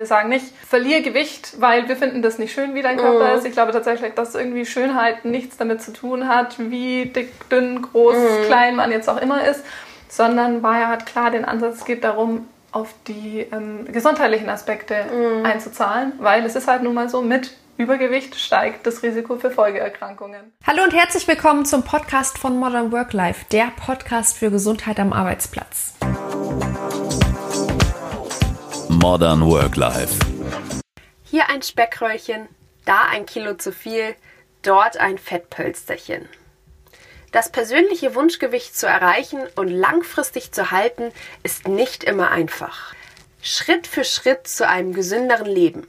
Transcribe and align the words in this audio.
Wir 0.00 0.06
sagen 0.06 0.30
nicht, 0.30 0.46
verliere 0.66 1.02
Gewicht, 1.02 1.60
weil 1.60 1.86
wir 1.86 1.94
finden 1.94 2.22
das 2.22 2.38
nicht 2.38 2.54
schön, 2.54 2.74
wie 2.74 2.80
dein 2.80 2.96
Körper 2.96 3.34
mm. 3.34 3.36
ist. 3.36 3.44
Ich 3.44 3.52
glaube 3.52 3.72
tatsächlich, 3.72 4.14
dass 4.14 4.34
irgendwie 4.34 4.64
Schönheit 4.64 5.26
nichts 5.26 5.58
damit 5.58 5.82
zu 5.82 5.92
tun 5.92 6.26
hat, 6.26 6.58
wie 6.58 7.04
dick, 7.04 7.50
dünn, 7.50 7.82
groß, 7.82 8.16
mm. 8.16 8.46
klein 8.46 8.76
man 8.76 8.92
jetzt 8.92 9.10
auch 9.10 9.20
immer 9.20 9.44
ist, 9.44 9.62
sondern 10.08 10.62
Bayer 10.62 10.88
hat 10.88 11.04
klar 11.04 11.30
den 11.30 11.44
Ansatz, 11.44 11.80
es 11.80 11.84
geht 11.84 12.02
darum, 12.02 12.48
auf 12.72 12.94
die 13.08 13.46
ähm, 13.52 13.84
gesundheitlichen 13.92 14.48
Aspekte 14.48 15.04
mm. 15.04 15.44
einzuzahlen, 15.44 16.14
weil 16.16 16.46
es 16.46 16.56
ist 16.56 16.66
halt 16.66 16.82
nun 16.82 16.94
mal 16.94 17.10
so, 17.10 17.20
mit 17.20 17.52
Übergewicht 17.76 18.36
steigt 18.36 18.86
das 18.86 19.02
Risiko 19.02 19.36
für 19.36 19.50
Folgeerkrankungen. 19.50 20.54
Hallo 20.66 20.82
und 20.82 20.94
herzlich 20.94 21.28
willkommen 21.28 21.66
zum 21.66 21.84
Podcast 21.84 22.38
von 22.38 22.58
Modern 22.58 22.90
Work 22.90 23.12
Life, 23.12 23.44
der 23.52 23.70
Podcast 23.76 24.38
für 24.38 24.50
Gesundheit 24.50 24.98
am 24.98 25.12
Arbeitsplatz. 25.12 25.92
Modern 29.02 29.46
Work 29.46 29.76
Life. 29.76 30.18
Hier 31.24 31.48
ein 31.48 31.62
Speckröllchen, 31.62 32.48
da 32.84 33.04
ein 33.10 33.24
Kilo 33.24 33.54
zu 33.54 33.72
viel, 33.72 34.14
dort 34.60 34.98
ein 34.98 35.16
Fettpölsterchen. 35.16 36.28
Das 37.32 37.50
persönliche 37.50 38.14
Wunschgewicht 38.14 38.76
zu 38.76 38.86
erreichen 38.86 39.40
und 39.56 39.68
langfristig 39.68 40.52
zu 40.52 40.70
halten, 40.70 41.12
ist 41.42 41.66
nicht 41.66 42.04
immer 42.04 42.30
einfach. 42.30 42.94
Schritt 43.40 43.86
für 43.86 44.04
Schritt 44.04 44.46
zu 44.46 44.68
einem 44.68 44.92
gesünderen 44.92 45.46
Leben. 45.46 45.88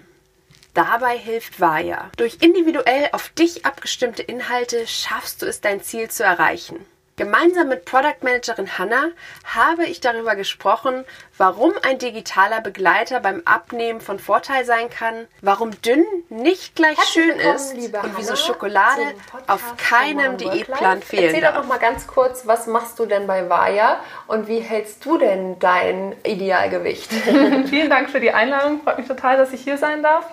Dabei 0.73 1.17
hilft 1.17 1.59
Vaya. 1.59 2.12
Durch 2.15 2.37
individuell 2.39 3.09
auf 3.12 3.27
dich 3.27 3.65
abgestimmte 3.65 4.21
Inhalte 4.21 4.87
schaffst 4.87 5.41
du 5.41 5.48
es, 5.48 5.59
dein 5.59 5.84
Ziel 5.84 6.09
zu 6.09 6.23
erreichen. 6.23 6.77
Gemeinsam 7.21 7.67
mit 7.67 7.85
Product 7.85 8.16
Managerin 8.23 8.80
Hannah 8.80 9.09
habe 9.45 9.85
ich 9.85 10.02
darüber 10.02 10.35
gesprochen, 10.35 11.05
warum 11.38 11.71
ein 11.84 11.99
digitaler 11.99 12.62
Begleiter 12.62 13.20
beim 13.20 13.43
Abnehmen 13.45 14.02
von 14.02 14.17
Vorteil 14.17 14.66
sein 14.66 14.89
kann, 14.89 15.27
warum 15.43 15.70
dünn 15.84 16.03
nicht 16.29 16.76
gleich 16.76 16.98
schön 17.13 17.38
ist 17.38 17.76
und 17.76 18.18
wieso 18.18 18.35
Schokolade 18.35 19.04
auf 19.45 19.76
keinem 19.77 20.37
Diätplan 20.37 21.04
fehlen 21.04 21.26
Erzähl 21.26 21.41
doch 21.41 21.54
noch 21.54 21.68
mal 21.68 21.77
ganz 21.77 22.07
kurz, 22.07 22.48
was 22.48 22.65
machst 22.65 22.98
du 22.98 23.05
denn 23.05 23.27
bei 23.27 23.48
Vaya 23.48 23.99
und 24.26 24.48
wie 24.48 24.57
hältst 24.57 25.05
du 25.05 25.20
denn 25.20 25.60
dein 25.60 26.15
Idealgewicht? 26.23 27.13
Vielen 27.67 27.91
Dank 27.91 28.10
für 28.10 28.20
die 28.20 28.32
Einladung. 28.32 28.82
Freut 28.82 28.98
mich 28.98 29.07
total, 29.07 29.38
dass 29.38 29.54
ich 29.54 29.62
hier 29.62 29.77
sein 29.77 30.01
darf. 30.01 30.26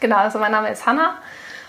Genau, 0.00 0.18
also 0.18 0.38
mein 0.38 0.52
Name 0.52 0.70
ist 0.70 0.84
Hannah 0.84 1.16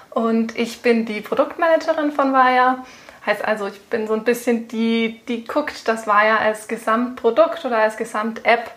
und 0.10 0.58
ich 0.58 0.82
bin 0.82 1.06
die 1.06 1.22
Produktmanagerin 1.22 2.12
von 2.12 2.34
Vaya. 2.34 2.84
Heißt 3.26 3.46
also, 3.46 3.68
ich 3.68 3.80
bin 3.82 4.08
so 4.08 4.14
ein 4.14 4.24
bisschen 4.24 4.68
die, 4.68 5.22
die 5.28 5.46
guckt, 5.46 5.88
das 5.88 6.08
war 6.08 6.26
ja 6.26 6.38
als 6.38 6.68
Gesamtprodukt 6.68 7.64
oder 7.66 7.78
als 7.78 7.96
Gesamt-App 7.98 8.72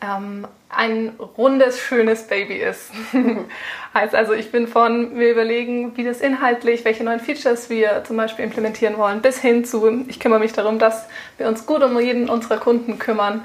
ähm, 0.00 0.46
ein 0.68 1.14
rundes, 1.36 1.80
schönes 1.80 2.28
Baby 2.28 2.58
ist. 2.58 2.92
heißt 3.94 4.14
also, 4.14 4.34
ich 4.34 4.52
bin 4.52 4.68
von, 4.68 5.18
wir 5.18 5.32
überlegen, 5.32 5.96
wie 5.96 6.04
das 6.04 6.20
inhaltlich, 6.20 6.84
welche 6.84 7.02
neuen 7.02 7.18
Features 7.18 7.70
wir 7.70 8.04
zum 8.04 8.16
Beispiel 8.16 8.44
implementieren 8.44 8.98
wollen, 8.98 9.20
bis 9.20 9.40
hin 9.40 9.64
zu, 9.64 10.04
ich 10.06 10.20
kümmere 10.20 10.38
mich 10.38 10.52
darum, 10.52 10.78
dass 10.78 11.08
wir 11.36 11.48
uns 11.48 11.66
gut 11.66 11.82
um 11.82 11.98
jeden 11.98 12.28
unserer 12.28 12.58
Kunden 12.58 13.00
kümmern. 13.00 13.44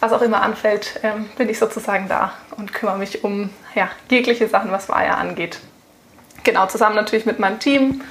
Was 0.00 0.12
auch 0.12 0.22
immer 0.22 0.42
anfällt, 0.42 1.00
ähm, 1.02 1.28
bin 1.36 1.48
ich 1.48 1.58
sozusagen 1.58 2.08
da 2.08 2.32
und 2.56 2.72
kümmere 2.72 2.98
mich 2.98 3.22
um 3.24 3.50
ja, 3.74 3.90
jegliche 4.10 4.48
Sachen, 4.48 4.72
was 4.72 4.88
Wire 4.88 5.16
angeht. 5.16 5.60
Genau, 6.44 6.66
zusammen 6.66 6.96
natürlich 6.96 7.26
mit 7.26 7.38
meinem 7.38 7.60
Team 7.60 8.02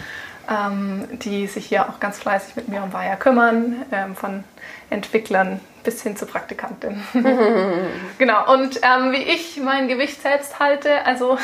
die 1.23 1.47
sich 1.47 1.65
hier 1.67 1.87
auch 1.87 1.99
ganz 1.99 2.19
fleißig 2.19 2.55
mit 2.55 2.67
mir 2.67 2.83
um 2.83 2.93
Weiher 2.93 3.15
kümmern, 3.15 3.85
ähm, 3.91 4.15
von 4.15 4.43
Entwicklern 4.89 5.59
bis 5.83 6.03
hin 6.03 6.15
zu 6.15 6.25
Praktikantin. 6.25 7.01
genau, 8.17 8.53
und 8.53 8.81
ähm, 8.83 9.11
wie 9.11 9.23
ich 9.23 9.57
mein 9.57 9.87
Gewicht 9.87 10.21
selbst 10.21 10.59
halte, 10.59 11.05
also 11.05 11.37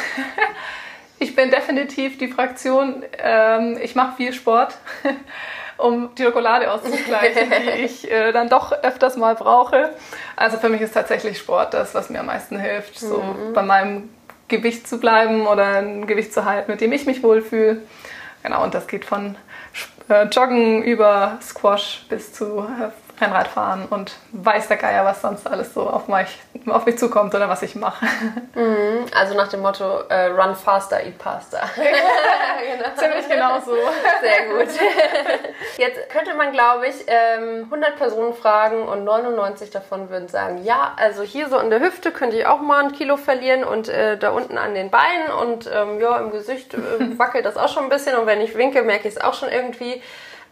ich 1.20 1.36
bin 1.36 1.50
definitiv 1.50 2.18
die 2.18 2.28
Fraktion, 2.28 3.04
ähm, 3.18 3.78
ich 3.82 3.96
mache 3.96 4.18
viel 4.18 4.34
Sport. 4.34 4.78
um 5.78 6.10
die 6.16 6.24
Schokolade 6.24 6.72
auszugleichen, 6.72 7.52
die 7.52 7.82
ich 7.84 8.10
äh, 8.12 8.32
dann 8.32 8.50
doch 8.50 8.72
öfters 8.72 9.16
mal 9.16 9.36
brauche. 9.36 9.92
Also 10.36 10.58
für 10.58 10.70
mich 10.70 10.82
ist 10.82 10.96
tatsächlich 10.96 11.38
Sport 11.38 11.76
das, 11.76 11.94
was 11.94 12.10
mir 12.10 12.22
am 12.22 12.26
meisten 12.26 12.58
hilft, 12.60 12.98
so 12.98 13.20
mhm. 13.20 13.54
bei 13.54 13.62
meinem 13.62 14.10
Gewicht 14.48 14.88
zu 14.88 15.00
bleiben 15.00 15.46
oder 15.46 15.78
ein 15.78 16.08
Gewicht 16.08 16.34
zu 16.34 16.46
halten, 16.46 16.72
mit 16.72 16.82
dem 16.82 16.92
ich 16.94 17.06
mich 17.06 17.22
wohlfühle. 17.22 17.82
Genau, 18.44 18.64
und 18.64 18.74
das 18.74 18.88
geht 18.88 19.06
von 19.06 19.36
äh, 20.10 20.24
Joggen 20.26 20.84
über 20.84 21.38
Squash 21.42 22.06
bis 22.10 22.34
zu 22.34 22.60
äh, 22.60 22.90
Rennradfahren 23.20 23.86
und 23.88 24.16
weiß 24.32 24.68
der 24.68 24.78
Geier, 24.78 25.04
was 25.04 25.22
sonst 25.22 25.48
alles 25.48 25.74
so 25.74 25.90
auf 25.90 26.08
mich, 26.08 26.40
auf 26.68 26.86
mich 26.86 26.98
zukommt 26.98 27.34
oder 27.34 27.50
was 27.50 27.64
ich 27.64 27.76
mache. 27.76 28.06
Mhm, 28.54 29.06
also 29.14 29.36
nach 29.36 29.48
dem 29.48 29.62
Motto 29.62 30.02
äh, 30.10 30.28
Run 30.28 30.56
faster, 30.56 31.04
eat 31.04 31.18
pasta. 31.18 31.60
Ziemlich 33.00 33.28
genau 33.30 33.60
so. 33.60 33.76
Sehr 34.22 34.48
gut. 34.48 34.68
Jetzt 35.78 36.10
könnte 36.10 36.34
man, 36.34 36.52
glaube 36.52 36.88
ich, 36.88 37.08
100 37.08 37.70
ähm, 37.72 37.96
Personen 37.98 38.34
fragen 38.34 38.88
und 38.88 39.04
99 39.04 39.70
davon 39.70 40.10
würden 40.10 40.28
sagen, 40.28 40.64
ja, 40.64 40.94
also 40.98 41.24
hier 41.24 41.50
so 41.50 41.60
in 41.60 41.70
der 41.70 41.80
Hüfte 41.80 42.12
könnte 42.12 42.38
ich 42.38 42.46
auch 42.46 42.62
mal 42.62 42.84
ein 42.84 42.92
Kilo 42.92 43.18
verlieren 43.18 43.64
und 43.64 43.90
äh, 43.90 44.18
da 44.18 44.32
unten 44.32 44.58
an 44.58 44.74
den 44.74 44.90
Beinen 44.90 45.32
und 45.42 45.70
ähm, 45.74 46.00
ja, 46.00 46.18
im 46.18 46.32
Gesicht 46.32 46.74
äh, 46.74 46.78
wackelt 47.18 47.46
das 47.46 47.58
auch 47.58 47.70
schon 47.70 47.84
ein 47.84 47.90
bisschen 47.90 48.18
und 48.18 48.26
wenn 48.26 48.42
ich 48.42 48.56
winke, 48.58 48.82
merke 48.82 49.08
ich 49.08 49.16
es 49.16 49.22
auch 49.22 49.34
schon 49.34 49.50
irgendwie. 49.50 50.02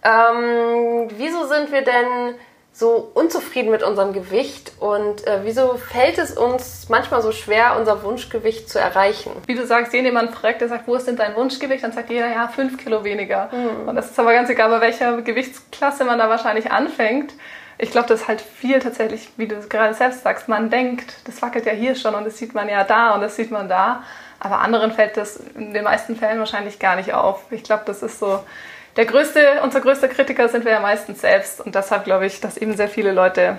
Ähm, 0.03 1.07
wieso 1.17 1.45
sind 1.45 1.72
wir 1.72 1.81
denn 1.81 2.35
so 2.77 3.09
unzufrieden 3.13 3.71
mit 3.71 3.83
unserem 3.83 4.11
Gewicht 4.11 4.73
und 4.81 5.25
äh, 5.25 5.39
wieso 5.43 5.77
fällt 5.77 6.17
es 6.17 6.37
uns 6.37 6.89
manchmal 6.89 7.21
so 7.21 7.31
schwer, 7.31 7.77
unser 7.79 8.03
Wunschgewicht 8.03 8.69
zu 8.69 8.79
erreichen? 8.79 9.31
Wie 9.45 9.55
du 9.55 9.65
sagst, 9.65 9.93
jeden 9.93 10.07
jemand 10.07 10.35
fragt, 10.35 10.59
der 10.59 10.67
sagt, 10.67 10.85
wo 10.85 10.95
ist 10.95 11.07
denn 11.07 11.15
dein 11.15 11.37
Wunschgewicht? 11.37 11.85
Dann 11.85 11.93
sagt 11.93 12.09
jeder, 12.09 12.27
ja, 12.27 12.49
fünf 12.49 12.77
Kilo 12.77 13.05
weniger. 13.05 13.49
Mhm. 13.53 13.87
Und 13.87 13.95
das 13.95 14.11
ist 14.11 14.19
aber 14.19 14.33
ganz 14.33 14.49
egal, 14.49 14.69
bei 14.69 14.81
welcher 14.81 15.21
Gewichtsklasse 15.21 16.03
man 16.03 16.19
da 16.19 16.27
wahrscheinlich 16.27 16.69
anfängt. 16.69 17.33
Ich 17.77 17.91
glaube, 17.91 18.09
das 18.09 18.21
ist 18.21 18.27
halt 18.27 18.41
viel 18.41 18.79
tatsächlich, 18.79 19.29
wie 19.37 19.47
du 19.47 19.55
gerade 19.69 19.93
selbst 19.93 20.23
sagst, 20.23 20.49
man 20.49 20.69
denkt, 20.69 21.13
das 21.25 21.41
wackelt 21.41 21.65
ja 21.65 21.71
hier 21.71 21.95
schon 21.95 22.13
und 22.13 22.25
das 22.25 22.37
sieht 22.37 22.53
man 22.53 22.67
ja 22.67 22.83
da 22.83 23.15
und 23.15 23.21
das 23.21 23.37
sieht 23.37 23.51
man 23.51 23.69
da. 23.69 24.03
Aber 24.37 24.59
anderen 24.59 24.91
fällt 24.91 25.15
das 25.15 25.37
in 25.37 25.73
den 25.73 25.85
meisten 25.85 26.17
Fällen 26.17 26.39
wahrscheinlich 26.39 26.77
gar 26.77 26.97
nicht 26.97 27.13
auf. 27.13 27.43
Ich 27.51 27.63
glaube, 27.63 27.83
das 27.85 28.03
ist 28.03 28.19
so 28.19 28.41
der 28.95 29.06
größte, 29.06 29.61
unser 29.63 29.81
größter 29.81 30.07
Kritiker 30.07 30.47
sind 30.47 30.66
wir 30.66 30.72
ja 30.72 30.79
meistens 30.79 31.22
selbst. 31.22 31.61
Und 31.61 31.75
deshalb 31.75 32.06
glaube 32.06 32.25
ich, 32.25 32.39
dass 32.39 32.57
eben 32.57 32.75
sehr 32.75 32.88
viele 32.88 33.11
Leute 33.11 33.57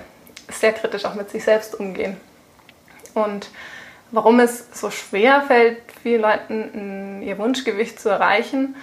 sehr 0.49 0.73
kritisch 0.73 1.05
auch 1.05 1.15
mit 1.15 1.31
sich 1.31 1.45
selbst 1.45 1.79
umgehen. 1.79 2.17
Und 3.15 3.49
warum 4.11 4.41
es 4.41 4.69
so 4.79 4.91
schwer 4.91 5.43
fällt, 5.43 5.79
vielen 6.03 6.23
Leuten 6.23 7.23
ihr 7.23 7.39
Wunschgewicht 7.39 8.01
zu 8.01 8.09
erreichen, 8.09 8.77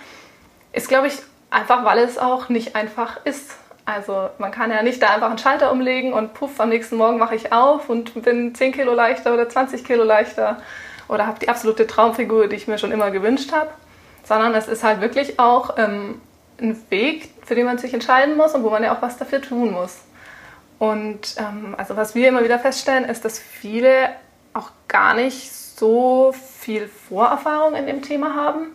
ist, 0.74 0.90
glaube 0.90 1.08
ich, 1.08 1.16
einfach, 1.50 1.86
weil 1.86 2.00
es 2.00 2.18
auch 2.18 2.50
nicht 2.50 2.76
einfach 2.76 3.24
ist. 3.26 3.56
Also 3.86 4.30
man 4.38 4.52
kann 4.52 4.72
ja 4.72 4.82
nicht 4.82 5.02
da 5.02 5.10
einfach 5.10 5.30
einen 5.30 5.38
Schalter 5.38 5.72
umlegen 5.72 6.14
und 6.14 6.34
puff, 6.34 6.60
am 6.60 6.70
nächsten 6.70 6.96
Morgen 6.96 7.20
wache 7.20 7.36
ich 7.36 7.52
auf 7.52 7.90
und 7.90 8.24
bin 8.24 8.56
10 8.56 8.72
Kilo 8.72 8.94
leichter 8.94 9.34
oder 9.34 9.50
20 9.50 9.84
Kilo 9.84 10.04
leichter 10.04 10.62
oder 11.10 11.28
habe 11.28 11.40
die 11.40 11.50
absolute 11.50 11.86
Traumfigur, 11.86 12.48
die 12.48 12.56
ich 12.56 12.68
mir 12.68 12.78
schon 12.78 12.92
immer 12.92 13.12
gewünscht 13.12 13.52
habe. 13.52 13.70
Sondern 14.24 14.56
es 14.56 14.70
ist 14.70 14.84
halt 14.84 15.02
wirklich 15.02 15.38
auch 15.38 15.78
ähm, 15.78 16.22
ein 16.60 16.78
Weg, 16.90 17.30
für 17.46 17.56
den 17.56 17.66
man 17.66 17.78
sich 17.78 17.94
entscheiden 17.94 18.38
muss 18.38 18.54
und 18.54 18.64
wo 18.64 18.70
man 18.70 18.84
ja 18.84 18.96
auch 18.96 19.02
was 19.02 19.18
dafür 19.18 19.42
tun 19.42 19.72
muss. 19.72 20.02
Und 20.80 21.36
ähm, 21.38 21.76
also 21.78 21.96
was 21.96 22.16
wir 22.16 22.28
immer 22.28 22.44
wieder 22.44 22.60
feststellen, 22.60 23.06
ist, 23.06 23.24
dass 23.26 23.40
viele 23.40 24.10
auch 24.54 24.72
gar 24.88 25.14
nicht 25.14 25.52
so 25.52 26.34
viel 26.34 26.88
Vorerfahrung 26.88 27.76
in 27.76 27.88
dem 27.88 28.02
Thema 28.02 28.36
haben. 28.36 28.68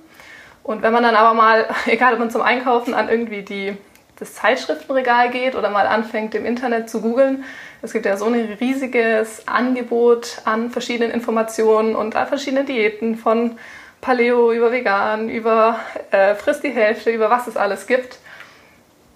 Und 0.63 0.83
wenn 0.83 0.93
man 0.93 1.03
dann 1.03 1.15
aber 1.15 1.35
mal, 1.35 1.67
egal 1.87 2.15
ob 2.15 2.19
man 2.19 2.31
zum 2.31 2.43
Einkaufen 2.43 2.95
an 2.95 3.09
irgendwie 3.09 3.43
die, 3.43 3.77
das 4.19 4.35
Zeitschriftenregal 4.35 5.31
geht 5.31 5.55
oder 5.55 5.71
mal 5.71 5.87
anfängt 5.87 6.35
im 6.35 6.45
Internet 6.45 6.91
zu 6.91 7.01
googeln, 7.01 7.45
es 7.81 7.93
gibt 7.93 8.07
ja 8.07 8.17
so 8.17 8.27
ein 8.27 8.35
riesiges 8.35 9.47
Angebot 9.47 10.43
an 10.45 10.71
verschiedenen 10.71 11.13
Informationen 11.13 11.95
und 11.95 12.17
an 12.17 12.27
verschiedenen 12.27 12.67
Diäten 12.67 13.17
von 13.17 13.57
Paleo, 14.01 14.53
über 14.53 14.73
Vegan, 14.73 15.29
über 15.29 15.81
äh, 16.11 16.35
Frisst 16.35 16.63
die 16.63 16.71
Hälfte, 16.71 17.11
über 17.11 17.31
was 17.31 17.47
es 17.47 17.57
alles 17.57 17.87
gibt, 17.87 18.19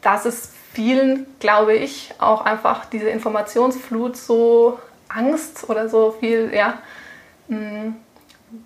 dass 0.01 0.25
es 0.25 0.53
vielen, 0.73 1.27
glaube 1.39 1.75
ich, 1.75 2.13
auch 2.19 2.45
einfach 2.45 2.87
diese 2.87 3.09
Informationsflut 3.09 4.17
so 4.17 4.79
Angst 5.09 5.69
oder 5.69 5.89
so 5.89 6.13
viel, 6.19 6.53
ja, 6.55 6.79
mh, 7.49 7.59
hm, 7.59 7.97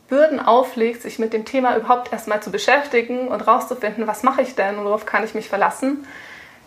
Bürden 0.09 0.41
auflegt, 0.41 1.03
sich 1.03 1.19
mit 1.21 1.33
dem 1.33 1.45
Thema 1.45 1.77
überhaupt 1.77 2.13
erstmal 2.13 2.43
zu 2.43 2.51
beschäftigen 2.51 3.29
und 3.29 3.47
rauszufinden, 3.47 4.07
was 4.07 4.25
mache 4.25 4.43
ich 4.43 4.57
denn 4.57 4.79
und 4.79 4.85
worauf 4.85 5.07
kann 5.07 5.23
ich 5.23 5.35
mich 5.35 5.49
verlassen, 5.49 6.07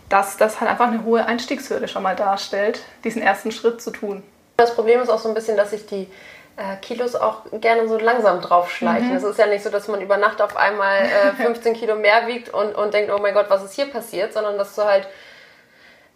dass 0.08 0.38
das 0.38 0.62
halt 0.62 0.72
einfach 0.72 0.88
eine 0.88 1.04
hohe 1.04 1.26
Einstiegshürde 1.26 1.88
schon 1.88 2.04
mal 2.04 2.16
darstellt, 2.16 2.82
diesen 3.04 3.22
ersten 3.22 3.52
Schritt 3.52 3.82
zu 3.82 3.92
tun. 3.92 4.24
Das 4.56 4.74
Problem 4.74 5.02
ist 5.02 5.10
auch 5.10 5.20
so 5.20 5.28
ein 5.28 5.36
bisschen, 5.36 5.58
dass 5.58 5.72
sich 5.72 5.86
die 5.86 6.08
äh, 6.60 6.76
Kilos 6.82 7.16
auch 7.16 7.44
gerne 7.54 7.88
so 7.88 7.98
langsam 7.98 8.42
draufschleichen. 8.42 9.12
Mhm. 9.12 9.16
Es 9.16 9.24
ist 9.24 9.40
ja 9.40 9.48
nicht 9.48 9.64
so, 9.64 9.70
dass 9.70 9.88
man 9.88 10.02
über 10.02 10.18
Nacht 10.18 10.42
auf 10.42 10.58
einmal 10.58 11.04
äh, 11.04 11.32
15 11.42 11.74
Kilo 11.74 11.96
mehr 11.96 12.28
wiegt 12.28 12.50
und, 12.50 12.76
und 12.76 12.94
denkt, 12.94 13.12
oh 13.14 13.20
mein 13.20 13.34
Gott, 13.34 13.46
was 13.50 13.64
ist 13.64 13.74
hier 13.74 13.90
passiert, 13.90 14.34
sondern 14.34 14.58
dass 14.58 14.76
du 14.76 14.84
halt 14.84 15.08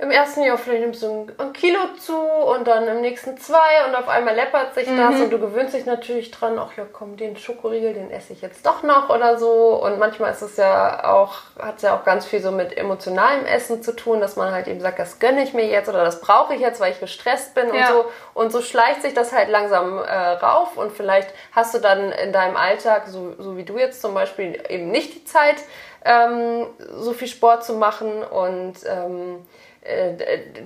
im 0.04 0.12
ersten 0.12 0.44
Jahr 0.44 0.58
vielleicht 0.58 0.82
nimmst 0.82 1.02
du 1.02 1.28
ein, 1.38 1.54
Kilo 1.54 1.80
zu 1.98 2.14
und 2.14 2.68
dann 2.68 2.88
im 2.90 3.00
nächsten 3.00 3.38
zwei 3.38 3.86
und 3.88 3.96
auf 3.96 4.10
einmal 4.10 4.36
läppert 4.36 4.76
sich 4.76 4.86
das 4.86 5.16
mhm. 5.16 5.24
und 5.24 5.30
du 5.30 5.40
gewöhnst 5.40 5.74
dich 5.74 5.86
natürlich 5.86 6.30
dran, 6.30 6.60
ach 6.60 6.76
ja 6.76 6.84
komm, 6.92 7.16
den 7.16 7.38
Schokoriegel, 7.38 7.94
den 7.94 8.12
esse 8.12 8.34
ich 8.34 8.42
jetzt 8.42 8.66
doch 8.66 8.84
noch 8.84 9.10
oder 9.10 9.38
so. 9.38 9.82
Und 9.82 10.00
manchmal 10.00 10.32
ist 10.32 10.42
es 10.42 10.58
ja 10.58 11.10
auch, 11.14 11.36
hat 11.58 11.78
es 11.78 11.84
ja 11.84 11.96
auch 11.96 12.04
ganz 12.04 12.26
viel 12.26 12.42
so 12.42 12.52
mit 12.52 12.76
emotionalem 12.78 13.46
Essen 13.46 13.82
zu 13.82 13.96
tun, 13.96 14.20
dass 14.20 14.36
man 14.36 14.52
halt 14.52 14.68
eben 14.68 14.82
sagt, 14.82 15.00
das 15.00 15.20
gönne 15.20 15.42
ich 15.42 15.54
mir 15.54 15.68
jetzt 15.68 15.88
oder 15.88 16.04
das 16.04 16.20
brauche 16.20 16.54
ich 16.54 16.60
jetzt, 16.60 16.82
weil 16.82 16.92
ich 16.92 17.00
gestresst 17.00 17.56
bin 17.56 17.74
ja. 17.74 17.88
und 17.88 17.94
so. 17.94 18.06
Und 18.34 18.52
so 18.52 18.62
schleicht 18.62 19.04
sich 19.04 19.14
das 19.14 19.32
halt 19.32 19.48
langsam 19.48 20.00
äh, 20.00 20.14
rauf 20.14 20.76
und 20.76 20.92
vielleicht 20.92 21.30
hast 21.54 21.74
du 21.76 21.80
dann 21.80 22.12
in 22.12 22.34
deinem 22.34 22.58
Alltag, 22.58 23.04
so, 23.08 23.36
so 23.40 23.56
wie 23.56 23.64
du 23.64 23.78
jetzt 23.78 24.02
zum 24.02 24.14
Beispiel, 24.14 24.62
eben 24.68 24.92
nicht 24.92 25.14
die 25.14 25.24
Zeit, 25.24 25.56
ähm, 26.04 26.68
so 26.98 27.14
viel 27.14 27.30
Sport 27.30 27.64
zu 27.64 27.76
machen 27.76 28.22
und 28.24 28.76
ähm, 28.86 29.36
äh, 29.36 29.40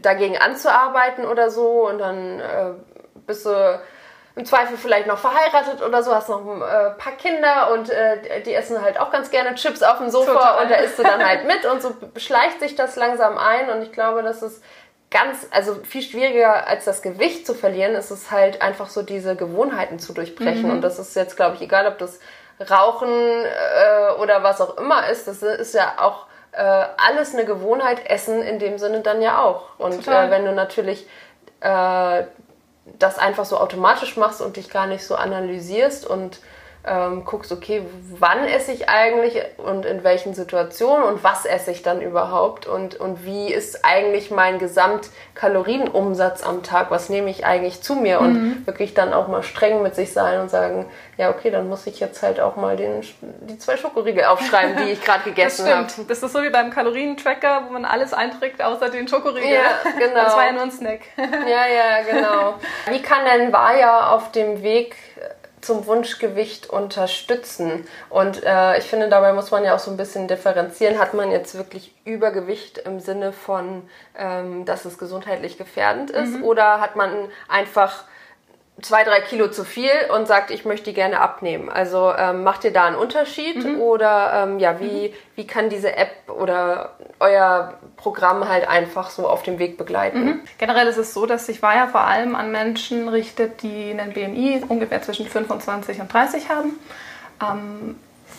dagegen 0.01 0.37
anzuarbeiten 0.37 1.25
oder 1.25 1.49
so 1.49 1.87
und 1.87 1.99
dann 1.99 2.39
äh, 2.39 2.73
bist 3.25 3.45
du 3.45 3.79
im 4.35 4.45
Zweifel 4.45 4.77
vielleicht 4.77 5.07
noch 5.07 5.17
verheiratet 5.17 5.81
oder 5.81 6.03
so, 6.03 6.13
hast 6.13 6.29
noch 6.29 6.45
ein 6.45 6.61
äh, 6.61 6.91
paar 6.91 7.13
Kinder 7.17 7.71
und 7.73 7.89
äh, 7.89 8.41
die 8.43 8.53
essen 8.53 8.81
halt 8.83 8.99
auch 8.99 9.11
ganz 9.11 9.31
gerne 9.31 9.55
Chips 9.55 9.81
auf 9.81 9.97
dem 9.97 10.11
Sofa 10.11 10.31
Total. 10.31 10.63
und 10.63 10.71
da 10.71 10.75
isst 10.75 10.99
du 10.99 11.03
dann 11.03 11.25
halt 11.25 11.45
mit 11.47 11.65
und 11.65 11.81
so 11.81 11.95
schleicht 12.17 12.59
sich 12.59 12.75
das 12.75 12.95
langsam 12.95 13.37
ein 13.37 13.69
und 13.71 13.81
ich 13.81 13.91
glaube, 13.91 14.21
das 14.21 14.43
ist 14.43 14.63
ganz, 15.09 15.47
also 15.49 15.75
viel 15.83 16.03
schwieriger 16.03 16.67
als 16.67 16.85
das 16.85 17.01
Gewicht 17.01 17.47
zu 17.47 17.55
verlieren, 17.55 17.95
ist 17.95 18.11
es 18.11 18.29
halt 18.29 18.61
einfach 18.61 18.89
so 18.89 19.01
diese 19.01 19.35
Gewohnheiten 19.35 19.97
zu 19.97 20.13
durchbrechen 20.13 20.65
mhm. 20.65 20.71
und 20.71 20.81
das 20.81 20.99
ist 20.99 21.15
jetzt, 21.15 21.35
glaube 21.35 21.55
ich, 21.55 21.61
egal, 21.61 21.87
ob 21.87 21.97
das 21.97 22.19
Rauchen 22.59 23.09
äh, 23.09 24.21
oder 24.21 24.43
was 24.43 24.61
auch 24.61 24.77
immer 24.77 25.09
ist, 25.09 25.27
das 25.27 25.41
ist 25.41 25.73
ja 25.73 25.95
auch 25.97 26.27
äh, 26.51 26.85
alles 26.97 27.33
eine 27.33 27.45
Gewohnheit, 27.45 28.09
Essen 28.09 28.41
in 28.41 28.59
dem 28.59 28.77
Sinne 28.77 29.01
dann 29.01 29.21
ja 29.21 29.43
auch. 29.43 29.77
Und 29.77 30.07
äh, 30.07 30.31
wenn 30.31 30.45
du 30.45 30.53
natürlich 30.53 31.07
äh, 31.59 32.23
das 32.99 33.19
einfach 33.19 33.45
so 33.45 33.57
automatisch 33.57 34.17
machst 34.17 34.41
und 34.41 34.57
dich 34.57 34.69
gar 34.69 34.87
nicht 34.87 35.05
so 35.05 35.15
analysierst 35.15 36.05
und 36.05 36.39
ähm, 36.85 37.25
guckst, 37.25 37.51
okay, 37.51 37.83
wann 38.17 38.45
esse 38.45 38.71
ich 38.71 38.89
eigentlich 38.89 39.41
und 39.57 39.85
in 39.85 40.03
welchen 40.03 40.33
Situationen 40.33 41.03
und 41.03 41.23
was 41.23 41.45
esse 41.45 41.71
ich 41.71 41.83
dann 41.83 42.01
überhaupt 42.01 42.65
und, 42.65 42.95
und 42.95 43.25
wie 43.25 43.51
ist 43.53 43.83
eigentlich 43.83 44.31
mein 44.31 44.57
Gesamtkalorienumsatz 44.57 46.43
am 46.43 46.63
Tag, 46.63 46.89
was 46.89 47.09
nehme 47.09 47.29
ich 47.29 47.45
eigentlich 47.45 47.81
zu 47.81 47.95
mir 47.95 48.21
und 48.21 48.33
mhm. 48.33 48.67
wirklich 48.67 48.93
dann 48.93 49.13
auch 49.13 49.27
mal 49.27 49.43
streng 49.43 49.83
mit 49.83 49.95
sich 49.95 50.13
sein 50.13 50.39
und 50.39 50.49
sagen, 50.49 50.85
ja, 51.17 51.29
okay, 51.29 51.51
dann 51.51 51.67
muss 51.67 51.87
ich 51.87 51.99
jetzt 51.99 52.23
halt 52.23 52.39
auch 52.39 52.55
mal 52.55 52.77
den, 52.77 53.01
die 53.41 53.57
zwei 53.57 53.75
Schokoriegel 53.75 54.23
aufschreiben, 54.25 54.77
die 54.77 54.91
ich 54.91 55.03
gerade 55.03 55.23
gegessen 55.25 55.67
habe. 55.67 55.83
Das, 55.83 55.99
das 56.07 56.23
ist 56.23 56.33
so 56.33 56.41
wie 56.41 56.49
beim 56.49 56.69
Kalorientracker, 56.69 57.63
wo 57.67 57.73
man 57.73 57.85
alles 57.85 58.13
einträgt, 58.13 58.61
außer 58.61 58.89
den 58.89 59.07
Schokoriegel. 59.07 59.51
Ja, 59.51 59.91
genau. 59.97 60.23
Das 60.23 60.35
war 60.35 60.45
ja 60.45 60.51
nur 60.53 60.63
ein 60.63 60.71
Snack. 60.71 61.01
Ja, 61.17 61.65
ja, 61.67 62.01
genau. 62.09 62.53
Wie 62.89 63.01
kann 63.01 63.25
denn 63.25 63.51
Vaja 63.51 64.11
auf 64.11 64.31
dem 64.31 64.61
Weg 64.63 64.95
zum 65.67 65.85
Wunschgewicht 65.85 66.69
unterstützen. 66.69 67.85
Und 68.09 68.41
äh, 68.43 68.77
ich 68.77 68.85
finde, 68.85 69.09
dabei 69.09 69.33
muss 69.33 69.51
man 69.51 69.65
ja 69.65 69.75
auch 69.75 69.79
so 69.79 69.91
ein 69.91 69.97
bisschen 69.97 70.29
differenzieren. 70.29 70.97
Hat 70.97 71.13
man 71.13 71.29
jetzt 71.29 71.55
wirklich 71.55 71.93
Übergewicht 72.05 72.77
im 72.79 73.01
Sinne 73.01 73.33
von, 73.33 73.83
ähm, 74.17 74.63
dass 74.63 74.85
es 74.85 74.97
gesundheitlich 74.97 75.57
gefährdend 75.57 76.09
ist? 76.09 76.37
Mhm. 76.37 76.45
Oder 76.45 76.79
hat 76.79 76.95
man 76.95 77.11
einfach 77.49 78.05
zwei, 78.81 79.03
drei 79.03 79.21
Kilo 79.21 79.49
zu 79.49 79.63
viel 79.63 79.89
und 80.15 80.27
sagt, 80.27 80.51
ich 80.51 80.63
möchte 80.63 80.85
die 80.85 80.93
gerne 80.93 81.19
abnehmen. 81.19 81.69
Also 81.69 82.13
ähm, 82.15 82.43
macht 82.43 82.63
ihr 82.63 82.71
da 82.71 82.85
einen 82.85 82.95
Unterschied 82.95 83.63
mhm. 83.63 83.79
oder 83.79 84.43
ähm, 84.43 84.59
ja, 84.59 84.79
wie, 84.79 85.09
mhm. 85.09 85.13
wie 85.35 85.47
kann 85.47 85.69
diese 85.69 85.95
App 85.95 86.11
oder 86.27 86.93
euer 87.19 87.73
Programm 87.95 88.47
halt 88.47 88.67
einfach 88.67 89.09
so 89.09 89.27
auf 89.27 89.41
dem 89.41 89.57
Weg 89.57 89.77
begleiten? 89.77 90.25
Mhm. 90.25 90.39
Generell 90.59 90.87
ist 90.87 90.97
es 90.97 91.13
so, 91.13 91.25
dass 91.25 91.47
sich 91.47 91.63
Vaya 91.63 91.87
vor 91.87 92.01
allem 92.01 92.35
an 92.35 92.51
Menschen 92.51 93.09
richtet, 93.09 93.63
die 93.63 93.91
einen 93.91 94.13
BMI 94.13 94.63
ungefähr 94.67 95.01
zwischen 95.01 95.27
25 95.27 95.99
und 95.99 96.13
30 96.13 96.49
haben, 96.49 96.79
ähm, 97.41 97.95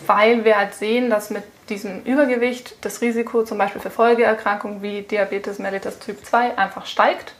weil 0.07 0.45
wir 0.45 0.57
halt 0.57 0.73
sehen, 0.73 1.09
dass 1.09 1.31
mit 1.31 1.43
diesem 1.67 2.03
Übergewicht 2.03 2.77
das 2.85 3.01
Risiko 3.01 3.43
zum 3.43 3.57
Beispiel 3.57 3.81
für 3.81 3.89
Folgeerkrankungen 3.89 4.81
wie 4.81 5.01
Diabetes 5.01 5.59
mellitus 5.59 5.99
Typ 5.99 6.25
2 6.25 6.57
einfach 6.57 6.85
steigt 6.85 7.33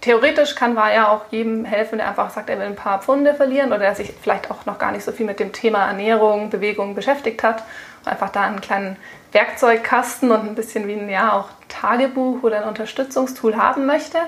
theoretisch 0.00 0.54
kann 0.54 0.76
war 0.76 0.92
ja 0.92 1.08
auch 1.08 1.22
jedem 1.30 1.64
helfen, 1.64 1.98
der 1.98 2.08
einfach 2.08 2.30
sagt, 2.30 2.48
er 2.48 2.58
will 2.58 2.66
ein 2.66 2.76
paar 2.76 3.02
Pfunde 3.02 3.34
verlieren 3.34 3.68
oder 3.68 3.78
der 3.78 3.94
sich 3.94 4.12
vielleicht 4.20 4.50
auch 4.50 4.66
noch 4.66 4.78
gar 4.78 4.92
nicht 4.92 5.04
so 5.04 5.12
viel 5.12 5.26
mit 5.26 5.40
dem 5.40 5.52
Thema 5.52 5.86
Ernährung, 5.86 6.50
Bewegung 6.50 6.94
beschäftigt 6.94 7.42
hat 7.42 7.62
und 8.04 8.10
einfach 8.10 8.30
da 8.30 8.42
einen 8.42 8.60
kleinen 8.60 8.96
Werkzeugkasten 9.32 10.30
und 10.30 10.40
ein 10.40 10.54
bisschen 10.54 10.86
wie 10.88 10.94
ein 10.94 11.08
ja 11.08 11.32
auch 11.32 11.48
Tagebuch 11.68 12.42
oder 12.42 12.62
ein 12.62 12.68
Unterstützungstool 12.68 13.56
haben 13.56 13.86
möchte. 13.86 14.18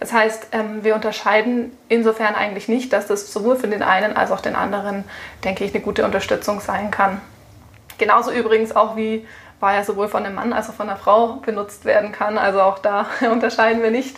Das 0.00 0.12
heißt, 0.12 0.48
ähm, 0.52 0.82
wir 0.82 0.94
unterscheiden 0.94 1.76
insofern 1.88 2.34
eigentlich 2.34 2.68
nicht, 2.68 2.92
dass 2.92 3.06
das 3.06 3.32
sowohl 3.32 3.56
für 3.56 3.68
den 3.68 3.82
einen 3.82 4.16
als 4.16 4.32
auch 4.32 4.40
den 4.40 4.56
anderen, 4.56 5.04
denke 5.44 5.64
ich, 5.64 5.72
eine 5.72 5.82
gute 5.82 6.04
Unterstützung 6.04 6.60
sein 6.60 6.90
kann. 6.90 7.20
Genauso 7.98 8.32
übrigens 8.32 8.74
auch 8.74 8.96
wie 8.96 9.26
war 9.60 9.74
ja 9.74 9.84
sowohl 9.84 10.08
von 10.08 10.26
einem 10.26 10.34
Mann 10.34 10.52
als 10.52 10.68
auch 10.68 10.74
von 10.74 10.88
einer 10.88 10.98
Frau 10.98 11.34
benutzt 11.34 11.84
werden 11.84 12.10
kann. 12.10 12.36
Also 12.36 12.60
auch 12.60 12.80
da 12.80 13.06
unterscheiden 13.30 13.82
wir 13.82 13.92
nicht. 13.92 14.16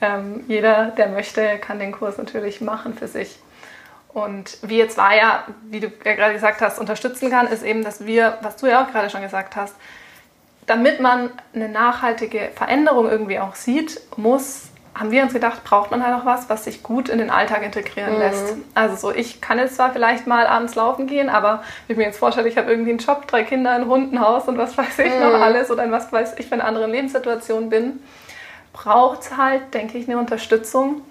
Ähm, 0.00 0.44
jeder, 0.48 0.86
der 0.86 1.08
möchte, 1.08 1.58
kann 1.58 1.78
den 1.78 1.92
Kurs 1.92 2.18
natürlich 2.18 2.60
machen 2.60 2.94
für 2.94 3.08
sich. 3.08 3.38
Und 4.12 4.58
wie 4.62 4.78
jetzt 4.78 4.96
war 4.96 5.14
ja, 5.14 5.44
wie 5.62 5.80
du 5.80 5.92
ja 6.04 6.14
gerade 6.14 6.34
gesagt 6.34 6.60
hast, 6.60 6.78
unterstützen 6.78 7.30
kann, 7.30 7.46
ist 7.46 7.62
eben, 7.62 7.84
dass 7.84 8.06
wir, 8.06 8.38
was 8.42 8.56
du 8.56 8.66
ja 8.66 8.82
auch 8.82 8.90
gerade 8.90 9.10
schon 9.10 9.22
gesagt 9.22 9.56
hast, 9.56 9.74
damit 10.66 11.00
man 11.00 11.30
eine 11.54 11.68
nachhaltige 11.68 12.50
Veränderung 12.54 13.08
irgendwie 13.08 13.38
auch 13.38 13.54
sieht, 13.54 14.00
muss, 14.16 14.68
haben 14.94 15.10
wir 15.10 15.22
uns 15.22 15.32
gedacht, 15.32 15.64
braucht 15.64 15.90
man 15.90 16.04
halt 16.04 16.20
auch 16.20 16.26
was, 16.26 16.48
was 16.48 16.64
sich 16.64 16.82
gut 16.82 17.08
in 17.08 17.18
den 17.18 17.30
Alltag 17.30 17.62
integrieren 17.62 18.14
mhm. 18.14 18.18
lässt. 18.18 18.54
Also 18.74 18.96
so, 18.96 19.14
ich 19.14 19.40
kann 19.40 19.58
jetzt 19.58 19.76
zwar 19.76 19.92
vielleicht 19.92 20.26
mal 20.26 20.46
abends 20.46 20.74
laufen 20.74 21.06
gehen, 21.06 21.28
aber 21.28 21.62
wenn 21.86 21.94
ich 21.94 21.96
mir 21.96 22.04
jetzt 22.04 22.18
vorstelle, 22.18 22.48
ich 22.48 22.56
habe 22.56 22.70
irgendwie 22.70 22.90
einen 22.90 22.98
Job, 22.98 23.26
drei 23.28 23.44
Kinder, 23.44 23.72
ein 23.72 23.86
Hund, 23.86 24.12
ein 24.12 24.20
Haus 24.20 24.48
und 24.48 24.58
was 24.58 24.76
weiß 24.76 24.98
ich 24.98 25.14
mhm. 25.14 25.20
noch 25.20 25.34
alles 25.40 25.70
oder 25.70 25.84
in 25.84 25.92
was 25.92 26.12
weiß 26.12 26.34
ich 26.38 26.46
für 26.46 26.54
eine 26.54 26.64
andere 26.64 26.86
Lebenssituation 26.86 27.70
bin, 27.70 28.00
braucht 28.72 29.22
es 29.22 29.36
halt, 29.36 29.74
denke 29.74 29.98
ich, 29.98 30.08
eine 30.08 30.18
Unterstützung, 30.18 31.02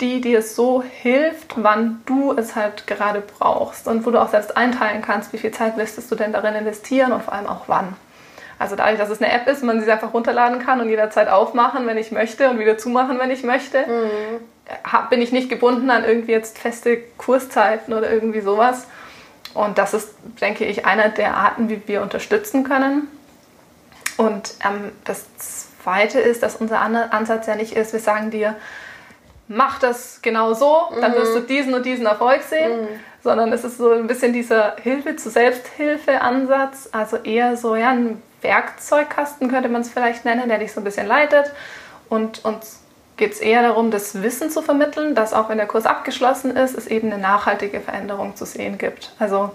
die 0.00 0.20
dir 0.20 0.42
so 0.42 0.82
hilft, 0.82 1.54
wann 1.56 2.02
du 2.06 2.32
es 2.32 2.56
halt 2.56 2.86
gerade 2.86 3.20
brauchst 3.20 3.86
und 3.86 4.04
wo 4.04 4.10
du 4.10 4.20
auch 4.20 4.28
selbst 4.28 4.56
einteilen 4.56 5.02
kannst, 5.02 5.32
wie 5.32 5.38
viel 5.38 5.52
Zeit 5.52 5.76
möchtest 5.76 6.10
du 6.10 6.16
denn 6.16 6.32
darin 6.32 6.54
investieren 6.54 7.12
und 7.12 7.22
vor 7.22 7.32
allem 7.32 7.46
auch 7.46 7.64
wann. 7.68 7.96
Also 8.58 8.76
dadurch, 8.76 8.98
dass 8.98 9.10
es 9.10 9.20
eine 9.20 9.32
App 9.32 9.46
ist, 9.48 9.62
man 9.62 9.82
sie 9.82 9.90
einfach 9.90 10.14
runterladen 10.14 10.58
kann 10.58 10.80
und 10.80 10.88
jederzeit 10.88 11.28
aufmachen, 11.28 11.86
wenn 11.86 11.98
ich 11.98 12.12
möchte 12.12 12.50
und 12.50 12.58
wieder 12.58 12.78
zumachen, 12.78 13.18
wenn 13.18 13.30
ich 13.30 13.42
möchte, 13.42 13.84
mhm. 13.86 15.10
bin 15.10 15.22
ich 15.22 15.32
nicht 15.32 15.48
gebunden 15.48 15.90
an 15.90 16.04
irgendwie 16.04 16.32
jetzt 16.32 16.58
feste 16.58 16.98
Kurszeiten 17.18 17.92
oder 17.94 18.10
irgendwie 18.10 18.40
sowas. 18.40 18.86
Und 19.54 19.78
das 19.78 19.94
ist, 19.94 20.14
denke 20.40 20.64
ich, 20.64 20.86
einer 20.86 21.08
der 21.08 21.36
Arten, 21.36 21.68
wie 21.68 21.82
wir 21.86 22.02
unterstützen 22.02 22.64
können. 22.64 23.08
Und 24.16 24.54
ähm, 24.64 24.92
das 25.04 25.24
Zweite 25.84 26.18
ist, 26.18 26.42
dass 26.42 26.56
unser 26.56 26.80
Ansatz 26.80 27.46
ja 27.46 27.56
nicht 27.56 27.76
ist, 27.76 27.92
wir 27.92 28.00
sagen 28.00 28.30
dir, 28.30 28.56
mach 29.48 29.78
das 29.78 30.20
genau 30.22 30.54
so, 30.54 30.88
dann 30.98 31.12
mhm. 31.12 31.16
wirst 31.16 31.36
du 31.36 31.40
diesen 31.40 31.74
und 31.74 31.84
diesen 31.84 32.06
Erfolg 32.06 32.42
sehen, 32.42 32.82
mhm. 32.82 32.88
sondern 33.22 33.52
es 33.52 33.64
ist 33.64 33.76
so 33.76 33.90
ein 33.92 34.06
bisschen 34.06 34.32
dieser 34.32 34.76
Hilfe 34.82 35.16
zu 35.16 35.28
Selbsthilfe-Ansatz, 35.28 36.88
also 36.92 37.18
eher 37.18 37.58
so 37.58 37.76
ja, 37.76 37.90
ein 37.90 38.22
Werkzeugkasten 38.40 39.50
könnte 39.50 39.68
man 39.68 39.82
es 39.82 39.90
vielleicht 39.90 40.24
nennen, 40.24 40.48
der 40.48 40.58
dich 40.58 40.72
so 40.72 40.80
ein 40.80 40.84
bisschen 40.84 41.06
leitet 41.06 41.52
und 42.08 42.44
uns 42.46 42.80
geht 43.16 43.32
es 43.32 43.40
eher 43.40 43.62
darum, 43.62 43.90
das 43.90 44.22
Wissen 44.22 44.50
zu 44.50 44.62
vermitteln, 44.62 45.14
dass 45.14 45.34
auch 45.34 45.50
wenn 45.50 45.58
der 45.58 45.66
Kurs 45.66 45.86
abgeschlossen 45.86 46.56
ist, 46.56 46.76
es 46.76 46.86
eben 46.86 47.12
eine 47.12 47.20
nachhaltige 47.20 47.80
Veränderung 47.80 48.34
zu 48.34 48.44
sehen 48.44 48.78
gibt. 48.78 49.12
Also 49.18 49.50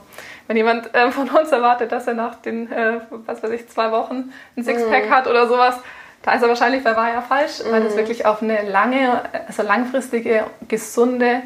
wenn 0.48 0.56
jemand 0.56 0.94
äh, 0.96 1.12
von 1.12 1.28
uns 1.30 1.52
erwartet, 1.52 1.92
dass 1.92 2.08
er 2.08 2.14
nach 2.14 2.36
den, 2.36 2.72
äh, 2.72 3.02
was 3.26 3.44
weiß 3.44 3.52
ich, 3.52 3.68
zwei 3.68 3.92
Wochen 3.92 4.32
ein 4.56 4.64
Sixpack 4.64 5.08
mhm. 5.08 5.10
hat 5.10 5.28
oder 5.28 5.48
sowas, 5.48 5.76
da 6.22 6.34
ist 6.34 6.42
er 6.42 6.50
wahrscheinlich 6.50 6.84
bei 6.84 6.96
Vaja 6.96 7.22
falsch, 7.22 7.64
mhm. 7.64 7.72
weil 7.72 7.84
das 7.84 7.96
wirklich 7.96 8.26
auf 8.26 8.42
eine 8.42 8.64
lange, 8.64 9.24
also 9.48 9.64
langfristige, 9.64 10.46
gesunde, 10.68 11.42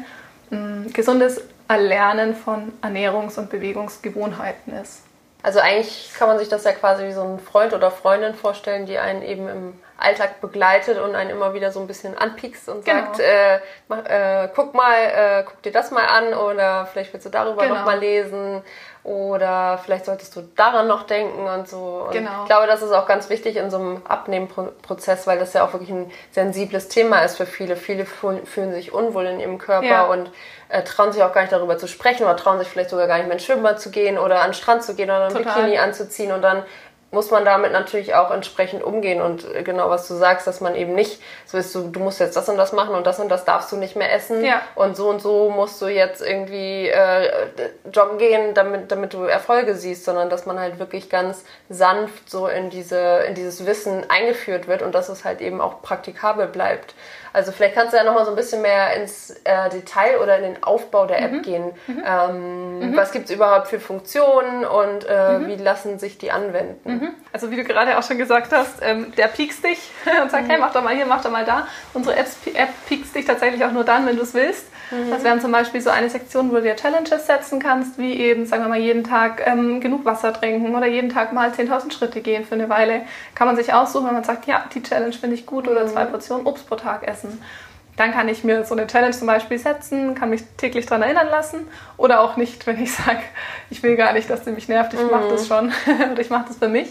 mh, 0.50 0.58
mm, 0.58 0.92
gesundes 0.92 1.42
Erlernen 1.68 2.34
von 2.34 2.72
Ernährungs- 2.82 3.38
und 3.38 3.50
Bewegungsgewohnheiten 3.50 4.74
ist. 4.74 5.02
Also 5.42 5.60
eigentlich 5.60 6.10
kann 6.18 6.28
man 6.28 6.38
sich 6.38 6.48
das 6.48 6.64
ja 6.64 6.72
quasi 6.72 7.04
wie 7.04 7.12
so 7.12 7.22
ein 7.22 7.38
Freund 7.38 7.74
oder 7.74 7.90
Freundin 7.90 8.34
vorstellen, 8.34 8.86
die 8.86 8.98
einen 8.98 9.22
eben 9.22 9.48
im 9.48 9.74
Alltag 9.98 10.40
begleitet 10.40 10.98
und 10.98 11.14
einen 11.14 11.30
immer 11.30 11.52
wieder 11.52 11.70
so 11.70 11.80
ein 11.80 11.86
bisschen 11.86 12.16
anpiekst 12.16 12.68
und 12.68 12.84
genau. 12.84 13.00
sagt, 13.00 13.20
äh, 13.20 13.60
mach, 13.88 14.04
äh, 14.06 14.48
guck 14.54 14.74
mal, 14.74 14.94
äh, 14.94 15.44
guck 15.46 15.62
dir 15.62 15.70
das 15.70 15.90
mal 15.90 16.06
an 16.06 16.32
oder 16.32 16.86
vielleicht 16.86 17.12
willst 17.12 17.26
du 17.26 17.30
darüber 17.30 17.62
genau. 17.62 17.74
noch 17.76 17.84
mal 17.84 17.98
lesen 17.98 18.62
oder 19.04 19.78
vielleicht 19.84 20.06
solltest 20.06 20.34
du 20.34 20.40
daran 20.56 20.88
noch 20.88 21.02
denken 21.02 21.46
und 21.46 21.68
so. 21.68 22.06
Und 22.06 22.12
genau. 22.12 22.42
Ich 22.42 22.48
glaube, 22.48 22.66
das 22.66 22.80
ist 22.80 22.90
auch 22.90 23.06
ganz 23.06 23.28
wichtig 23.28 23.56
in 23.56 23.70
so 23.70 23.76
einem 23.76 24.02
Abnehmprozess, 24.08 25.26
weil 25.26 25.38
das 25.38 25.52
ja 25.52 25.62
auch 25.62 25.74
wirklich 25.74 25.90
ein 25.90 26.10
sensibles 26.30 26.88
Thema 26.88 27.18
ist 27.18 27.36
für 27.36 27.44
viele. 27.44 27.76
Viele 27.76 28.06
fühlen 28.06 28.72
sich 28.72 28.94
unwohl 28.94 29.26
in 29.26 29.40
ihrem 29.40 29.58
Körper 29.58 29.86
ja. 29.86 30.04
und 30.04 30.30
äh, 30.70 30.82
trauen 30.84 31.12
sich 31.12 31.22
auch 31.22 31.34
gar 31.34 31.42
nicht 31.42 31.52
darüber 31.52 31.76
zu 31.76 31.86
sprechen 31.86 32.24
oder 32.24 32.36
trauen 32.36 32.58
sich 32.58 32.68
vielleicht 32.68 32.88
sogar 32.88 33.06
gar 33.06 33.18
nicht 33.18 33.26
mehr 33.26 33.34
ins 33.34 33.44
Schwimmbad 33.44 33.78
zu 33.78 33.90
gehen 33.90 34.16
oder 34.16 34.40
an 34.40 34.48
den 34.48 34.54
Strand 34.54 34.82
zu 34.82 34.94
gehen 34.94 35.10
oder 35.10 35.26
ein. 35.26 35.34
Bikini 35.34 35.76
anzuziehen 35.76 36.32
und 36.32 36.40
dann 36.40 36.62
muss 37.14 37.30
man 37.30 37.44
damit 37.46 37.72
natürlich 37.72 38.14
auch 38.14 38.30
entsprechend 38.30 38.82
umgehen 38.82 39.22
und 39.22 39.46
äh, 39.54 39.62
genau 39.62 39.88
was 39.88 40.06
du 40.06 40.14
sagst, 40.14 40.46
dass 40.46 40.60
man 40.60 40.74
eben 40.74 40.94
nicht 40.94 41.22
so 41.46 41.56
ist, 41.56 41.74
du, 41.74 41.88
du 41.88 42.00
musst 42.00 42.20
jetzt 42.20 42.36
das 42.36 42.48
und 42.48 42.58
das 42.58 42.72
machen 42.72 42.94
und 42.94 43.06
das 43.06 43.18
und 43.20 43.30
das 43.30 43.44
darfst 43.46 43.72
du 43.72 43.76
nicht 43.76 43.96
mehr 43.96 44.12
essen 44.12 44.44
Ja. 44.44 44.60
und 44.74 44.96
so 44.96 45.08
und 45.08 45.22
so 45.22 45.48
musst 45.48 45.80
du 45.80 45.86
jetzt 45.86 46.20
irgendwie 46.20 46.88
äh, 46.88 47.30
joggen 47.90 48.18
gehen, 48.18 48.52
damit, 48.52 48.90
damit 48.92 49.14
du 49.14 49.22
Erfolge 49.24 49.76
siehst, 49.76 50.04
sondern 50.04 50.28
dass 50.28 50.44
man 50.44 50.58
halt 50.60 50.78
wirklich 50.78 51.08
ganz 51.08 51.44
sanft 51.70 52.28
so 52.28 52.48
in 52.48 52.68
diese 52.68 53.24
in 53.28 53.34
dieses 53.34 53.64
Wissen 53.64 54.04
eingeführt 54.10 54.66
wird 54.68 54.82
und 54.82 54.92
dass 54.94 55.08
es 55.08 55.24
halt 55.24 55.40
eben 55.40 55.60
auch 55.60 55.80
praktikabel 55.80 56.48
bleibt. 56.48 56.94
Also 57.34 57.50
vielleicht 57.50 57.74
kannst 57.74 57.92
du 57.92 57.96
ja 57.96 58.04
noch 58.04 58.14
mal 58.14 58.24
so 58.24 58.30
ein 58.30 58.36
bisschen 58.36 58.62
mehr 58.62 58.94
ins 58.94 59.30
äh, 59.42 59.68
Detail 59.68 60.18
oder 60.22 60.36
in 60.38 60.44
den 60.44 60.62
Aufbau 60.62 61.04
der 61.06 61.20
App 61.20 61.42
gehen. 61.42 61.72
Ähm, 61.88 62.92
Was 62.96 63.10
gibt's 63.10 63.30
überhaupt 63.30 63.66
für 63.66 63.80
Funktionen 63.80 64.64
und 64.64 65.04
äh, 65.04 65.46
wie 65.48 65.56
lassen 65.56 65.98
sich 65.98 66.16
die 66.16 66.30
anwenden? 66.30 67.16
Also 67.32 67.50
wie 67.50 67.56
du 67.56 67.64
gerade 67.64 67.98
auch 67.98 68.04
schon 68.04 68.18
gesagt 68.18 68.52
hast, 68.52 68.76
ähm, 68.82 69.12
der 69.16 69.26
piekst 69.26 69.64
dich 69.64 69.90
und 70.22 70.30
sagt, 70.30 70.48
hey, 70.48 70.58
mach 70.58 70.72
doch 70.72 70.82
mal 70.84 70.94
hier, 70.94 71.06
mach 71.06 71.22
doch 71.22 71.30
mal 71.32 71.44
da. 71.44 71.66
Unsere 71.92 72.16
Apps, 72.16 72.36
App 72.54 72.68
piekst 72.88 73.14
dich 73.16 73.24
tatsächlich 73.26 73.64
auch 73.64 73.72
nur 73.72 73.84
dann, 73.84 74.06
wenn 74.06 74.16
du 74.16 74.22
es 74.22 74.32
willst. 74.32 74.66
Also 75.10 75.24
wir 75.24 75.30
haben 75.30 75.40
zum 75.40 75.52
Beispiel 75.52 75.80
so 75.80 75.90
eine 75.90 76.08
Sektion, 76.08 76.50
wo 76.50 76.56
du 76.56 76.62
dir 76.62 76.76
Challenges 76.76 77.26
setzen 77.26 77.60
kannst, 77.60 77.98
wie 77.98 78.14
eben, 78.14 78.46
sagen 78.46 78.62
wir 78.62 78.68
mal, 78.68 78.78
jeden 78.78 79.04
Tag 79.04 79.42
ähm, 79.46 79.80
genug 79.80 80.04
Wasser 80.04 80.32
trinken 80.32 80.74
oder 80.74 80.86
jeden 80.86 81.10
Tag 81.10 81.32
mal 81.32 81.50
10.000 81.50 81.92
Schritte 81.92 82.20
gehen 82.20 82.44
für 82.44 82.54
eine 82.54 82.68
Weile. 82.68 83.02
Kann 83.34 83.46
man 83.46 83.56
sich 83.56 83.72
aussuchen, 83.72 84.06
wenn 84.06 84.14
man 84.14 84.24
sagt, 84.24 84.46
ja, 84.46 84.64
die 84.74 84.82
Challenge 84.82 85.12
finde 85.12 85.36
ich 85.36 85.46
gut 85.46 85.68
oder 85.68 85.86
zwei 85.86 86.04
Portionen 86.04 86.46
Obst 86.46 86.68
pro 86.68 86.76
Tag 86.76 87.06
essen. 87.06 87.40
Dann 87.96 88.12
kann 88.12 88.28
ich 88.28 88.42
mir 88.42 88.64
so 88.64 88.74
eine 88.74 88.86
Challenge 88.86 89.12
zum 89.12 89.28
Beispiel 89.28 89.58
setzen, 89.58 90.14
kann 90.14 90.30
mich 90.30 90.42
täglich 90.56 90.86
daran 90.86 91.02
erinnern 91.02 91.28
lassen 91.28 91.68
oder 91.96 92.20
auch 92.20 92.36
nicht, 92.36 92.66
wenn 92.66 92.82
ich 92.82 92.92
sage, 92.92 93.20
ich 93.70 93.82
will 93.82 93.96
gar 93.96 94.12
nicht, 94.12 94.28
dass 94.28 94.44
sie 94.44 94.50
mich 94.50 94.68
nervt, 94.68 94.94
ich 94.94 95.10
mache 95.10 95.28
das 95.28 95.46
schon 95.46 95.72
oder 96.12 96.20
ich 96.20 96.30
mache 96.30 96.46
das 96.48 96.58
für 96.58 96.68
mich. 96.68 96.88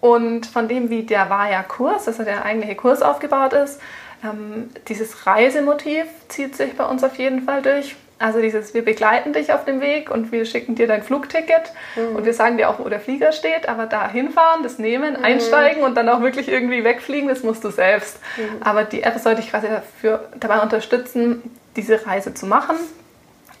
Und 0.00 0.46
von 0.46 0.66
dem, 0.68 0.88
wie 0.88 1.02
der 1.02 1.28
Vaya-Kurs, 1.28 2.08
also 2.08 2.22
der 2.22 2.44
eigentliche 2.44 2.74
Kurs 2.74 3.02
aufgebaut 3.02 3.52
ist, 3.52 3.80
ähm, 4.24 4.70
dieses 4.88 5.26
Reisemotiv 5.26 6.06
zieht 6.28 6.56
sich 6.56 6.76
bei 6.76 6.84
uns 6.84 7.02
auf 7.04 7.16
jeden 7.18 7.42
Fall 7.42 7.62
durch. 7.62 7.96
Also 8.18 8.38
dieses, 8.42 8.74
wir 8.74 8.84
begleiten 8.84 9.32
dich 9.32 9.50
auf 9.50 9.64
dem 9.64 9.80
Weg 9.80 10.10
und 10.10 10.30
wir 10.30 10.44
schicken 10.44 10.74
dir 10.74 10.86
dein 10.86 11.02
Flugticket 11.02 11.72
und 12.14 12.26
wir 12.26 12.34
sagen 12.34 12.58
dir 12.58 12.68
auch, 12.68 12.78
wo 12.78 12.86
der 12.86 13.00
Flieger 13.00 13.32
steht, 13.32 13.66
aber 13.66 13.86
da 13.86 14.10
hinfahren, 14.10 14.62
das 14.62 14.78
nehmen, 14.78 15.16
einsteigen 15.16 15.82
und 15.82 15.94
dann 15.94 16.06
auch 16.10 16.20
wirklich 16.20 16.50
irgendwie 16.50 16.84
wegfliegen, 16.84 17.30
das 17.30 17.42
musst 17.42 17.64
du 17.64 17.70
selbst. 17.70 18.18
Aber 18.60 18.84
die 18.84 19.04
App 19.04 19.18
soll 19.18 19.36
dich 19.36 19.48
quasi 19.48 19.68
dafür, 19.68 20.28
dabei 20.38 20.60
unterstützen, 20.60 21.42
diese 21.76 22.06
Reise 22.06 22.34
zu 22.34 22.44
machen. 22.44 22.76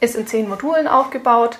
Ist 0.02 0.14
in 0.14 0.26
zehn 0.26 0.46
Modulen 0.46 0.88
aufgebaut, 0.88 1.56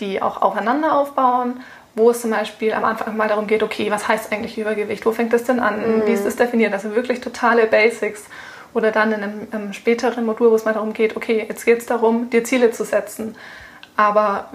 die 0.00 0.22
auch 0.22 0.40
aufeinander 0.40 0.94
aufbauen 0.94 1.60
wo 1.98 2.10
es 2.10 2.22
zum 2.22 2.30
Beispiel 2.30 2.72
am 2.72 2.84
Anfang 2.84 3.16
mal 3.16 3.28
darum 3.28 3.46
geht, 3.46 3.62
okay, 3.62 3.90
was 3.90 4.08
heißt 4.08 4.32
eigentlich 4.32 4.56
Übergewicht? 4.56 5.04
Wo 5.04 5.12
fängt 5.12 5.32
das 5.32 5.44
denn 5.44 5.60
an? 5.60 6.02
Wie 6.06 6.12
ist 6.12 6.24
das 6.24 6.36
definiert? 6.36 6.72
Also 6.72 6.94
wirklich 6.94 7.20
totale 7.20 7.66
Basics. 7.66 8.24
Oder 8.72 8.92
dann 8.92 9.12
in 9.12 9.22
einem, 9.22 9.48
einem 9.50 9.72
späteren 9.72 10.24
Modul, 10.24 10.50
wo 10.50 10.54
es 10.54 10.64
mal 10.64 10.74
darum 10.74 10.92
geht, 10.92 11.16
okay, 11.16 11.44
jetzt 11.48 11.64
geht 11.64 11.78
es 11.78 11.86
darum, 11.86 12.30
dir 12.30 12.44
Ziele 12.44 12.70
zu 12.70 12.84
setzen. 12.84 13.34
Aber 13.96 14.50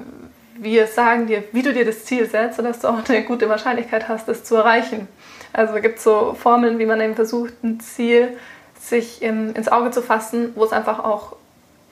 wir 0.55 0.87
sagen 0.87 1.27
dir, 1.27 1.43
wie 1.51 1.61
du 1.61 1.73
dir 1.73 1.83
das 1.83 2.05
Ziel 2.05 2.29
setzt, 2.29 2.57
sodass 2.57 2.79
du 2.79 2.87
auch 2.87 3.07
eine 3.07 3.23
gute 3.23 3.49
Wahrscheinlichkeit 3.49 4.07
hast, 4.07 4.29
es 4.29 4.43
zu 4.43 4.55
erreichen. 4.55 5.07
Also 5.51 5.73
gibt 5.81 5.97
es 5.97 6.03
so 6.03 6.35
Formeln, 6.39 6.79
wie 6.79 6.85
man 6.85 7.01
eben 7.01 7.15
versucht, 7.15 7.63
ein 7.63 7.79
Ziel 7.79 8.37
sich 8.79 9.21
ins 9.21 9.67
Auge 9.67 9.91
zu 9.91 10.01
fassen, 10.01 10.53
wo 10.55 10.63
es 10.63 10.73
einfach 10.73 10.99
auch 10.99 11.35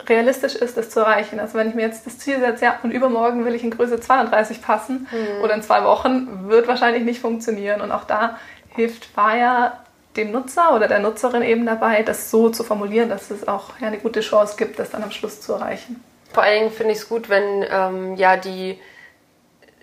realistisch 0.08 0.54
ist, 0.54 0.76
das 0.76 0.90
zu 0.90 1.00
erreichen. 1.00 1.40
Also 1.40 1.58
wenn 1.58 1.68
ich 1.68 1.74
mir 1.74 1.82
jetzt 1.82 2.06
das 2.06 2.18
Ziel 2.18 2.38
setze, 2.40 2.64
ja, 2.64 2.78
und 2.82 2.90
übermorgen 2.90 3.44
will 3.44 3.54
ich 3.54 3.64
in 3.64 3.70
Größe 3.70 4.00
32 4.00 4.62
passen 4.62 5.06
oder 5.42 5.54
in 5.54 5.62
zwei 5.62 5.84
Wochen, 5.84 6.48
wird 6.48 6.68
wahrscheinlich 6.68 7.04
nicht 7.04 7.20
funktionieren. 7.20 7.80
Und 7.80 7.92
auch 7.92 8.04
da 8.04 8.38
hilft 8.74 9.16
Vaya 9.16 9.78
dem 10.16 10.30
Nutzer 10.30 10.74
oder 10.74 10.88
der 10.88 10.98
Nutzerin 10.98 11.42
eben 11.42 11.64
dabei, 11.64 12.02
das 12.02 12.30
so 12.30 12.50
zu 12.50 12.64
formulieren, 12.64 13.08
dass 13.08 13.30
es 13.30 13.48
auch 13.48 13.70
ja, 13.80 13.86
eine 13.86 13.98
gute 13.98 14.20
Chance 14.20 14.56
gibt, 14.56 14.78
das 14.78 14.90
dann 14.90 15.02
am 15.02 15.10
Schluss 15.10 15.40
zu 15.40 15.54
erreichen. 15.54 16.02
Vor 16.32 16.42
allen 16.42 16.60
Dingen 16.60 16.70
finde 16.70 16.92
ich 16.92 16.98
es 16.98 17.08
gut, 17.08 17.28
wenn 17.28 17.64
ähm, 17.70 18.16
ja 18.16 18.36
die 18.36 18.78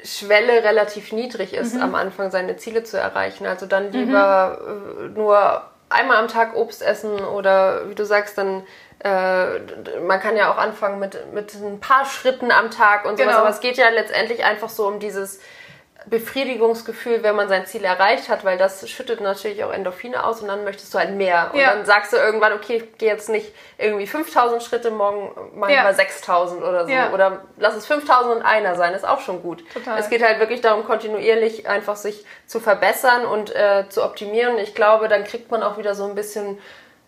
Schwelle 0.04 0.64
relativ 0.64 1.12
niedrig 1.12 1.54
ist, 1.54 1.80
am 1.80 1.94
Anfang 1.96 2.32
seine 2.32 2.58
Ziele 2.58 2.84
zu 2.84 2.98
erreichen. 2.98 3.46
Also 3.46 3.66
dann 3.66 3.92
lieber 3.92 4.60
äh, 5.04 5.08
nur 5.10 5.64
einmal 5.90 6.18
am 6.18 6.28
Tag 6.28 6.56
Obst 6.56 6.82
essen 6.82 7.20
oder 7.20 7.90
wie 7.90 7.96
du 7.96 8.06
sagst, 8.06 8.38
dann 8.38 8.64
äh, 9.04 9.60
man 10.02 10.20
kann 10.20 10.36
ja 10.38 10.52
auch 10.52 10.58
anfangen 10.58 11.00
mit, 11.00 11.34
mit 11.34 11.54
ein 11.56 11.80
paar 11.80 12.06
Schritten 12.06 12.52
am 12.52 12.70
Tag 12.72 13.06
und 13.06 13.18
sowas, 13.18 13.28
Genau. 13.32 13.40
aber 13.40 13.50
es 13.50 13.60
geht 13.62 13.78
ja 13.78 13.90
letztendlich 13.90 14.44
einfach 14.44 14.70
so 14.70 14.88
um 14.88 15.00
dieses 15.00 15.40
Befriedigungsgefühl, 16.06 17.24
wenn 17.24 17.36
man 17.36 17.50
sein 17.50 17.66
Ziel 17.66 17.84
erreicht 17.84 18.30
hat, 18.30 18.44
weil 18.46 18.58
das 18.58 18.88
schüttet 18.90 19.22
natürlich 19.22 19.64
auch 19.64 19.72
Endorphine 19.72 20.24
aus 20.24 20.42
und 20.42 20.48
dann 20.48 20.64
möchtest 20.64 20.94
du 20.94 20.98
halt 21.00 21.12
mehr. 21.12 21.50
Und 21.54 21.60
Ja. 21.60 21.74
dann 21.74 21.86
sagst 21.86 22.14
du 22.14 22.18
irgendwann, 22.18 22.54
okay, 22.54 22.78
ich 22.78 22.98
gehe 22.98 23.10
jetzt 23.10 23.30
nicht 23.30 23.54
irgendwie 23.78 24.08
5000 24.08 24.64
Schritte, 24.64 24.92
morgen 24.92 25.32
mach 25.56 25.70
ich 25.70 25.76
Ja. 25.76 25.84
mal 25.84 25.94
6000 25.94 26.64
oder 26.64 26.86
so. 26.86 26.92
Ja. 26.92 27.12
Oder 27.12 27.42
lass 27.58 27.76
es 27.76 27.86
5000 27.86 28.38
und 28.38 28.42
einer 28.44 28.76
sein, 28.76 28.94
ist 28.94 29.06
auch 29.08 29.20
schon 29.22 29.42
gut. 29.42 29.64
Total. 29.74 30.00
Es 30.00 30.10
geht 30.10 30.24
halt 30.24 30.40
wirklich 30.40 30.62
darum, 30.62 30.86
kontinuierlich 30.86 31.68
einfach 31.68 31.96
sich 31.96 32.26
zu 32.48 32.60
verbessern 32.60 33.26
und 33.26 33.54
äh, 33.56 33.86
zu 33.90 34.04
optimieren. 34.04 34.58
Ich 34.58 34.76
glaube, 34.76 35.08
dann 35.10 35.24
kriegt 35.24 35.52
man 35.52 35.64
auch 35.64 35.78
wieder 35.78 35.96
so 35.96 36.06
ein 36.06 36.16
bisschen 36.16 36.60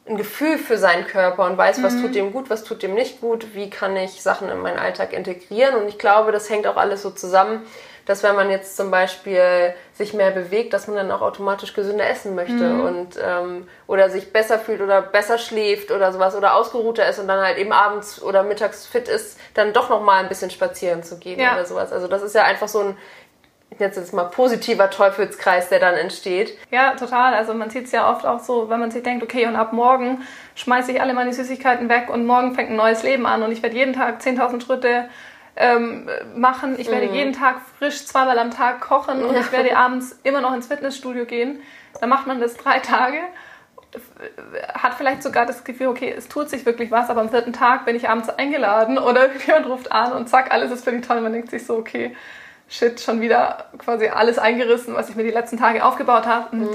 ein 0.08 0.18
Gefühl 0.18 0.58
für 0.58 0.78
seinen 0.78 1.06
Körper 1.06 1.46
und 1.46 1.58
weiß, 1.58 1.84
was 1.84 2.02
tut 2.02 2.16
dem 2.16 2.32
gut, 2.34 2.50
was 2.50 2.64
tut 2.64 2.82
dem 2.82 2.96
nicht 2.96 3.22
gut, 3.22 3.54
wie 3.54 3.70
kann 3.70 3.96
ich 3.96 4.22
Sachen 4.22 4.50
in 4.50 4.60
meinen 4.60 4.80
Alltag 4.80 5.14
integrieren. 5.14 5.76
Und 5.76 5.88
ich 5.88 6.00
glaube, 6.00 6.32
das 6.32 6.50
hängt 6.50 6.66
auch 6.66 6.76
alles 6.78 7.04
so 7.04 7.12
zusammen, 7.12 7.62
dass 8.08 8.24
wenn 8.24 8.36
man 8.36 8.50
jetzt 8.50 8.76
zum 8.76 8.90
Beispiel 8.90 9.76
sich 9.94 10.14
mehr 10.16 10.32
bewegt, 10.32 10.74
dass 10.74 10.88
man 10.88 10.96
dann 10.98 11.12
auch 11.12 11.22
automatisch 11.22 11.74
gesünder 11.74 12.10
essen 12.10 12.34
möchte 12.34 12.82
und 12.82 13.10
ähm, 13.24 13.68
oder 13.86 14.10
sich 14.10 14.34
besser 14.34 14.58
fühlt 14.58 14.82
oder 14.82 15.04
besser 15.04 15.38
schläft 15.38 15.92
oder 15.92 16.12
sowas 16.12 16.36
oder 16.36 16.56
ausgeruhter 16.56 17.08
ist 17.08 17.20
und 17.20 17.28
dann 17.28 17.40
halt 17.40 17.60
eben 17.60 17.72
abends 17.72 18.20
oder 18.22 18.42
mittags 18.42 18.88
fit 18.88 19.08
ist, 19.08 19.40
dann 19.54 19.72
doch 19.72 19.90
noch 19.90 20.02
mal 20.02 20.20
ein 20.20 20.30
bisschen 20.30 20.50
spazieren 20.50 21.04
zu 21.04 21.20
gehen 21.20 21.40
Ja. 21.40 21.54
oder 21.54 21.66
sowas. 21.66 21.94
Also 21.94 22.08
das 22.08 22.24
ist 22.24 22.34
ja 22.34 22.44
einfach 22.44 22.68
so 22.68 22.80
ein 22.80 22.98
jetzt 23.80 24.14
mal 24.14 24.26
positiver 24.26 24.90
Teufelskreis, 24.90 25.70
der 25.70 25.80
dann 25.80 25.96
entsteht. 25.96 26.58
Ja, 26.72 26.96
total. 26.96 27.34
Also 27.34 27.54
man 27.54 27.70
sieht 27.70 27.86
es 27.86 27.92
ja 27.92 28.10
oft 28.10 28.26
auch 28.26 28.40
so, 28.40 28.70
wenn 28.70 28.80
man 28.80 28.92
sich 28.92 29.04
denkt, 29.04 29.24
okay, 29.24 29.48
und 29.48 29.56
ab 29.56 29.74
morgen 29.74 30.22
schmeiße 30.56 30.92
ich 30.92 31.02
alle 31.02 31.14
meine 31.14 31.34
Süßigkeiten 31.34 31.90
weg 31.90 32.10
und 32.10 32.26
morgen 32.26 32.54
fängt 32.54 32.70
ein 32.70 32.76
neues 32.76 33.04
Leben 33.04 33.26
an 33.26 33.44
und 33.44 33.52
ich 33.52 33.64
werde 33.64 33.76
jeden 33.76 33.94
Tag 33.94 34.22
10.000 34.22 34.64
Schritte 34.64 35.10
ähm, 35.56 36.10
machen. 36.36 36.80
Ich 36.80 36.90
werde 36.90 37.08
jeden 37.08 37.34
Tag 37.34 37.58
frisch 37.78 38.06
zweimal 38.06 38.40
am 38.40 38.52
Tag 38.52 38.82
kochen 38.82 39.24
und 39.24 39.36
ich 39.36 39.52
werde 39.52 39.76
abends 39.76 40.20
immer 40.24 40.42
noch 40.42 40.54
ins 40.54 40.68
Fitnessstudio 40.68 41.26
gehen. 41.26 41.62
Dann 42.00 42.10
macht 42.10 42.28
man 42.28 42.40
das 42.40 42.56
drei 42.56 42.80
Tage, 42.80 43.18
hat 44.74 44.94
vielleicht 44.94 45.24
sogar 45.24 45.46
das 45.46 45.64
Gefühl, 45.64 45.88
okay, 45.88 46.14
es 46.16 46.30
tut 46.30 46.50
sich 46.50 46.66
wirklich 46.66 46.92
was, 46.92 47.10
aber 47.10 47.22
am 47.22 47.30
vierten 47.30 47.52
Tag 47.52 47.86
bin 47.86 47.96
ich 47.96 48.08
abends 48.08 48.30
eingeladen 48.30 48.98
oder 48.98 49.30
jemand 49.46 49.66
ruft 49.68 49.92
an 49.92 50.14
und 50.14 50.30
zack, 50.30 50.52
alles 50.52 50.72
ist 50.72 50.84
für 50.84 50.92
die 50.92 51.02
toll. 51.02 51.22
Man 51.22 51.34
denkt 51.34 51.50
sich 51.50 51.66
so, 51.66 51.76
okay, 51.76 52.16
shit, 52.72 53.00
schon 53.02 53.22
wieder 53.22 53.66
quasi 53.78 54.08
alles 54.08 54.40
eingerissen, 54.40 54.96
was 54.96 55.10
ich 55.10 55.16
mir 55.16 55.24
die 55.24 55.32
letzten 55.32 55.58
Tage 55.58 55.86
aufgebaut 55.86 56.26
habe. 56.26 56.56
Und 56.56 56.70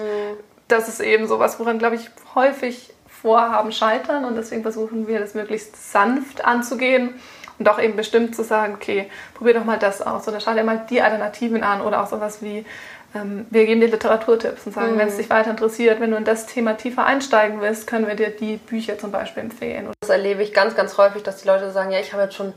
das 0.68 0.88
ist 0.88 1.00
eben 1.00 1.26
sowas, 1.26 1.58
woran, 1.58 1.78
glaube 1.78 1.96
ich, 1.96 2.10
häufig 2.34 2.92
Vorhaben 3.08 3.72
scheitern 3.72 4.24
und 4.24 4.36
deswegen 4.36 4.62
versuchen 4.62 5.08
wir 5.08 5.18
das 5.18 5.34
möglichst 5.34 5.90
sanft 5.90 6.44
anzugehen 6.44 7.14
und 7.58 7.68
auch 7.68 7.80
eben 7.80 7.96
bestimmt 7.96 8.36
zu 8.36 8.44
sagen, 8.44 8.74
okay, 8.74 9.10
probier 9.34 9.54
doch 9.54 9.64
mal 9.64 9.78
das 9.78 10.02
aus 10.02 10.28
oder 10.28 10.38
schau 10.38 10.52
dir 10.52 10.64
mal 10.64 10.84
die 10.90 11.00
Alternativen 11.00 11.62
an 11.62 11.80
oder 11.80 12.02
auch 12.02 12.06
sowas 12.06 12.42
wie, 12.42 12.66
ähm, 13.14 13.46
wir 13.48 13.64
geben 13.64 13.80
dir 13.80 13.88
Literaturtipps 13.88 14.66
und 14.66 14.72
sagen, 14.74 14.98
wenn 14.98 15.08
es 15.08 15.16
dich 15.16 15.30
weiter 15.30 15.50
interessiert, 15.50 15.98
wenn 15.98 16.10
du 16.10 16.18
in 16.18 16.24
das 16.24 16.46
Thema 16.46 16.74
tiefer 16.74 17.06
einsteigen 17.06 17.62
willst, 17.62 17.86
können 17.86 18.06
wir 18.06 18.16
dir 18.16 18.28
die 18.28 18.58
Bücher 18.58 18.98
zum 18.98 19.12
Beispiel 19.12 19.44
empfehlen. 19.44 19.88
Das 20.00 20.10
erlebe 20.10 20.42
ich 20.42 20.52
ganz, 20.52 20.76
ganz 20.76 20.98
häufig, 20.98 21.22
dass 21.22 21.38
die 21.38 21.48
Leute 21.48 21.70
sagen, 21.70 21.90
ja, 21.90 22.00
ich 22.00 22.12
habe 22.12 22.24
jetzt 22.24 22.34
schon 22.34 22.52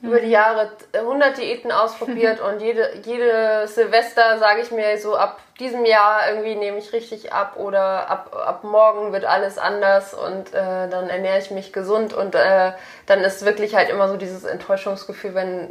über 0.00 0.20
die 0.20 0.30
Jahre 0.30 0.70
100 0.92 1.38
Diäten 1.38 1.72
ausprobiert 1.72 2.40
und 2.48 2.60
jede, 2.60 2.98
jede 3.04 3.66
Silvester 3.66 4.38
sage 4.38 4.60
ich 4.60 4.70
mir 4.70 4.96
so, 4.98 5.16
ab 5.16 5.40
diesem 5.58 5.84
Jahr 5.84 6.28
irgendwie 6.28 6.54
nehme 6.54 6.78
ich 6.78 6.92
richtig 6.92 7.32
ab 7.32 7.56
oder 7.56 8.08
ab, 8.08 8.36
ab 8.46 8.62
morgen 8.62 9.12
wird 9.12 9.24
alles 9.24 9.58
anders 9.58 10.14
und 10.14 10.54
äh, 10.54 10.88
dann 10.88 11.08
ernähre 11.10 11.38
ich 11.38 11.50
mich 11.50 11.72
gesund 11.72 12.14
und 12.14 12.34
äh, 12.36 12.72
dann 13.06 13.20
ist 13.20 13.44
wirklich 13.44 13.74
halt 13.74 13.88
immer 13.90 14.08
so 14.08 14.16
dieses 14.16 14.44
Enttäuschungsgefühl, 14.44 15.34
wenn 15.34 15.70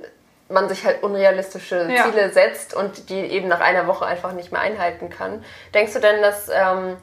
man 0.50 0.70
sich 0.70 0.86
halt 0.86 1.04
unrealistische 1.04 1.88
Ja. 1.90 2.06
Ziele 2.06 2.30
setzt 2.32 2.74
und 2.74 3.10
die 3.10 3.20
eben 3.20 3.48
nach 3.48 3.60
einer 3.62 3.88
Woche 3.88 4.06
einfach 4.06 4.34
nicht 4.34 4.52
mehr 4.52 4.62
einhalten 4.62 5.10
kann. 5.10 5.44
Denkst 5.74 5.94
du 5.94 6.00
denn, 6.00 6.22
dass 6.22 6.50
ähm, 6.50 6.98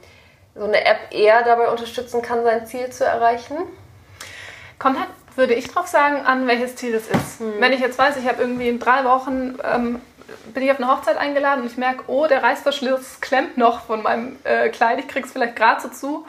so 0.54 0.64
eine 0.64 0.84
App 0.84 0.98
eher 1.10 1.42
dabei 1.42 1.68
unterstützen 1.68 2.22
kann, 2.22 2.44
sein 2.44 2.66
Ziel 2.66 2.90
zu 2.90 3.04
erreichen? 3.04 3.56
Kommt 4.78 4.98
halt, 4.98 5.08
würde 5.36 5.54
ich 5.54 5.68
drauf 5.68 5.86
sagen, 5.86 6.24
an, 6.24 6.46
welches 6.46 6.76
Ziel 6.76 6.94
es 6.94 7.08
ist. 7.08 7.40
Wenn 7.58 7.72
ich 7.72 7.80
jetzt 7.80 7.98
weiß, 7.98 8.16
ich 8.16 8.28
habe 8.28 8.40
irgendwie 8.40 8.68
in 8.68 8.78
drei 8.78 9.04
Wochen, 9.04 9.58
ähm, 9.64 10.00
bin 10.52 10.62
ich 10.62 10.70
auf 10.70 10.78
eine 10.78 10.88
Hochzeit 10.88 11.16
eingeladen 11.16 11.62
und 11.62 11.66
ich 11.70 11.76
merke, 11.76 12.04
oh, 12.06 12.26
der 12.26 12.42
Reißverschluss 12.42 13.20
klemmt 13.20 13.56
noch 13.56 13.84
von 13.86 14.02
meinem 14.02 14.36
äh, 14.44 14.68
Kleid, 14.68 14.98
ich 14.98 15.08
krieg's 15.08 15.32
vielleicht 15.32 15.56
gerade 15.56 15.80
so 15.80 15.88
zu, 15.88 16.26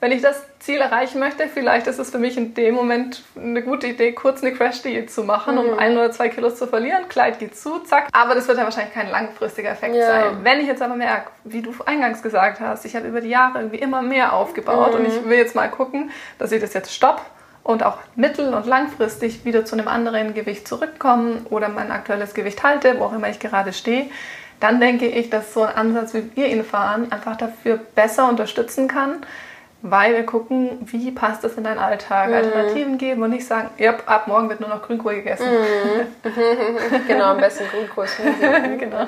wenn 0.00 0.12
ich 0.12 0.22
das 0.22 0.44
Ziel 0.60 0.80
erreichen 0.80 1.18
möchte, 1.18 1.48
vielleicht 1.48 1.88
ist 1.88 1.98
es 1.98 2.10
für 2.10 2.18
mich 2.18 2.36
in 2.36 2.54
dem 2.54 2.74
Moment 2.74 3.24
eine 3.36 3.62
gute 3.62 3.88
Idee, 3.88 4.12
kurz 4.12 4.42
eine 4.42 4.52
Crash-Diät 4.52 5.10
zu 5.10 5.24
machen, 5.24 5.56
mhm. 5.56 5.60
um 5.60 5.78
ein 5.78 5.96
oder 5.96 6.12
zwei 6.12 6.28
Kilos 6.28 6.56
zu 6.56 6.68
verlieren. 6.68 7.08
Kleid 7.08 7.40
geht 7.40 7.56
zu, 7.56 7.80
zack. 7.80 8.06
Aber 8.12 8.36
das 8.36 8.46
wird 8.46 8.58
ja 8.58 8.64
wahrscheinlich 8.64 8.94
kein 8.94 9.10
langfristiger 9.10 9.70
Effekt 9.70 9.96
ja. 9.96 10.06
sein. 10.06 10.38
Wenn 10.44 10.60
ich 10.60 10.68
jetzt 10.68 10.82
aber 10.82 10.94
merke, 10.94 11.32
wie 11.42 11.62
du 11.62 11.74
eingangs 11.84 12.22
gesagt 12.22 12.60
hast, 12.60 12.84
ich 12.84 12.94
habe 12.94 13.08
über 13.08 13.20
die 13.20 13.30
Jahre 13.30 13.58
irgendwie 13.58 13.78
immer 13.78 14.02
mehr 14.02 14.34
aufgebaut 14.34 14.92
mhm. 14.92 15.00
und 15.00 15.08
ich 15.08 15.24
will 15.24 15.36
jetzt 15.36 15.56
mal 15.56 15.68
gucken, 15.68 16.12
dass 16.38 16.52
ich 16.52 16.60
das 16.60 16.74
jetzt 16.74 16.94
stopp 16.94 17.20
und 17.68 17.82
auch 17.82 17.98
mittel- 18.16 18.54
und 18.54 18.64
langfristig 18.64 19.44
wieder 19.44 19.66
zu 19.66 19.76
einem 19.76 19.88
anderen 19.88 20.32
Gewicht 20.32 20.66
zurückkommen 20.66 21.44
oder 21.50 21.68
mein 21.68 21.90
aktuelles 21.90 22.32
Gewicht 22.32 22.62
halte, 22.62 22.98
wo 22.98 23.04
auch 23.04 23.12
immer 23.12 23.28
ich 23.28 23.40
gerade 23.40 23.74
stehe, 23.74 24.06
dann 24.58 24.80
denke 24.80 25.06
ich, 25.06 25.28
dass 25.28 25.52
so 25.52 25.64
ein 25.64 25.76
Ansatz, 25.76 26.14
wie 26.14 26.34
wir 26.34 26.46
ihn 26.48 26.64
fahren, 26.64 27.12
einfach 27.12 27.36
dafür 27.36 27.78
besser 27.94 28.26
unterstützen 28.26 28.88
kann, 28.88 29.16
weil 29.82 30.14
wir 30.14 30.24
gucken, 30.24 30.78
wie 30.86 31.10
passt 31.10 31.44
das 31.44 31.58
in 31.58 31.64
deinen 31.64 31.78
Alltag, 31.78 32.30
mhm. 32.30 32.36
Alternativen 32.36 32.96
geben 32.96 33.22
und 33.22 33.30
nicht 33.30 33.46
sagen, 33.46 33.68
ja, 33.76 33.94
ab 34.06 34.28
morgen 34.28 34.48
wird 34.48 34.60
nur 34.60 34.70
noch 34.70 34.80
Grünkohl 34.80 35.16
gegessen. 35.16 35.46
Mhm. 35.46 37.06
genau, 37.06 37.24
am 37.24 37.36
besten 37.36 37.64
Grünkohl. 37.68 38.06
genau. 38.78 39.06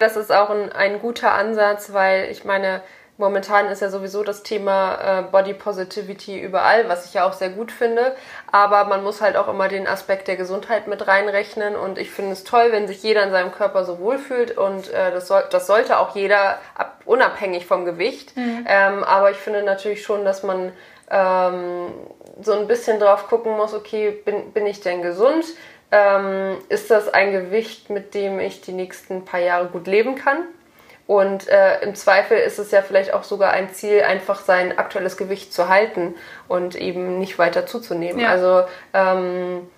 das 0.00 0.16
ist 0.16 0.32
auch 0.32 0.50
ein, 0.50 0.72
ein 0.72 0.98
guter 0.98 1.30
Ansatz, 1.30 1.92
weil 1.92 2.28
ich 2.32 2.44
meine, 2.44 2.82
Momentan 3.22 3.68
ist 3.68 3.80
ja 3.80 3.88
sowieso 3.88 4.24
das 4.24 4.42
Thema 4.42 5.20
äh, 5.20 5.22
Body 5.22 5.54
Positivity 5.54 6.40
überall, 6.40 6.88
was 6.88 7.06
ich 7.06 7.14
ja 7.14 7.24
auch 7.24 7.34
sehr 7.34 7.50
gut 7.50 7.70
finde. 7.70 8.16
Aber 8.50 8.82
man 8.86 9.04
muss 9.04 9.20
halt 9.20 9.36
auch 9.36 9.46
immer 9.46 9.68
den 9.68 9.86
Aspekt 9.86 10.26
der 10.26 10.34
Gesundheit 10.34 10.88
mit 10.88 11.06
reinrechnen. 11.06 11.76
Und 11.76 11.98
ich 11.98 12.10
finde 12.10 12.32
es 12.32 12.42
toll, 12.42 12.72
wenn 12.72 12.88
sich 12.88 13.00
jeder 13.04 13.22
in 13.22 13.30
seinem 13.30 13.52
Körper 13.52 13.84
so 13.84 14.00
wohlfühlt. 14.00 14.58
Und 14.58 14.92
äh, 14.92 15.12
das, 15.12 15.28
soll, 15.28 15.44
das 15.52 15.68
sollte 15.68 16.00
auch 16.00 16.16
jeder, 16.16 16.58
ab, 16.74 17.00
unabhängig 17.04 17.64
vom 17.64 17.84
Gewicht. 17.84 18.36
Mhm. 18.36 18.66
Ähm, 18.68 19.04
aber 19.04 19.30
ich 19.30 19.36
finde 19.36 19.62
natürlich 19.62 20.02
schon, 20.02 20.24
dass 20.24 20.42
man 20.42 20.72
ähm, 21.08 21.92
so 22.40 22.54
ein 22.54 22.66
bisschen 22.66 22.98
drauf 22.98 23.28
gucken 23.28 23.56
muss, 23.56 23.72
okay, 23.72 24.10
bin, 24.10 24.50
bin 24.50 24.66
ich 24.66 24.80
denn 24.80 25.00
gesund? 25.00 25.44
Ähm, 25.92 26.56
ist 26.68 26.90
das 26.90 27.08
ein 27.14 27.30
Gewicht, 27.30 27.88
mit 27.88 28.14
dem 28.14 28.40
ich 28.40 28.62
die 28.62 28.72
nächsten 28.72 29.24
paar 29.24 29.38
Jahre 29.38 29.66
gut 29.66 29.86
leben 29.86 30.16
kann? 30.16 30.38
Und 31.12 31.46
äh, 31.46 31.82
im 31.82 31.94
Zweifel 31.94 32.38
ist 32.38 32.58
es 32.58 32.70
ja 32.70 32.80
vielleicht 32.80 33.12
auch 33.12 33.22
sogar 33.22 33.52
ein 33.52 33.68
Ziel, 33.74 34.00
einfach 34.00 34.40
sein 34.40 34.78
aktuelles 34.78 35.18
Gewicht 35.18 35.52
zu 35.52 35.68
halten 35.68 36.14
und 36.48 36.74
eben 36.74 37.18
nicht 37.18 37.38
weiter 37.38 37.66
zuzunehmen. 37.66 38.18
Ja. 38.18 38.30
Also 38.30 38.64
ähm, 38.94 39.68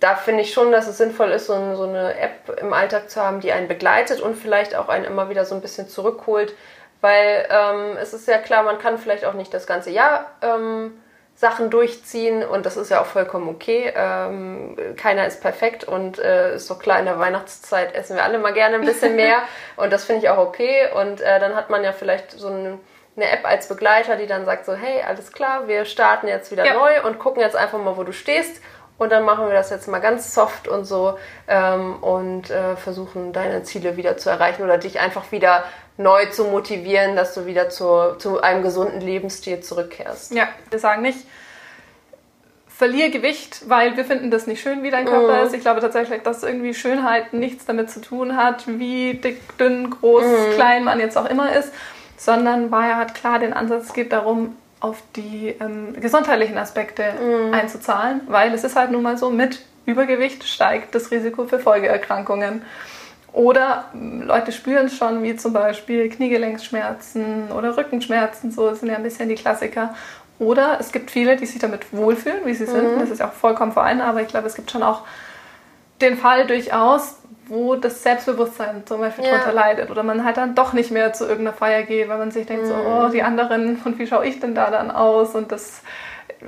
da 0.00 0.16
finde 0.16 0.42
ich 0.42 0.52
schon, 0.52 0.72
dass 0.72 0.88
es 0.88 0.98
sinnvoll 0.98 1.30
ist, 1.30 1.46
so, 1.46 1.76
so, 1.76 1.84
eine 1.84 2.18
App 2.18 2.58
im 2.60 2.72
Alltag 2.72 3.08
zu 3.08 3.22
haben, 3.22 3.38
die 3.38 3.52
einen 3.52 3.68
begleitet 3.68 4.20
und 4.20 4.34
vielleicht 4.34 4.74
auch 4.74 4.88
einen 4.88 5.04
immer 5.04 5.30
wieder 5.30 5.44
so 5.44 5.54
ein 5.54 5.60
bisschen 5.60 5.88
zurückholt. 5.88 6.56
Weil 7.00 7.46
ähm, 7.48 7.96
es 8.00 8.12
ist 8.12 8.26
ja 8.26 8.38
klar, 8.38 8.64
man 8.64 8.80
kann 8.80 8.98
vielleicht 8.98 9.24
auch 9.24 9.34
nicht 9.34 9.54
das 9.54 9.68
ganze 9.68 9.90
Jahr 9.90 10.26
ähm, 10.42 11.00
Sachen 11.42 11.70
durchziehen 11.70 12.44
und 12.44 12.66
das 12.66 12.76
ist 12.76 12.88
ja 12.92 13.00
auch 13.00 13.06
vollkommen 13.06 13.48
okay. 13.48 13.92
Ähm, 13.96 14.76
keiner 14.96 15.26
ist 15.26 15.40
perfekt 15.40 15.82
und 15.82 16.20
äh, 16.20 16.54
ist 16.54 16.70
doch 16.70 16.78
klar, 16.78 17.00
in 17.00 17.04
der 17.04 17.18
Weihnachtszeit 17.18 17.96
essen 17.96 18.14
wir 18.14 18.22
alle 18.22 18.38
mal 18.38 18.52
gerne 18.52 18.76
ein 18.76 18.84
bisschen 18.84 19.16
mehr 19.16 19.38
und 19.76 19.92
das 19.92 20.04
finde 20.04 20.22
ich 20.22 20.30
auch 20.30 20.38
okay. 20.38 20.86
Und 20.94 21.20
äh, 21.20 21.40
dann 21.40 21.56
hat 21.56 21.68
man 21.68 21.82
ja 21.82 21.90
vielleicht 21.90 22.30
so 22.30 22.46
eine, 22.46 22.78
eine 23.16 23.28
App 23.28 23.44
als 23.44 23.66
Begleiter, 23.66 24.14
die 24.14 24.28
dann 24.28 24.44
sagt 24.44 24.66
so, 24.66 24.74
hey, 24.74 25.02
alles 25.02 25.32
klar, 25.32 25.66
wir 25.66 25.84
starten 25.84 26.28
jetzt 26.28 26.52
wieder 26.52 26.64
ja. 26.64 26.74
neu 26.74 27.02
und 27.02 27.18
gucken 27.18 27.42
jetzt 27.42 27.56
einfach 27.56 27.80
mal, 27.80 27.96
wo 27.96 28.04
du 28.04 28.12
stehst. 28.12 28.62
Und 28.98 29.10
dann 29.10 29.24
machen 29.24 29.46
wir 29.46 29.54
das 29.54 29.70
jetzt 29.70 29.88
mal 29.88 29.98
ganz 29.98 30.32
soft 30.34 30.68
und 30.68 30.84
so 30.84 31.18
ähm, 31.48 31.96
und 32.02 32.50
äh, 32.50 32.76
versuchen 32.76 33.32
deine 33.32 33.64
Ziele 33.64 33.96
wieder 33.96 34.16
zu 34.16 34.30
erreichen 34.30 34.62
oder 34.62 34.78
dich 34.78 35.00
einfach 35.00 35.32
wieder 35.32 35.64
neu 35.96 36.26
zu 36.26 36.44
motivieren, 36.44 37.16
dass 37.16 37.34
du 37.34 37.46
wieder 37.46 37.68
zu, 37.68 38.16
zu 38.18 38.40
einem 38.40 38.62
gesunden 38.62 39.00
Lebensstil 39.00 39.60
zurückkehrst. 39.60 40.32
Ja, 40.34 40.48
wir 40.70 40.78
sagen 40.78 41.02
nicht, 41.02 41.18
verliere 42.82 43.10
Gewicht, 43.10 43.68
weil 43.68 43.96
wir 43.96 44.04
finden 44.04 44.30
das 44.30 44.46
nicht 44.46 44.60
schön, 44.60 44.82
wie 44.82 44.90
dein 44.90 45.04
Körper 45.04 45.38
mhm. 45.38 45.46
ist. 45.46 45.54
Ich 45.54 45.60
glaube 45.60 45.80
tatsächlich, 45.80 46.22
dass 46.22 46.42
irgendwie 46.42 46.74
Schönheit 46.74 47.32
nichts 47.32 47.64
damit 47.64 47.90
zu 47.90 48.00
tun 48.00 48.36
hat, 48.36 48.66
wie 48.66 49.14
dick, 49.14 49.56
dünn, 49.58 49.90
groß, 49.90 50.24
mhm. 50.24 50.54
klein 50.54 50.84
man 50.84 50.98
jetzt 50.98 51.16
auch 51.16 51.26
immer 51.26 51.54
ist, 51.54 51.72
sondern 52.16 52.70
Bayer 52.70 52.96
hat 52.96 53.14
klar 53.14 53.38
den 53.38 53.52
Ansatz, 53.52 53.86
es 53.86 53.92
geht 53.92 54.12
darum, 54.12 54.56
auf 54.82 55.00
die 55.14 55.54
ähm, 55.60 55.94
gesundheitlichen 56.00 56.58
Aspekte 56.58 57.04
mhm. 57.12 57.54
einzuzahlen, 57.54 58.22
weil 58.26 58.52
es 58.52 58.64
ist 58.64 58.74
halt 58.74 58.90
nun 58.90 59.02
mal 59.02 59.16
so, 59.16 59.30
mit 59.30 59.64
Übergewicht 59.86 60.44
steigt 60.44 60.94
das 60.94 61.12
Risiko 61.12 61.46
für 61.46 61.60
Folgeerkrankungen. 61.60 62.62
Oder 63.32 63.84
hm, 63.92 64.22
Leute 64.22 64.50
spüren 64.50 64.86
es 64.86 64.96
schon, 64.96 65.22
wie 65.22 65.36
zum 65.36 65.52
Beispiel 65.52 66.08
Kniegelenksschmerzen 66.08 67.52
oder 67.52 67.76
Rückenschmerzen, 67.76 68.50
so 68.50 68.68
das 68.68 68.80
sind 68.80 68.88
ja 68.88 68.96
ein 68.96 69.04
bisschen 69.04 69.28
die 69.28 69.36
Klassiker. 69.36 69.94
Oder 70.40 70.78
es 70.80 70.90
gibt 70.90 71.12
viele, 71.12 71.36
die 71.36 71.46
sich 71.46 71.60
damit 71.60 71.92
wohlfühlen, 71.92 72.44
wie 72.44 72.54
sie 72.54 72.66
sind. 72.66 72.96
Mhm. 72.96 72.98
Das 72.98 73.10
ist 73.10 73.22
auch 73.22 73.32
vollkommen 73.32 73.70
vereint, 73.70 74.02
aber 74.02 74.20
ich 74.20 74.28
glaube, 74.28 74.48
es 74.48 74.56
gibt 74.56 74.72
schon 74.72 74.82
auch 74.82 75.02
den 76.00 76.16
Fall 76.16 76.48
durchaus, 76.48 77.18
wo 77.52 77.76
das 77.76 78.02
Selbstbewusstsein 78.02 78.82
zum 78.86 79.00
Beispiel 79.00 79.24
ja. 79.24 79.32
darunter 79.32 79.52
leidet 79.52 79.90
oder 79.90 80.02
man 80.02 80.24
halt 80.24 80.38
dann 80.38 80.54
doch 80.54 80.72
nicht 80.72 80.90
mehr 80.90 81.12
zu 81.12 81.24
irgendeiner 81.24 81.56
Feier 81.56 81.82
geht, 81.82 82.08
weil 82.08 82.18
man 82.18 82.30
sich 82.30 82.46
denkt 82.46 82.64
mhm. 82.64 82.68
so, 82.68 82.74
oh, 82.74 83.08
die 83.08 83.22
anderen 83.22 83.80
und 83.84 83.98
wie 83.98 84.06
schaue 84.06 84.26
ich 84.26 84.40
denn 84.40 84.54
da 84.54 84.70
dann 84.70 84.90
aus 84.90 85.34
und 85.34 85.52
das 85.52 85.82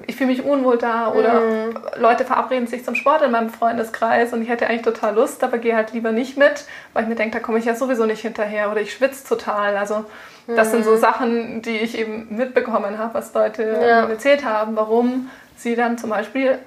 ich 0.06 0.16
fühle 0.16 0.30
mich 0.30 0.42
unwohl 0.42 0.76
da 0.76 1.12
oder 1.12 1.40
mhm. 1.40 1.78
Leute 1.96 2.24
verabreden 2.24 2.66
sich 2.66 2.84
zum 2.84 2.94
Sport 2.94 3.22
in 3.22 3.30
meinem 3.30 3.50
Freundeskreis 3.50 4.32
und 4.32 4.42
ich 4.42 4.48
hätte 4.48 4.66
eigentlich 4.66 4.82
total 4.82 5.14
Lust, 5.14 5.44
aber 5.44 5.58
gehe 5.58 5.76
halt 5.76 5.92
lieber 5.92 6.10
nicht 6.10 6.36
mit, 6.36 6.64
weil 6.94 7.04
ich 7.04 7.08
mir 7.08 7.14
denke, 7.14 7.38
da 7.38 7.44
komme 7.44 7.58
ich 7.58 7.64
ja 7.64 7.76
sowieso 7.76 8.04
nicht 8.04 8.22
hinterher 8.22 8.72
oder 8.72 8.80
ich 8.80 8.92
schwitze 8.92 9.28
total. 9.28 9.76
Also 9.76 10.04
das 10.48 10.68
mhm. 10.68 10.72
sind 10.72 10.84
so 10.84 10.92
mhm. 10.92 10.98
Sachen, 10.98 11.62
die 11.62 11.76
ich 11.76 11.96
eben 11.96 12.34
mitbekommen 12.36 12.98
habe, 12.98 13.14
was 13.14 13.32
Leute 13.34 13.62
ja. 13.62 14.08
erzählt 14.08 14.44
haben, 14.44 14.74
warum 14.74 15.30
sie 15.56 15.76
dann 15.76 15.96
zum 15.96 16.10
Beispiel 16.10 16.58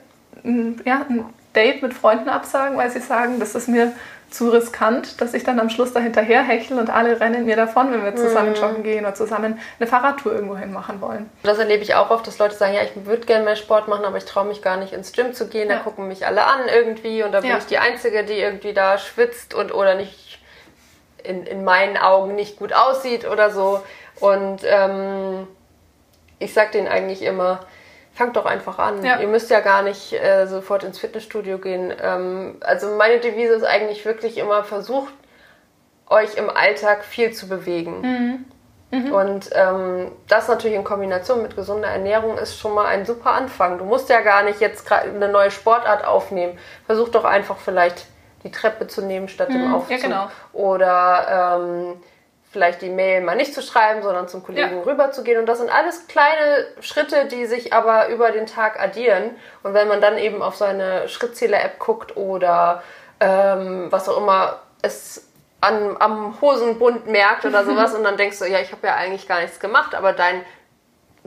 ja, 0.86 1.06
ein 1.10 1.26
Date 1.56 1.82
mit 1.82 1.94
Freunden 1.94 2.30
absagen, 2.30 2.78
weil 2.78 2.90
sie 2.92 3.00
sagen, 3.00 3.40
das 3.40 3.56
ist 3.56 3.68
mir 3.68 3.92
zu 4.30 4.50
riskant, 4.50 5.22
dass 5.22 5.34
ich 5.34 5.44
dann 5.44 5.60
am 5.60 5.70
Schluss 5.70 5.94
dahinterher 5.94 6.44
hechle 6.44 6.80
und 6.80 6.90
alle 6.90 7.20
rennen 7.20 7.46
mir 7.46 7.56
davon, 7.56 7.92
wenn 7.92 8.04
wir 8.04 8.16
zusammen 8.16 8.50
mhm. 8.50 8.56
joggen 8.56 8.84
gehen 8.84 9.06
oder 9.06 9.16
zusammen 9.16 9.60
eine 9.80 9.88
Fahrradtour 9.88 10.34
irgendwo 10.34 10.58
hin 10.58 10.74
machen 10.74 11.00
wollen. 11.00 11.30
Das 11.44 11.60
erlebe 11.60 11.84
ich 11.84 11.96
auch 11.96 12.10
oft, 12.10 12.28
dass 12.28 12.38
Leute 12.38 12.56
sagen, 12.56 12.74
ja, 12.74 12.82
ich 12.84 13.06
würde 13.06 13.26
gerne 13.26 13.46
mehr 13.46 13.56
Sport 13.56 13.88
machen, 13.88 14.06
aber 14.06 14.18
ich 14.18 14.26
traue 14.26 14.46
mich 14.46 14.62
gar 14.62 14.78
nicht 14.78 14.94
ins 14.94 15.14
Gym 15.14 15.34
zu 15.34 15.48
gehen. 15.48 15.70
Ja. 15.70 15.78
Da 15.78 15.84
gucken 15.84 16.08
mich 16.08 16.26
alle 16.26 16.46
an 16.46 16.62
irgendwie 16.74 17.24
und 17.24 17.32
da 17.32 17.40
bin 17.40 17.52
ja. 17.52 17.58
ich 17.58 17.66
die 17.66 17.78
Einzige, 17.78 18.26
die 18.26 18.34
irgendwie 18.34 18.74
da 18.74 18.98
schwitzt 18.98 19.54
und 19.54 19.74
oder 19.74 19.96
nicht 19.96 20.40
in, 21.24 21.46
in 21.46 21.64
meinen 21.64 21.98
Augen 21.98 22.36
nicht 22.36 22.60
gut 22.60 22.74
aussieht 22.74 23.26
oder 23.26 23.50
so. 23.50 23.82
Und 24.20 24.62
ähm, 24.66 25.48
ich 26.40 26.54
sage 26.54 26.72
denen 26.72 26.88
eigentlich 26.88 27.22
immer, 27.22 27.62
fangt 28.18 28.36
doch 28.36 28.46
einfach 28.46 28.80
an. 28.80 29.06
Ja. 29.06 29.20
Ihr 29.20 29.28
müsst 29.28 29.52
ja 29.52 29.60
gar 29.60 29.84
nicht 29.84 30.12
äh, 30.12 30.48
sofort 30.48 30.84
ins 30.84 30.98
Fitnessstudio 30.98 31.60
gehen. 31.60 31.94
Ähm, 32.02 32.58
also 32.62 32.96
meine 32.96 33.20
Devise 33.20 33.54
ist 33.54 33.64
eigentlich 33.64 34.06
wirklich 34.06 34.38
immer, 34.38 34.64
versucht 34.64 35.14
euch 36.10 36.36
im 36.36 36.50
Alltag 36.50 37.06
viel 37.06 37.32
zu 37.32 37.48
bewegen. 37.48 38.02
Mhm. 38.02 38.46
Mhm. 38.90 39.12
Und 39.14 39.50
ähm, 39.54 40.12
das 40.28 40.48
natürlich 40.48 40.78
in 40.78 40.84
Kombination 40.84 41.44
mit 41.44 41.56
gesunder 41.56 41.90
Ernährung 41.90 42.38
ist 42.38 42.58
schon 42.58 42.74
mal 42.74 42.88
ein 42.88 43.06
super 43.06 43.32
Anfang. 43.32 43.78
Du 43.78 43.86
musst 43.86 44.10
ja 44.10 44.22
gar 44.22 44.44
nicht 44.44 44.62
jetzt 44.62 44.88
gerade 44.88 45.10
eine 45.10 45.30
neue 45.30 45.52
Sportart 45.52 46.06
aufnehmen. 46.06 46.58
Versuch 46.86 47.10
doch 47.10 47.26
einfach 47.26 47.58
vielleicht 47.58 48.08
die 48.44 48.52
Treppe 48.52 48.88
zu 48.88 49.02
nehmen 49.02 49.28
statt 49.28 49.50
mhm. 49.50 49.54
dem 49.54 49.74
Aufzug. 49.74 49.92
Ja, 49.92 49.98
genau. 49.98 50.28
Oder 50.54 51.60
ähm, 51.60 52.02
vielleicht 52.52 52.82
die 52.82 52.90
Mail 52.90 53.22
mal 53.22 53.36
nicht 53.36 53.54
zu 53.54 53.62
schreiben, 53.62 54.02
sondern 54.02 54.28
zum 54.28 54.44
Kollegen 54.44 54.78
ja. 54.78 54.84
rüber 54.84 55.12
zu 55.12 55.24
gehen. 55.24 55.40
Und 55.40 55.48
das 55.48 55.60
sind 55.60 55.70
alles 55.70 56.08
kleine 56.08 56.66
Schritte, 56.80 57.26
die 57.26 57.46
sich 57.46 57.74
aber 57.74 58.08
über 58.08 58.32
den 58.32 58.46
Tag 58.46 58.80
addieren. 58.80 59.32
Und 59.64 59.74
wenn 59.74 59.88
man 59.88 60.02
dann 60.02 60.18
eben 60.18 60.42
auf 60.42 60.56
seine 60.56 61.10
Schrittzähler-App 61.10 61.78
guckt 61.80 62.16
oder 62.16 62.82
ähm, 63.20 63.88
was 63.90 64.08
auch 64.08 64.18
immer 64.18 64.62
es 64.82 65.28
an, 65.60 65.98
am 66.00 66.40
Hosenbund 66.40 67.08
merkt 67.08 67.46
oder 67.46 67.66
sowas 67.66 67.94
und 67.94 68.04
dann 68.04 68.18
denkst 68.18 68.40
du, 68.40 68.46
ja, 68.46 68.60
ich 68.60 68.72
habe 68.72 68.88
ja 68.88 68.96
eigentlich 68.96 69.28
gar 69.28 69.42
nichts 69.42 69.60
gemacht, 69.60 69.94
aber 69.94 70.14
dein 70.14 70.42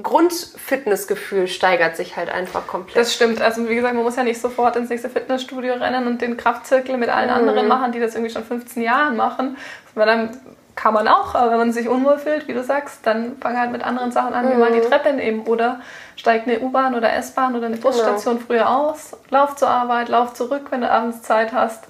Grundfitnessgefühl 0.02 1.46
steigert 1.46 1.96
sich 1.96 2.16
halt 2.16 2.30
einfach 2.30 2.66
komplett. 2.66 2.96
Das 2.96 3.12
stimmt. 3.12 3.42
Also 3.42 3.68
wie 3.68 3.74
gesagt, 3.74 3.94
man 3.94 4.04
muss 4.04 4.16
ja 4.16 4.22
nicht 4.22 4.40
sofort 4.40 4.76
ins 4.76 4.88
nächste 4.88 5.10
Fitnessstudio 5.10 5.74
rennen 5.74 6.06
und 6.06 6.22
den 6.22 6.38
Kraftzirkel 6.38 6.96
mit 6.96 7.10
allen 7.10 7.28
mhm. 7.28 7.36
anderen 7.36 7.68
machen, 7.68 7.92
die 7.92 8.00
das 8.00 8.14
irgendwie 8.14 8.32
schon 8.32 8.44
15 8.44 8.82
Jahren 8.82 9.16
machen. 9.16 9.58
Dann 9.94 10.40
kann 10.74 10.94
man 10.94 11.08
auch, 11.08 11.34
aber 11.34 11.52
wenn 11.52 11.58
man 11.58 11.72
sich 11.72 11.88
unwohl 11.88 12.18
fühlt, 12.18 12.48
wie 12.48 12.52
du 12.52 12.62
sagst, 12.62 13.06
dann 13.06 13.36
fang 13.40 13.58
halt 13.58 13.72
mit 13.72 13.82
anderen 13.82 14.12
Sachen 14.12 14.34
an, 14.34 14.50
wie 14.50 14.56
mal 14.56 14.72
die 14.72 14.80
mhm. 14.80 14.84
Treppe 14.84 15.12
nehmen 15.12 15.40
oder 15.46 15.80
steig 16.16 16.46
eine 16.46 16.60
U-Bahn 16.60 16.94
oder 16.94 17.12
S-Bahn 17.12 17.54
oder 17.56 17.66
eine 17.66 17.76
Busstation 17.76 18.36
genau. 18.36 18.46
früher 18.46 18.70
aus, 18.70 19.16
lauf 19.30 19.56
zur 19.56 19.68
Arbeit, 19.68 20.08
lauf 20.08 20.34
zurück, 20.34 20.66
wenn 20.70 20.80
du 20.80 20.90
abends 20.90 21.22
Zeit 21.22 21.52
hast. 21.52 21.84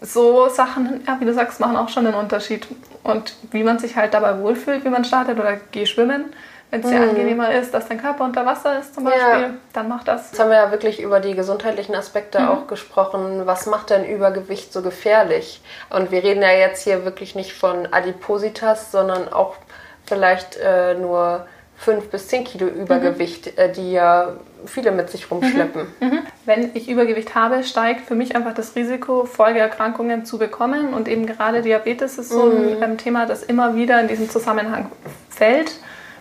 So 0.00 0.48
Sachen, 0.48 1.02
ja, 1.06 1.18
wie 1.20 1.24
du 1.24 1.34
sagst, 1.34 1.60
machen 1.60 1.76
auch 1.76 1.88
schon 1.88 2.06
einen 2.06 2.14
Unterschied. 2.14 2.68
Und 3.02 3.34
wie 3.50 3.64
man 3.64 3.78
sich 3.78 3.96
halt 3.96 4.14
dabei 4.14 4.38
wohlfühlt, 4.38 4.84
wie 4.84 4.90
man 4.90 5.04
startet 5.04 5.38
oder 5.38 5.56
geh 5.72 5.86
schwimmen, 5.86 6.26
wenn 6.70 6.80
es 6.82 6.88
dir 6.88 6.98
mhm. 6.98 7.08
angenehmer 7.10 7.52
ist, 7.52 7.72
dass 7.72 7.88
dein 7.88 8.00
Körper 8.00 8.24
unter 8.24 8.44
Wasser 8.44 8.78
ist 8.78 8.94
zum 8.94 9.04
Beispiel, 9.04 9.22
ja. 9.22 9.50
dann 9.72 9.88
mach 9.88 10.04
das. 10.04 10.32
Jetzt 10.32 10.40
haben 10.40 10.50
wir 10.50 10.58
ja 10.58 10.70
wirklich 10.70 11.00
über 11.00 11.20
die 11.20 11.34
gesundheitlichen 11.34 11.94
Aspekte 11.94 12.40
mhm. 12.40 12.48
auch 12.48 12.66
gesprochen. 12.66 13.42
Was 13.46 13.66
macht 13.66 13.90
denn 13.90 14.04
Übergewicht 14.04 14.72
so 14.72 14.82
gefährlich? 14.82 15.62
Und 15.88 16.10
wir 16.10 16.22
reden 16.22 16.42
ja 16.42 16.52
jetzt 16.52 16.84
hier 16.84 17.04
wirklich 17.04 17.34
nicht 17.34 17.54
von 17.54 17.88
Adipositas, 17.90 18.92
sondern 18.92 19.32
auch 19.32 19.56
vielleicht 20.04 20.56
äh, 20.56 20.94
nur 20.94 21.46
5 21.78 22.10
bis 22.10 22.28
10 22.28 22.44
Kilo 22.44 22.66
Übergewicht, 22.66 23.56
äh, 23.56 23.72
die 23.72 23.92
ja 23.92 24.32
viele 24.66 24.90
mit 24.90 25.08
sich 25.08 25.30
rumschleppen. 25.30 25.86
Mhm. 26.00 26.18
Wenn 26.44 26.70
ich 26.74 26.88
Übergewicht 26.88 27.34
habe, 27.34 27.62
steigt 27.62 28.06
für 28.06 28.14
mich 28.14 28.34
einfach 28.34 28.52
das 28.52 28.74
Risiko, 28.74 29.24
Folgeerkrankungen 29.24 30.24
zu 30.24 30.38
bekommen. 30.38 30.92
Und 30.92 31.08
eben 31.08 31.24
gerade 31.24 31.62
Diabetes 31.62 32.18
ist 32.18 32.30
so 32.30 32.50
ein 32.50 32.82
ähm, 32.82 32.98
Thema, 32.98 33.26
das 33.26 33.42
immer 33.42 33.74
wieder 33.74 34.00
in 34.00 34.08
diesem 34.08 34.28
Zusammenhang 34.28 34.90
fällt. 35.30 35.72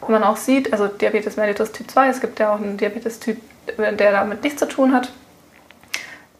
Wenn 0.02 0.12
man 0.12 0.24
auch 0.24 0.38
sieht, 0.38 0.72
also 0.74 0.88
Diabetes 0.88 1.38
mellitus 1.38 1.72
Typ 1.72 1.90
2, 1.90 2.08
es 2.10 2.22
gibt 2.22 2.40
ja 2.40 2.54
auch 2.54 2.58
einen 2.60 2.78
Diabetes-Typ, 2.78 3.38
der 3.78 4.12
damit 4.12 4.44
nichts 4.44 4.60
zu 4.60 4.68
tun 4.68 4.94
hat. 4.94 5.10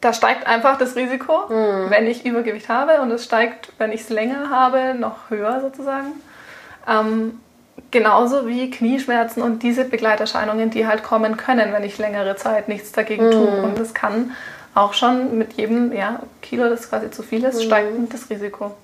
Da 0.02 0.14
steigt 0.14 0.46
einfach 0.46 0.78
das 0.78 0.96
Risiko, 0.96 1.50
wenn 1.50 2.06
ich 2.08 2.26
Übergewicht 2.26 2.70
habe. 2.70 3.02
Und 3.02 3.10
es 3.12 3.24
steigt, 3.26 3.74
wenn 3.80 3.92
ich 3.92 4.02
es 4.02 4.10
länger 4.10 4.50
habe, 4.52 4.94
noch 4.94 5.30
höher 5.30 5.60
sozusagen. 5.62 6.14
Ähm, 6.88 7.40
genauso 7.92 8.48
wie 8.48 8.70
Knieschmerzen 8.70 9.42
und 9.42 9.64
diese 9.64 9.86
Begleiterscheinungen, 9.86 10.70
die 10.70 10.86
halt 10.88 11.04
kommen 11.04 11.36
können, 11.36 11.74
wenn 11.74 11.84
ich 11.84 11.98
längere 11.98 12.36
Zeit 12.36 12.68
nichts 12.68 12.92
dagegen 12.92 13.32
tue. 13.32 13.62
Und 13.64 13.80
das 13.80 13.94
kann 13.94 14.34
auch 14.76 14.94
schon 14.94 15.38
mit 15.38 15.54
jedem 15.54 15.92
ja, 15.92 16.20
Kilo, 16.42 16.70
das 16.70 16.90
quasi 16.90 17.10
zu 17.10 17.24
viel 17.24 17.44
ist, 17.44 17.64
steigt 17.64 17.92
das 18.14 18.30
Risiko. 18.30 18.76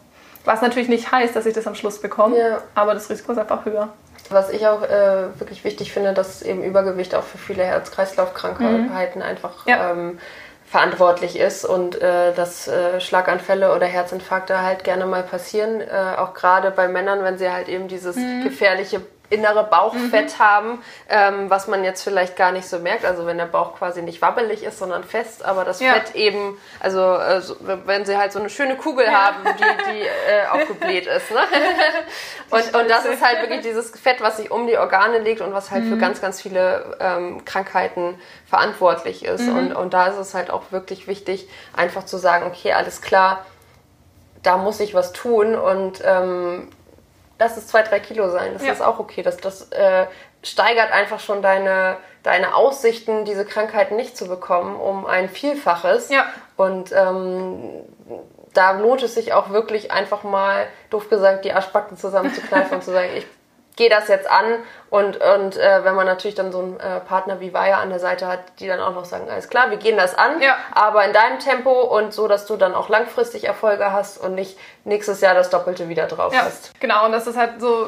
Was 0.45 0.61
natürlich 0.61 0.89
nicht 0.89 1.11
heißt, 1.11 1.35
dass 1.35 1.45
ich 1.45 1.53
das 1.53 1.67
am 1.67 1.75
Schluss 1.75 2.01
bekomme, 2.01 2.37
Ja. 2.37 2.61
aber 2.75 2.93
das 2.95 3.09
Risiko 3.09 3.31
ist 3.31 3.37
einfach 3.37 3.65
höher. 3.65 3.89
Was 4.29 4.49
ich 4.49 4.65
auch 4.67 4.81
äh, 4.83 5.39
wirklich 5.39 5.63
wichtig 5.63 5.91
finde, 5.91 6.13
dass 6.13 6.41
eben 6.41 6.63
Übergewicht 6.63 7.13
auch 7.15 7.23
für 7.23 7.37
viele 7.37 7.63
Herz-Kreislauf-Krankheiten 7.63 9.21
einfach 9.21 9.67
Ja. 9.67 9.91
ähm, 9.91 10.19
verantwortlich 10.65 11.37
ist 11.37 11.65
und 11.65 12.01
äh, 12.01 12.33
dass 12.33 12.67
äh, 12.67 12.99
Schlaganfälle 12.99 13.75
oder 13.75 13.85
Herzinfarkte 13.85 14.61
halt 14.61 14.83
gerne 14.83 15.05
mal 15.05 15.21
passieren. 15.23 15.81
Äh, 15.81 16.17
auch 16.17 16.33
gerade 16.33 16.71
bei 16.71 16.87
Männern, 16.87 17.23
wenn 17.23 17.37
sie 17.37 17.51
halt 17.51 17.67
eben 17.69 17.87
dieses 17.87 18.15
gefährliche 18.43 19.01
innere 19.29 19.63
Bauchfett 19.63 20.37
haben, 20.37 20.83
ähm, 21.09 21.49
was 21.49 21.67
man 21.67 21.83
jetzt 21.83 22.03
vielleicht 22.03 22.35
gar 22.35 22.51
nicht 22.51 22.67
so 22.67 22.79
merkt. 22.79 23.03
Also 23.03 23.25
wenn 23.25 23.37
der 23.37 23.45
Bauch 23.45 23.75
quasi 23.75 24.01
nicht 24.01 24.21
wabbelig 24.21 24.63
ist, 24.63 24.77
sondern 24.77 25.03
fest, 25.03 25.43
aber 25.43 25.63
das 25.63 25.79
Ja. 25.79 25.93
Fett 25.93 26.15
eben, 26.15 26.57
also 26.79 27.15
äh, 27.15 27.41
so, 27.41 27.55
wenn 27.59 28.05
sie 28.05 28.17
halt 28.17 28.31
so 28.31 28.39
eine 28.39 28.49
schöne 28.49 28.75
Kugel 28.75 29.07
haben, 29.07 29.43
die, 29.43 29.91
die 29.91 30.01
äh, 30.01 30.47
aufgebläht 30.51 31.07
ist. 31.07 31.31
Ne? 31.31 31.39
Und, 32.49 32.75
und 32.75 32.87
das 32.87 33.05
ist 33.05 33.25
halt 33.25 33.41
wirklich 33.41 33.61
dieses 33.61 33.89
Fett, 33.99 34.21
was 34.21 34.37
sich 34.37 34.51
um 34.51 34.67
die 34.67 34.77
Organe 34.77 35.17
legt 35.17 35.41
und 35.41 35.55
was 35.55 35.71
halt 35.71 35.85
für 35.85 35.97
ganz, 35.97 36.21
ganz 36.21 36.39
viele 36.39 36.97
ähm, 36.99 37.43
Krankheiten 37.45 38.19
verantwortlich 38.45 39.25
ist. 39.25 39.47
Und, 39.47 39.73
und 39.73 39.91
da 39.95 40.07
ist 40.07 40.17
es 40.17 40.35
halt 40.35 40.51
auch 40.51 40.71
wirklich 40.71 41.07
wichtig, 41.07 41.47
einfach 41.75 42.05
zu 42.05 42.17
sagen, 42.17 42.45
okay, 42.45 42.73
alles 42.73 43.01
klar, 43.01 43.43
da 44.43 44.57
muss 44.57 44.79
ich 44.81 44.93
was 44.93 45.13
tun 45.13 45.55
und 45.55 46.03
ähm, 46.05 46.69
lass 47.39 47.57
es 47.57 47.67
zwei, 47.67 47.81
drei 47.83 47.99
Kilo 47.99 48.29
sein. 48.29 48.53
Das 48.53 48.65
Ja. 48.65 48.71
ist 48.73 48.81
auch 48.81 48.99
okay. 48.99 49.21
Das, 49.23 49.37
das 49.37 49.71
äh, 49.71 50.05
steigert 50.43 50.91
einfach 50.91 51.19
schon 51.19 51.41
deine, 51.41 51.97
deine 52.23 52.55
Aussichten, 52.55 53.25
diese 53.25 53.45
Krankheiten 53.45 53.95
nicht 53.95 54.17
zu 54.17 54.27
bekommen, 54.27 54.75
um 54.75 55.05
ein 55.05 55.29
Vielfaches. 55.29 56.09
Ja. 56.09 56.25
Und 56.57 56.91
ähm, 56.91 57.59
da 58.53 58.71
lohnt 58.71 59.01
es 59.03 59.15
sich 59.15 59.33
auch 59.33 59.49
wirklich 59.49 59.91
einfach 59.91 60.23
mal, 60.23 60.67
doof 60.89 61.09
gesagt, 61.09 61.45
die 61.45 61.53
Arschbacken 61.53 61.97
zusammenzukneifen 61.97 62.75
und 62.75 62.83
zu 62.83 62.91
sagen, 62.91 63.09
ich 63.15 63.25
gehe 63.75 63.89
das 63.89 64.07
jetzt 64.07 64.29
an. 64.29 64.45
Und, 64.89 65.17
und 65.17 65.57
äh, 65.57 65.83
wenn 65.83 65.95
man 65.95 66.05
natürlich 66.05 66.35
dann 66.35 66.51
so 66.51 66.59
einen 66.59 66.79
äh, 66.79 66.99
Partner 66.99 67.39
wie 67.39 67.53
Weiher 67.53 67.79
an 67.79 67.89
der 67.89 67.99
Seite 67.99 68.27
hat, 68.27 68.39
die 68.59 68.67
dann 68.67 68.79
auch 68.79 68.93
noch 68.93 69.05
sagen, 69.05 69.27
alles 69.29 69.49
klar, 69.49 69.69
wir 69.71 69.77
gehen 69.77 69.97
das 69.97 70.15
an, 70.15 70.41
Ja. 70.41 70.55
aber 70.71 71.03
in 71.05 71.13
deinem 71.13 71.39
Tempo 71.39 71.71
und 71.71 72.13
so, 72.13 72.27
dass 72.27 72.45
du 72.45 72.55
dann 72.57 72.75
auch 72.75 72.89
langfristig 72.89 73.45
Erfolge 73.45 73.91
hast 73.91 74.17
und 74.19 74.35
nicht 74.35 74.57
nächstes 74.83 75.21
Jahr 75.21 75.33
das 75.33 75.49
Doppelte 75.49 75.89
wieder 75.89 76.05
drauf 76.07 76.33
Ja, 76.33 76.41
hast. 76.43 76.79
genau. 76.79 77.05
Und 77.05 77.11
das 77.11 77.25
ist 77.27 77.37
halt 77.37 77.59
so, 77.59 77.87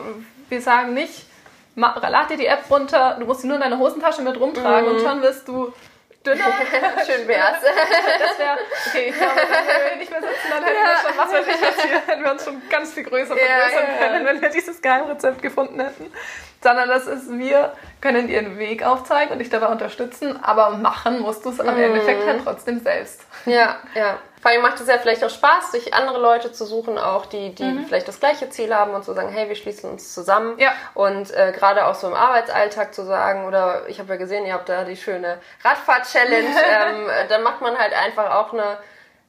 wir 0.49 0.61
sagen 0.61 0.93
nicht, 0.95 1.27
lad 1.75 2.29
dir 2.29 2.37
die 2.37 2.47
App 2.47 2.63
runter, 2.69 3.17
du 3.19 3.25
musst 3.25 3.41
sie 3.41 3.47
nur 3.47 3.57
in 3.57 3.61
deine 3.61 3.77
Hosentasche 3.77 4.21
mit 4.21 4.39
rumtragen 4.39 4.89
und 4.89 5.01
schon 5.01 5.21
wirst 5.21 5.47
du 5.47 5.73
dünner. 6.25 6.45
Schön 7.05 7.27
wär's. 7.27 7.61
Das 7.61 8.39
wäre, 8.39 8.57
okay, 8.87 9.09
ich 9.09 9.15
glaube, 9.15 9.35
wenn 9.35 9.91
wir 9.91 9.95
nicht 9.97 10.11
mehr 10.11 10.21
sitzen, 10.21 10.47
dann 10.49 10.63
hätten 10.63 10.75
wir 10.75 11.09
schon, 11.09 11.17
was 11.17 11.31
weiß 11.31 11.47
ich 11.47 11.61
was 11.61 11.83
hier, 11.83 12.01
hätten 12.07 12.23
wir 12.23 12.31
uns 12.31 12.43
schon 12.43 12.61
ganz 12.69 12.93
viel 12.93 13.03
größer 13.03 13.35
Ja, 13.37 13.45
vergrößern 13.45 13.83
ja, 13.83 13.91
ja. 13.91 14.07
können, 14.07 14.25
wenn 14.25 14.41
wir 14.41 14.49
dieses 14.49 14.81
Geheimrezept 14.81 15.41
gefunden 15.41 15.79
hätten. 15.79 16.11
Sondern 16.61 16.89
das 16.89 17.07
ist, 17.07 17.29
wir 17.37 17.73
können 18.01 18.27
dir 18.27 18.39
einen 18.39 18.57
Weg 18.57 18.83
aufzeigen 18.83 19.33
und 19.33 19.39
dich 19.39 19.49
dabei 19.49 19.67
unterstützen, 19.67 20.43
aber 20.43 20.71
machen 20.71 21.19
musst 21.19 21.45
du 21.45 21.49
es 21.49 21.59
am 21.59 21.77
Endeffekt 21.77 22.25
halt 22.25 22.41
trotzdem 22.43 22.79
selbst. 22.79 23.21
Ja, 23.45 23.77
ja. 23.93 24.17
Vor 24.41 24.51
allem 24.51 24.61
macht 24.61 24.79
es 24.79 24.87
ja 24.87 24.99
vielleicht 24.99 25.23
auch 25.23 25.29
Spaß, 25.31 25.71
sich 25.71 25.95
andere 25.95 26.19
Leute 26.19 26.51
zu 26.51 26.65
suchen, 26.65 26.99
auch 26.99 27.25
die, 27.25 27.55
die 27.55 27.83
vielleicht 27.87 28.07
das 28.07 28.19
gleiche 28.19 28.47
Ziel 28.51 28.75
haben 28.75 28.93
und 28.93 29.03
zu 29.03 29.13
sagen, 29.13 29.29
hey, 29.29 29.49
wir 29.49 29.55
schließen 29.55 29.89
uns 29.89 30.13
zusammen. 30.13 30.59
Ja. 30.59 30.71
Und 30.93 31.31
äh, 31.31 31.51
gerade 31.51 31.87
auch 31.87 31.95
so 31.95 32.07
im 32.07 32.13
Arbeitsalltag 32.13 32.93
zu 32.93 33.05
sagen, 33.05 33.45
oder 33.45 33.87
ich 33.87 33.99
habe 33.99 34.09
ja 34.09 34.17
gesehen, 34.17 34.45
ihr 34.45 34.53
habt 34.53 34.69
da 34.69 34.83
die 34.83 34.97
schöne 34.97 35.39
Radfahrt-Challenge, 35.63 36.47
ähm, 36.47 37.07
dann 37.27 37.41
macht 37.41 37.61
man 37.61 37.75
halt 37.75 37.93
einfach 37.93 38.35
auch 38.35 38.53
eine 38.53 38.77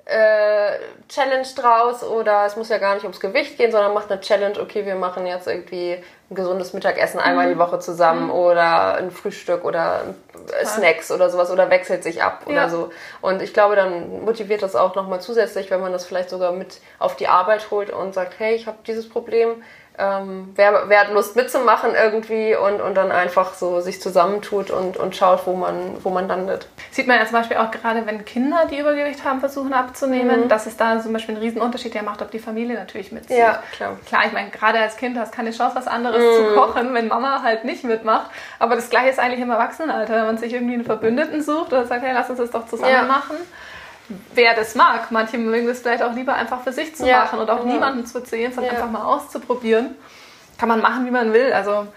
äh, 0.07 0.79
Challenge 1.09 1.47
draus 1.57 2.05
oder 2.05 2.47
es 2.47 2.57
muss 2.57 2.69
ja 2.69 2.79
gar 2.79 2.95
nicht 2.95 3.03
ums 3.03 3.19
Gewicht 3.19 3.59
gehen, 3.59 3.73
sondern 3.73 3.93
macht 3.93 4.11
eine 4.11 4.21
Challenge, 4.21 4.59
okay, 4.61 4.87
wir 4.87 4.95
machen 4.95 5.27
jetzt 5.27 5.49
irgendwie 5.49 5.99
ein 6.31 6.35
gesundes 6.35 6.73
Mittagessen 6.73 7.19
einmal 7.19 7.53
die 7.53 7.59
Woche 7.59 7.81
zusammen 7.81 8.31
oder 8.31 8.95
ein 8.95 9.11
Frühstück 9.11 9.65
oder 9.65 10.15
äh, 10.61 10.65
Snacks 10.65 11.11
oder 11.11 11.29
sowas 11.29 11.51
oder 11.51 11.71
wechselt 11.71 12.05
sich 12.05 12.23
ab 12.23 12.43
Ja. 12.47 12.53
oder 12.53 12.69
so. 12.69 12.91
Und 13.21 13.43
ich 13.43 13.53
glaube, 13.53 13.75
dann 13.75 14.25
motiviert 14.25 14.63
das 14.63 14.77
auch 14.77 14.95
nochmal 14.95 15.21
zusätzlich, 15.21 15.73
wenn 15.73 15.81
man 15.81 15.93
das 15.93 16.05
vielleicht 16.07 16.31
sogar 16.31 16.53
mit 16.53 16.79
auf 17.01 17.17
die 17.17 17.27
Arbeit 17.27 17.73
holt 17.73 17.91
und 17.91 18.15
sagt, 18.15 18.35
hey, 18.39 18.55
ich 18.55 18.69
habe 18.69 18.79
dieses 18.87 19.09
Problem, 19.09 19.63
ähm, 19.99 20.53
wer, 20.57 20.85
wer 20.89 21.01
hat 21.01 21.11
Lust 21.13 21.37
mitzumachen 21.37 21.93
irgendwie 21.95 22.55
und, 22.55 22.81
und 22.81 22.95
dann 22.95 23.11
einfach 23.11 23.55
so 23.55 23.81
sich 23.81 24.01
zusammentut 24.01 24.71
und, 24.71 24.97
und 24.97 25.17
schaut, 25.17 25.47
wo 25.47 25.55
man, 25.55 25.97
wo 26.03 26.11
man 26.11 26.29
landet. 26.29 26.67
Sieht 26.91 27.07
man 27.07 27.19
ja 27.19 27.25
zum 27.25 27.33
Beispiel 27.39 27.57
auch 27.57 27.71
gerade, 27.71 28.05
wenn 28.07 28.25
Kinder, 28.25 28.67
die 28.71 28.79
Übergewicht 28.79 29.25
haben, 29.25 29.41
versuchen 29.41 29.73
abzunehmen, 29.73 30.45
Mhm. 30.45 30.49
dass 30.49 30.67
es 30.67 30.77
da 30.77 31.01
zum 31.01 31.13
Beispiel 31.13 31.35
einen 31.35 31.43
riesen 31.45 31.63
Unterschied 31.63 31.95
ja 31.95 32.03
macht, 32.03 32.21
ob 32.23 32.31
die 32.31 32.39
Familie 32.39 32.77
natürlich 32.77 33.11
mitzieht. 33.13 33.39
Ja, 33.39 33.63
klar. 33.75 33.97
Klar, 34.07 34.23
ich 34.27 34.33
meine, 34.33 34.51
gerade 34.51 34.79
als 34.81 34.97
Kind 34.97 35.19
hast 35.19 35.33
du 35.33 35.37
keine 35.37 35.51
Chance, 35.51 35.77
was 35.77 35.87
anderes 35.87 36.23
Mhm. 36.23 36.37
zu 36.37 36.55
kochen, 36.55 36.95
wenn 36.95 37.09
Mama 37.09 37.43
halt 37.43 37.65
nicht 37.65 37.85
mitmacht. 37.85 38.31
Aber 38.59 38.77
das 38.77 38.91
Gleiche 38.91 39.09
ist 39.11 39.19
eigentlich 39.19 39.41
im 39.41 39.51
Erwachsenenalter, 39.51 40.15
wenn 40.15 40.27
man 40.27 40.39
sich 40.39 40.53
irgendwie 40.53 40.75
einen 40.75 40.85
Verbündeten 40.85 41.43
sucht 41.43 41.73
oder 41.73 41.87
sagt, 41.87 42.03
hey, 42.03 42.13
lass 42.13 42.29
uns 42.29 42.39
das 42.39 42.51
doch 42.51 42.67
zusammen 42.67 42.93
Ja. 42.93 43.03
machen. 43.05 43.37
Wer 44.35 44.55
das 44.55 44.75
mag, 44.75 45.11
manche 45.11 45.37
mögen 45.39 45.67
das 45.67 45.81
vielleicht 45.81 46.03
auch 46.03 46.15
lieber 46.15 46.35
einfach 46.35 46.63
für 46.63 46.73
sich 46.73 46.95
zu 46.95 47.07
Ja, 47.07 47.21
machen 47.25 47.41
und 47.41 47.51
auch 47.51 47.63
genau. 47.63 47.75
niemanden 47.75 48.07
zu 48.07 48.19
erzählen, 48.19 48.53
sondern 48.53 48.75
Ja. 48.75 48.81
einfach 48.81 48.93
mal 48.93 49.05
auszuprobieren. 49.05 49.97
Kann 50.59 50.69
man 50.69 50.81
machen, 50.81 51.07
wie 51.07 51.11
man 51.11 51.33
will. 51.33 51.53
Also 51.53 51.89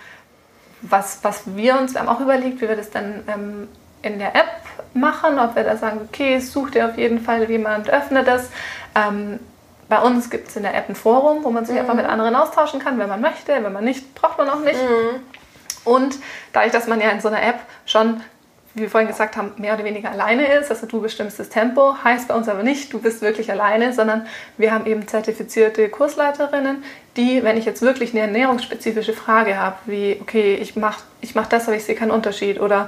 was, 0.82 1.20
was 1.24 1.44
wir 1.56 1.78
uns, 1.78 1.94
wir 1.94 2.02
haben 2.02 2.10
auch 2.10 2.20
überlegt, 2.20 2.62
wie 2.62 2.68
wir 2.70 2.76
das 2.76 2.90
dann 2.90 3.24
ähm, 3.28 3.68
in 4.02 4.18
der 4.18 4.36
App 4.36 4.50
machen, 4.94 5.40
ob 5.40 5.56
wir 5.56 5.64
da 5.64 5.76
sagen, 5.78 6.02
okay, 6.08 6.40
such 6.40 6.72
dir 6.72 6.88
auf 6.88 6.98
jeden 6.98 7.20
Fall 7.20 7.50
jemand, 7.50 7.90
öffne 7.90 8.24
das. 8.24 8.50
Ähm, 8.96 9.40
bei 9.88 10.00
uns 10.00 10.30
gibt 10.30 10.48
es 10.50 10.56
in 10.56 10.64
der 10.64 10.76
App 10.76 10.88
ein 10.90 10.96
Forum, 10.96 11.44
wo 11.44 11.50
man 11.52 11.66
sich 11.66 11.78
einfach 11.78 11.96
mit 11.96 12.06
anderen 12.06 12.36
austauschen 12.36 12.80
kann, 12.80 12.98
wenn 13.00 13.10
man 13.10 13.22
möchte, 13.22 13.54
wenn 13.64 13.74
man 13.74 13.84
nicht, 13.84 14.14
braucht 14.16 14.38
man 14.38 14.50
auch 14.50 14.60
nicht. 14.60 14.80
Und 15.84 16.16
dadurch, 16.54 16.72
dass 16.72 16.88
man 16.88 17.02
ja 17.02 17.10
in 17.10 17.22
so 17.22 17.28
einer 17.28 17.42
App 17.42 17.60
schon, 17.86 18.22
wie 18.80 18.84
wir 18.84 18.90
vorhin 18.90 19.08
gesagt 19.08 19.38
haben, 19.38 19.52
mehr 19.58 19.74
oder 19.76 19.84
weniger 19.84 20.10
alleine 20.12 20.52
ist, 20.54 20.72
also 20.72 20.88
du 20.88 21.02
bestimmst 21.02 21.40
das 21.40 21.50
Tempo, 21.50 21.96
heißt 22.04 22.28
bei 22.28 22.34
uns 22.36 22.48
aber 22.48 22.64
nicht, 22.64 22.92
du 22.94 23.00
bist 23.00 23.22
wirklich 23.22 23.52
alleine, 23.52 23.94
sondern 23.94 24.26
wir 24.58 24.72
haben 24.74 24.86
eben 24.86 25.08
zertifizierte 25.08 25.90
Kursleiterinnen, 25.90 26.84
die, 27.18 27.44
wenn 27.44 27.58
ich 27.58 27.66
jetzt 27.66 27.82
wirklich 27.82 28.12
eine 28.12 28.22
ernährungsspezifische 28.22 29.14
Frage 29.14 29.58
habe, 29.60 29.76
wie, 29.86 30.18
okay, 30.22 30.56
ich 30.56 30.76
mache 30.76 31.02
ich 31.22 31.36
mach 31.36 31.48
das, 31.48 31.68
aber 31.68 31.76
ich 31.76 31.84
sehe 31.84 31.96
keinen 31.96 32.12
Unterschied 32.12 32.62
oder 32.62 32.88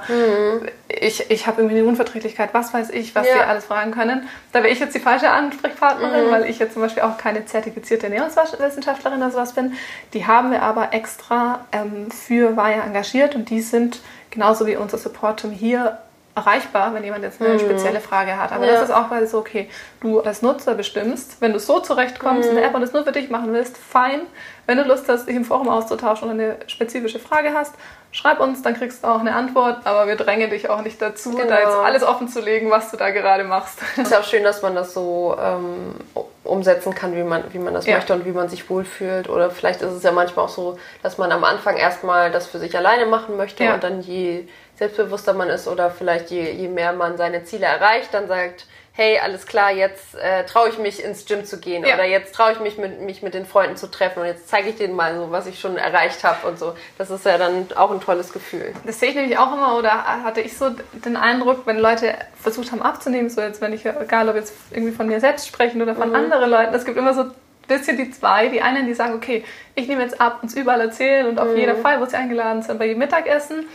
ich, 0.87 1.29
ich 1.29 1.47
habe 1.47 1.61
irgendwie 1.61 1.79
eine 1.79 1.87
Unverträglichkeit, 1.87 2.53
was 2.53 2.73
weiß 2.73 2.89
ich, 2.91 3.13
was 3.13 3.27
Ja. 3.27 3.33
sie 3.33 3.39
alles 3.41 3.65
fragen 3.65 3.91
können, 3.91 4.27
da 4.53 4.59
wäre 4.63 4.71
ich 4.71 4.79
jetzt 4.79 4.95
die 4.95 4.99
falsche 4.99 5.29
Ansprechpartnerin, 5.29 6.31
weil 6.31 6.49
ich 6.49 6.57
jetzt 6.59 6.73
zum 6.73 6.81
Beispiel 6.81 7.03
auch 7.03 7.17
keine 7.17 7.45
zertifizierte 7.45 8.05
Ernährungswissenschaftlerin 8.05 9.19
oder 9.19 9.31
sowas 9.31 9.51
bin. 9.53 9.73
Die 10.13 10.25
haben 10.27 10.51
wir 10.51 10.61
aber 10.61 10.93
extra 10.93 11.65
ähm, 11.73 12.09
für 12.09 12.55
Weihe 12.55 12.81
engagiert 12.81 13.35
und 13.35 13.49
die 13.49 13.61
sind 13.61 13.99
genauso 14.31 14.65
wie 14.65 14.75
unser 14.75 14.97
Support-Team 14.97 15.51
hier 15.51 15.99
erreichbar, 16.33 16.93
wenn 16.93 17.03
jemand 17.03 17.23
jetzt 17.23 17.41
eine 17.41 17.59
spezielle 17.59 17.99
Frage 17.99 18.37
hat. 18.37 18.51
Aber 18.53 18.65
Ja. 18.65 18.73
das 18.73 18.83
ist 18.83 18.91
auch 18.91 19.11
weil 19.11 19.27
so, 19.27 19.37
okay, 19.39 19.69
du 19.99 20.21
als 20.21 20.41
Nutzer 20.41 20.75
bestimmst, 20.75 21.41
wenn 21.41 21.51
du 21.51 21.59
so 21.59 21.79
zurechtkommst 21.81 22.49
in 22.49 22.55
der 22.55 22.65
App 22.65 22.73
und 22.73 22.81
es 22.83 22.93
nur 22.93 23.03
für 23.03 23.11
dich 23.11 23.29
machen 23.29 23.51
willst, 23.53 23.77
fein. 23.77 24.21
Wenn 24.67 24.77
du 24.77 24.83
Lust 24.83 25.07
hast, 25.09 25.27
dich 25.27 25.35
im 25.35 25.45
Forum 25.45 25.69
auszutauschen 25.69 26.29
und 26.29 26.39
eine 26.39 26.57
spezifische 26.67 27.19
Frage 27.19 27.53
hast, 27.53 27.73
schreib 28.11 28.39
uns, 28.39 28.61
dann 28.61 28.73
kriegst 28.75 29.03
du 29.03 29.07
auch 29.07 29.19
eine 29.19 29.33
Antwort, 29.35 29.77
aber 29.85 30.07
wir 30.07 30.15
drängen 30.15 30.49
dich 30.49 30.69
auch 30.69 30.81
nicht 30.81 31.01
dazu, 31.01 31.31
Genau. 31.31 31.49
da 31.49 31.59
jetzt 31.59 31.75
alles 31.75 32.03
offen 32.03 32.27
zu 32.27 32.41
legen, 32.41 32.69
was 32.69 32.91
du 32.91 32.97
da 32.97 33.09
gerade 33.09 33.43
machst. 33.43 33.79
Es 33.93 34.03
ist 34.03 34.11
ja 34.11 34.19
auch 34.19 34.23
schön, 34.23 34.43
dass 34.43 34.61
man 34.61 34.75
das 34.75 34.93
so 34.93 35.35
ähm, 35.41 35.95
umsetzen 36.43 36.93
kann, 36.93 37.15
wie 37.15 37.23
man, 37.23 37.43
wie 37.53 37.59
man 37.59 37.73
das 37.73 37.85
Ja. 37.85 37.95
möchte 37.95 38.13
und 38.13 38.25
wie 38.25 38.31
man 38.31 38.49
sich 38.49 38.69
wohlfühlt. 38.69 39.29
Oder 39.29 39.49
vielleicht 39.49 39.81
ist 39.81 39.91
es 39.93 40.03
ja 40.03 40.11
manchmal 40.11 40.45
auch 40.45 40.49
so, 40.49 40.77
dass 41.03 41.17
man 41.17 41.31
am 41.31 41.43
Anfang 41.43 41.77
erstmal 41.77 42.31
das 42.31 42.47
für 42.47 42.59
sich 42.59 42.75
alleine 42.77 43.05
machen 43.05 43.37
möchte 43.37 43.63
Ja. 43.63 43.73
und 43.75 43.83
dann 43.83 44.01
je 44.01 44.45
selbstbewusster 44.75 45.33
man 45.33 45.49
ist 45.49 45.67
oder 45.67 45.89
vielleicht 45.91 46.31
je, 46.31 46.51
je 46.51 46.67
mehr 46.67 46.93
man 46.93 47.17
seine 47.17 47.43
Ziele 47.43 47.65
erreicht, 47.67 48.13
dann 48.13 48.27
sagt, 48.27 48.65
hey, 48.93 49.19
alles 49.19 49.45
klar, 49.45 49.71
jetzt 49.71 50.15
äh, 50.15 50.45
traue 50.45 50.69
ich 50.69 50.77
mich 50.77 51.03
ins 51.03 51.25
Gym 51.25 51.45
zu 51.45 51.59
gehen 51.59 51.85
ja. 51.85 51.95
oder 51.95 52.05
jetzt 52.05 52.35
traue 52.35 52.51
ich 52.51 52.59
mich 52.59 52.77
mit, 52.77 53.01
mich 53.01 53.21
mit 53.21 53.33
den 53.33 53.45
Freunden 53.45 53.77
zu 53.77 53.89
treffen 53.89 54.19
und 54.19 54.25
jetzt 54.25 54.49
zeige 54.49 54.69
ich 54.69 54.75
denen 54.75 54.95
mal 54.95 55.15
so, 55.15 55.31
was 55.31 55.47
ich 55.47 55.59
schon 55.59 55.77
erreicht 55.77 56.23
habe 56.23 56.47
und 56.47 56.59
so. 56.59 56.73
Das 56.97 57.09
ist 57.09 57.25
ja 57.25 57.37
dann 57.37 57.67
auch 57.75 57.91
ein 57.91 58.01
tolles 58.01 58.33
Gefühl. 58.33 58.73
Das 58.85 58.99
sehe 58.99 59.09
ich 59.09 59.15
nämlich 59.15 59.37
auch 59.37 59.53
immer 59.53 59.77
oder 59.77 60.23
hatte 60.23 60.41
ich 60.41 60.57
so 60.57 60.71
den 60.91 61.15
Eindruck, 61.15 61.65
wenn 61.65 61.79
Leute 61.79 62.15
versucht 62.41 62.71
haben 62.71 62.81
abzunehmen, 62.81 63.29
so 63.29 63.41
jetzt, 63.41 63.61
wenn 63.61 63.71
ich, 63.71 63.85
egal 63.85 64.27
ob 64.27 64.35
jetzt 64.35 64.53
irgendwie 64.71 64.93
von 64.93 65.07
mir 65.07 65.21
selbst 65.21 65.47
sprechen 65.47 65.81
oder 65.81 65.95
von 65.95 66.09
mhm. 66.09 66.15
anderen 66.15 66.49
Leuten, 66.49 66.73
es 66.73 66.83
gibt 66.83 66.97
immer 66.97 67.13
so 67.13 67.21
ein 67.21 67.31
bisschen 67.67 67.95
die 67.95 68.11
zwei. 68.11 68.49
Die 68.49 68.61
einen, 68.61 68.85
die 68.85 68.93
sagen, 68.93 69.13
okay, 69.13 69.45
ich 69.75 69.87
nehme 69.87 70.01
jetzt 70.03 70.19
ab, 70.19 70.39
uns 70.41 70.53
überall 70.53 70.81
erzählen 70.81 71.27
und 71.27 71.39
auf 71.39 71.49
mhm. 71.49 71.57
jeden 71.57 71.81
Fall, 71.81 72.01
wo 72.01 72.05
sie 72.05 72.17
eingeladen 72.17 72.61
sind, 72.61 72.77
bei 72.77 72.87
jedem 72.87 72.99
Mittagessen 72.99 73.65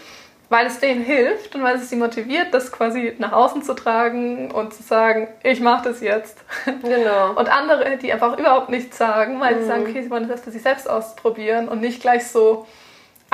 weil 0.48 0.66
es 0.66 0.78
denen 0.78 1.02
hilft 1.02 1.54
und 1.54 1.62
weil 1.62 1.76
es 1.76 1.90
sie 1.90 1.96
motiviert, 1.96 2.54
das 2.54 2.70
quasi 2.70 3.14
nach 3.18 3.32
außen 3.32 3.62
zu 3.62 3.74
tragen 3.74 4.50
und 4.52 4.72
zu 4.72 4.82
sagen, 4.82 5.28
ich 5.42 5.60
mache 5.60 5.88
das 5.88 6.00
jetzt. 6.00 6.38
Genau. 6.82 7.30
Und 7.30 7.48
andere, 7.48 7.96
die 7.96 8.12
einfach 8.12 8.38
überhaupt 8.38 8.68
nichts 8.68 8.96
sagen, 8.96 9.40
weil 9.40 9.56
mhm. 9.56 9.60
sie 9.60 9.66
sagen, 9.66 9.82
okay, 9.82 10.02
sie 10.02 10.10
wollen 10.10 10.28
das 10.28 10.42
für 10.42 10.50
sich 10.50 10.62
selbst 10.62 10.88
ausprobieren 10.88 11.68
und 11.68 11.80
nicht 11.80 12.00
gleich 12.00 12.26
so 12.26 12.66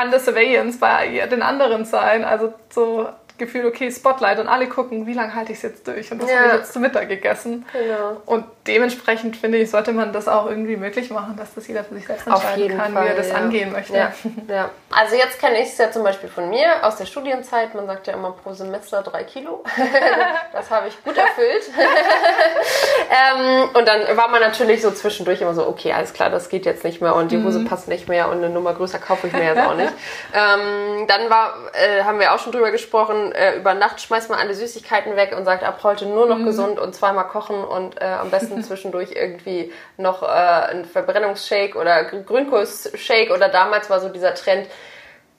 under 0.02 0.18
surveillance 0.18 0.78
bei 0.78 1.26
den 1.30 1.42
anderen 1.42 1.84
sein. 1.84 2.24
Also 2.24 2.54
so 2.70 3.08
Gefühl, 3.42 3.66
okay, 3.66 3.90
Spotlight 3.90 4.38
und 4.38 4.48
alle 4.48 4.68
gucken, 4.68 5.06
wie 5.06 5.14
lange 5.14 5.34
halte 5.34 5.52
ich 5.52 5.58
es 5.58 5.62
jetzt 5.62 5.86
durch 5.86 6.10
und 6.10 6.22
das 6.22 6.30
ja. 6.30 6.36
habe 6.36 6.46
ich 6.48 6.54
jetzt 6.54 6.72
zu 6.72 6.80
Mittag 6.80 7.08
gegessen. 7.08 7.66
Genau. 7.72 8.22
Und 8.26 8.44
dementsprechend 8.66 9.36
finde 9.36 9.58
ich, 9.58 9.70
sollte 9.70 9.92
man 9.92 10.12
das 10.12 10.28
auch 10.28 10.46
irgendwie 10.46 10.76
möglich 10.76 11.10
machen, 11.10 11.36
dass 11.36 11.54
das 11.54 11.66
jeder 11.66 11.84
für 11.84 11.94
sich 11.94 12.06
selbst 12.06 12.26
entscheiden 12.26 12.76
kann, 12.76 12.92
Fall, 12.92 13.04
wie 13.04 13.08
er 13.08 13.14
das 13.14 13.30
ja. 13.30 13.34
angehen 13.34 13.72
möchte. 13.72 13.96
Ja. 13.96 14.12
ja. 14.48 14.70
Also 14.90 15.16
jetzt 15.16 15.40
kenne 15.40 15.60
ich 15.60 15.68
es 15.68 15.78
ja 15.78 15.90
zum 15.90 16.02
Beispiel 16.02 16.28
von 16.28 16.48
mir 16.48 16.66
aus 16.82 16.96
der 16.96 17.06
Studienzeit. 17.06 17.74
Man 17.74 17.86
sagt 17.86 18.06
ja 18.06 18.14
immer 18.14 18.32
pro 18.32 18.52
Semester 18.52 19.02
drei 19.02 19.24
Kilo. 19.24 19.64
das 20.52 20.70
habe 20.70 20.88
ich 20.88 21.02
gut 21.02 21.16
erfüllt. 21.16 21.62
ähm, 23.10 23.70
und 23.74 23.88
dann 23.88 24.16
war 24.16 24.28
man 24.28 24.40
natürlich 24.40 24.82
so 24.82 24.90
zwischendurch 24.90 25.40
immer 25.40 25.54
so, 25.54 25.66
okay, 25.66 25.92
alles 25.92 26.12
klar, 26.12 26.30
das 26.30 26.48
geht 26.48 26.66
jetzt 26.66 26.84
nicht 26.84 27.00
mehr 27.00 27.14
und 27.16 27.32
die 27.32 27.42
Hose 27.42 27.60
mhm. 27.60 27.64
passt 27.66 27.88
nicht 27.88 28.08
mehr 28.08 28.28
und 28.28 28.38
eine 28.38 28.50
Nummer 28.50 28.74
größer 28.74 28.98
kaufe 28.98 29.26
ich 29.26 29.32
mir 29.32 29.44
jetzt 29.44 29.60
auch 29.60 29.74
nicht. 29.74 29.92
ähm, 30.34 31.06
dann 31.08 31.30
war, 31.30 31.54
äh, 31.72 32.04
haben 32.04 32.20
wir 32.20 32.32
auch 32.32 32.38
schon 32.38 32.52
drüber 32.52 32.70
gesprochen, 32.70 33.31
äh, 33.34 33.56
über 33.56 33.74
Nacht 33.74 34.00
schmeißt 34.00 34.30
man 34.30 34.38
alle 34.38 34.54
Süßigkeiten 34.54 35.16
weg 35.16 35.34
und 35.36 35.44
sagt 35.44 35.64
ab 35.64 35.80
heute 35.82 36.06
nur 36.06 36.26
noch 36.26 36.38
mhm. 36.38 36.46
gesund 36.46 36.78
und 36.78 36.94
zweimal 36.94 37.28
kochen 37.28 37.64
und 37.64 38.00
äh, 38.00 38.04
am 38.04 38.30
besten 38.30 38.62
zwischendurch 38.64 39.12
irgendwie 39.12 39.72
noch 39.96 40.22
äh, 40.22 40.26
ein 40.26 40.84
Verbrennungsshake 40.84 41.76
oder 41.76 42.04
Grünkohlshake 42.04 43.32
oder 43.32 43.48
damals 43.48 43.90
war 43.90 44.00
so 44.00 44.08
dieser 44.08 44.34
Trend, 44.34 44.66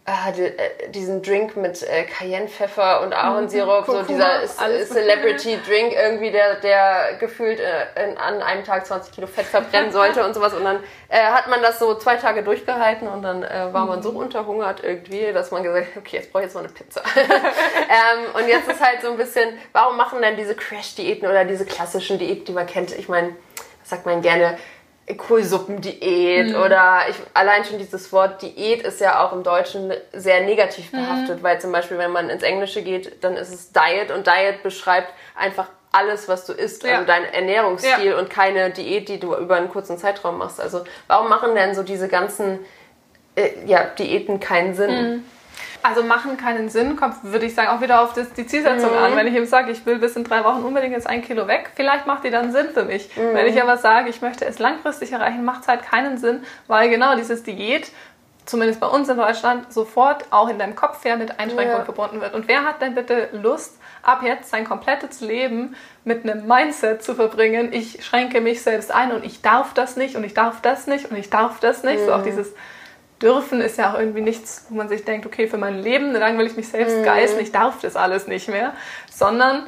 äh, 0.06 0.90
diesen 0.90 1.22
Drink 1.22 1.56
mit 1.56 1.82
äh, 1.82 2.04
Cayennepfeffer 2.04 3.02
und 3.04 3.14
Ahornsirup, 3.14 3.88
mhm, 3.88 3.92
so 3.92 4.02
dieser 4.02 4.46
Celebrity-Drink 4.46 5.94
irgendwie, 5.94 6.30
der, 6.30 6.56
der 6.56 7.16
gefühlt 7.22 7.62
äh, 7.62 7.86
in, 8.04 8.18
an 8.18 8.42
einem 8.42 8.66
Tag 8.66 8.86
20 8.86 9.14
Kilo 9.14 9.28
Fett 9.28 9.46
verbrennen 9.46 9.92
sollte 9.94 10.26
und 10.26 10.34
sowas. 10.34 10.54
Und 10.54 10.66
dann 10.66 10.80
äh, 11.08 11.20
hat 11.20 11.48
man 11.48 11.62
das 11.62 11.80
so 11.80 11.96
zwei 11.96 12.18
Tage 12.18 12.44
durchgehalten 12.44 13.08
und 13.08 13.22
dann 13.22 13.44
äh, 13.44 13.70
war 13.72 13.86
man 13.86 14.04
so 14.04 14.12
mhm. 14.12 14.18
unterhungert 14.18 14.84
irgendwie, 14.84 15.32
dass 15.32 15.52
man 15.52 15.64
gesagt 15.64 15.96
hat, 15.96 15.98
okay, 15.98 16.18
jetzt 16.18 16.34
brauche 16.34 16.44
ich 16.44 16.48
jetzt 16.48 16.56
mal 16.56 16.66
eine 16.66 16.74
Pizza. 16.74 17.02
ähm, 17.16 18.36
und 18.36 18.48
jetzt 18.50 18.70
ist 18.70 18.82
halt 18.82 19.02
so 19.02 19.10
ein 19.10 19.18
bisschen, 19.18 19.58
warum 19.72 19.96
machen 19.96 20.22
denn 20.22 20.36
diese 20.36 20.54
Crash-Diäten 20.54 21.30
oder 21.30 21.46
diese 21.46 21.66
klassischen 21.66 22.20
Diäten, 22.20 22.44
die 22.44 22.52
man 22.52 22.68
kennt? 22.68 22.92
Ich 22.92 23.08
meine, 23.08 23.38
was 23.80 23.90
sagt 23.90 24.06
man 24.06 24.22
gerne? 24.22 24.58
Kohlsuppendiät 25.18 26.50
mhm. 26.50 26.62
oder 26.62 27.02
ich, 27.10 27.16
allein 27.34 27.66
schon 27.66 27.78
dieses 27.78 28.12
Wort 28.14 28.42
Diät 28.42 28.84
ist 28.84 29.02
ja 29.02 29.26
auch 29.26 29.34
im 29.34 29.44
Deutschen 29.44 29.92
sehr 30.14 30.42
negativ 30.42 30.94
mhm. 30.94 30.98
behaftet, 30.98 31.40
mhm. 31.40 31.44
weil 31.44 31.60
zum 31.60 31.72
Beispiel, 31.72 31.98
wenn 31.98 32.12
man 32.12 32.30
ins 32.30 32.44
Englische 32.44 32.82
geht, 32.82 33.24
dann 33.24 33.36
ist 33.36 33.54
es 33.54 33.72
Diet 33.74 34.12
und 34.12 34.28
Diet 34.28 34.64
beschreibt 34.64 35.14
einfach 35.36 35.68
alles, 35.92 36.28
was 36.28 36.46
du 36.46 36.54
isst, 36.54 36.84
ja. 36.84 36.96
also 36.96 37.06
dein 37.06 37.26
Ernährungsstil 37.26 38.12
ja. 38.12 38.18
und 38.18 38.30
keine 38.30 38.72
Diät, 38.72 39.10
die 39.10 39.20
du 39.20 39.36
über 39.36 39.58
einen 39.58 39.70
kurzen 39.70 39.98
Zeitraum 39.98 40.38
machst. 40.38 40.60
Also 40.60 40.84
warum 41.08 41.30
machen 41.30 41.54
denn 41.54 41.76
so 41.76 41.84
diese 41.84 42.08
ganzen 42.08 42.60
äh, 43.36 43.50
ja, 43.66 43.84
Diäten 43.84 44.40
keinen 44.40 44.74
Sinn? 44.74 44.92
Mhm. 44.92 45.26
Also 45.82 46.04
machen 46.04 46.38
keinen 46.38 46.70
Sinn, 46.70 46.96
kommt, 46.96 47.24
würde 47.24 47.46
ich 47.46 47.56
sagen, 47.56 47.70
auch 47.70 47.82
wieder 47.82 48.02
auf 48.02 48.14
das, 48.14 48.32
die 48.34 48.46
Zielsetzung 48.46 48.92
mhm. 48.92 48.98
an. 48.98 49.16
Wenn 49.16 49.28
ich 49.28 49.36
ihm 49.36 49.46
sage, 49.46 49.72
ich 49.72 49.86
will 49.86 50.00
bis 50.00 50.16
in 50.16 50.24
drei 50.24 50.44
Wochen 50.44 50.64
unbedingt 50.64 50.94
jetzt 50.94 51.08
ein 51.08 51.22
Kilo 51.22 51.48
weg, 51.48 51.72
vielleicht 51.76 52.08
macht 52.08 52.24
die 52.24 52.30
dann 52.30 52.52
Sinn 52.52 52.70
für 52.74 52.84
mich. 52.84 53.16
Mhm. 53.16 53.34
Wenn 53.34 53.48
ich 53.48 53.62
aber 53.62 53.78
sage, 53.78 54.10
ich 54.10 54.22
möchte 54.22 54.46
es 54.46 54.60
langfristig 54.60 55.12
erreichen, 55.12 55.44
macht 55.44 55.64
es 55.64 55.68
halt 55.68 55.84
keinen 55.84 56.18
Sinn, 56.18 56.44
weil 56.68 56.90
genau 56.90 57.16
dieses 57.16 57.44
Diät 57.44 57.92
zumindest 58.46 58.80
bei 58.80 58.88
uns 58.88 59.10
in 59.10 59.18
Deutschland, 59.18 59.72
sofort 59.72 60.26
auch 60.32 60.50
in 60.50 60.60
deinem 60.60 60.76
Kopf 60.76 61.04
her 61.06 61.18
mit 61.18 61.40
Einschränkungen 61.40 61.80
ja. 61.80 61.86
verbunden 61.86 62.22
wird. 62.22 62.34
Und 62.34 62.48
wer 62.48 62.64
hat 62.64 62.82
denn 62.82 62.96
bitte 62.96 63.30
Lust, 63.32 63.78
ab 64.02 64.22
jetzt 64.24 64.50
sein 64.50 64.66
komplettes 64.66 65.22
Leben 65.22 65.76
mit 66.04 66.24
einem 66.24 66.46
Mindset 66.46 67.02
zu 67.02 67.16
verbringen, 67.16 67.72
ich 67.72 68.06
schränke 68.06 68.42
mich 68.42 68.62
selbst 68.62 68.94
ein 68.94 69.12
und 69.12 69.24
ich 69.24 69.42
darf 69.42 69.74
das 69.74 69.96
nicht 69.96 70.16
und 70.16 70.24
ich 70.24 70.34
darf 70.34 70.62
das 70.62 70.88
nicht 70.88 71.10
und 71.10 71.18
ich 71.18 71.30
darf 71.30 71.60
das 71.60 71.84
nicht. 71.84 72.02
Mhm. 72.02 72.06
So 72.06 72.14
auch 72.14 72.24
dieses 72.24 72.54
dürfen 73.24 73.62
ist 73.62 73.78
ja 73.78 73.94
auch 73.94 74.00
irgendwie 74.00 74.22
nichts, 74.22 74.66
wo 74.70 74.76
man 74.76 74.90
sich 74.90 75.06
denkt, 75.06 75.26
okay, 75.26 75.48
für 75.48 75.58
mein 75.58 75.82
Leben, 75.82 76.14
dann 76.14 76.38
will 76.38 76.46
ich 76.46 76.58
mich 76.58 76.68
selbst 76.68 76.98
mhm. 76.98 77.04
geißeln, 77.04 77.42
ich 77.42 77.52
darf 77.52 77.80
das 77.80 77.96
alles 77.96 78.28
nicht 78.28 78.50
mehr, 78.50 78.74
sondern 79.10 79.68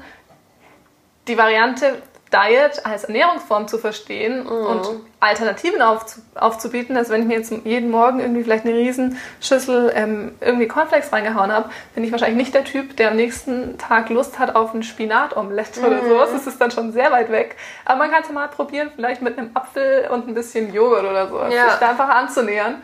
die 1.27 1.37
Variante 1.37 1.95
Diet 2.31 2.85
als 2.85 3.05
Ernährungsform 3.05 3.67
zu 3.67 3.77
verstehen 3.77 4.43
mhm. 4.43 4.49
und 4.49 4.87
Alternativen 5.19 5.81
aufzu 5.81 6.21
aufzubieten. 6.33 6.97
Also 6.97 7.13
wenn 7.13 7.21
ich 7.21 7.27
mir 7.27 7.37
jetzt 7.37 7.53
jeden 7.63 7.89
Morgen 7.89 8.19
irgendwie 8.19 8.43
vielleicht 8.43 8.65
eine 8.65 8.75
Riesenschüssel 8.75 9.91
ähm, 9.95 10.35
irgendwie 10.41 10.67
Cornflakes 10.67 11.13
reingehauen 11.13 11.51
habe, 11.51 11.69
bin 11.93 12.03
ich 12.03 12.11
wahrscheinlich 12.11 12.37
nicht 12.37 12.53
der 12.53 12.65
Typ, 12.65 12.97
der 12.97 13.11
am 13.11 13.15
nächsten 13.15 13.77
Tag 13.77 14.09
Lust 14.09 14.37
hat 14.39 14.55
auf 14.55 14.73
ein 14.73 14.83
Spinatomelett 14.83 15.77
mhm. 15.77 15.85
oder 15.85 16.03
sowas. 16.03 16.29
Das 16.33 16.47
ist 16.47 16.59
dann 16.59 16.71
schon 16.71 16.91
sehr 16.91 17.11
weit 17.11 17.31
weg. 17.31 17.55
Aber 17.85 17.99
man 17.99 18.11
kann 18.11 18.23
es 18.23 18.31
mal 18.31 18.47
probieren, 18.47 18.91
vielleicht 18.95 19.21
mit 19.21 19.37
einem 19.37 19.51
Apfel 19.53 20.09
und 20.11 20.27
ein 20.27 20.33
bisschen 20.33 20.73
Joghurt 20.73 21.05
oder 21.05 21.29
so, 21.29 21.37
ja. 21.37 21.69
sich 21.69 21.79
da 21.79 21.91
einfach 21.91 22.09
anzunähern 22.09 22.81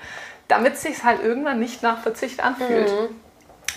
damit 0.52 0.74
es 0.74 0.82
sich 0.82 1.04
halt 1.04 1.24
irgendwann 1.24 1.60
nicht 1.60 1.82
nach 1.82 2.00
Verzicht 2.00 2.44
anfühlt. 2.44 2.90
Mhm. 2.90 3.16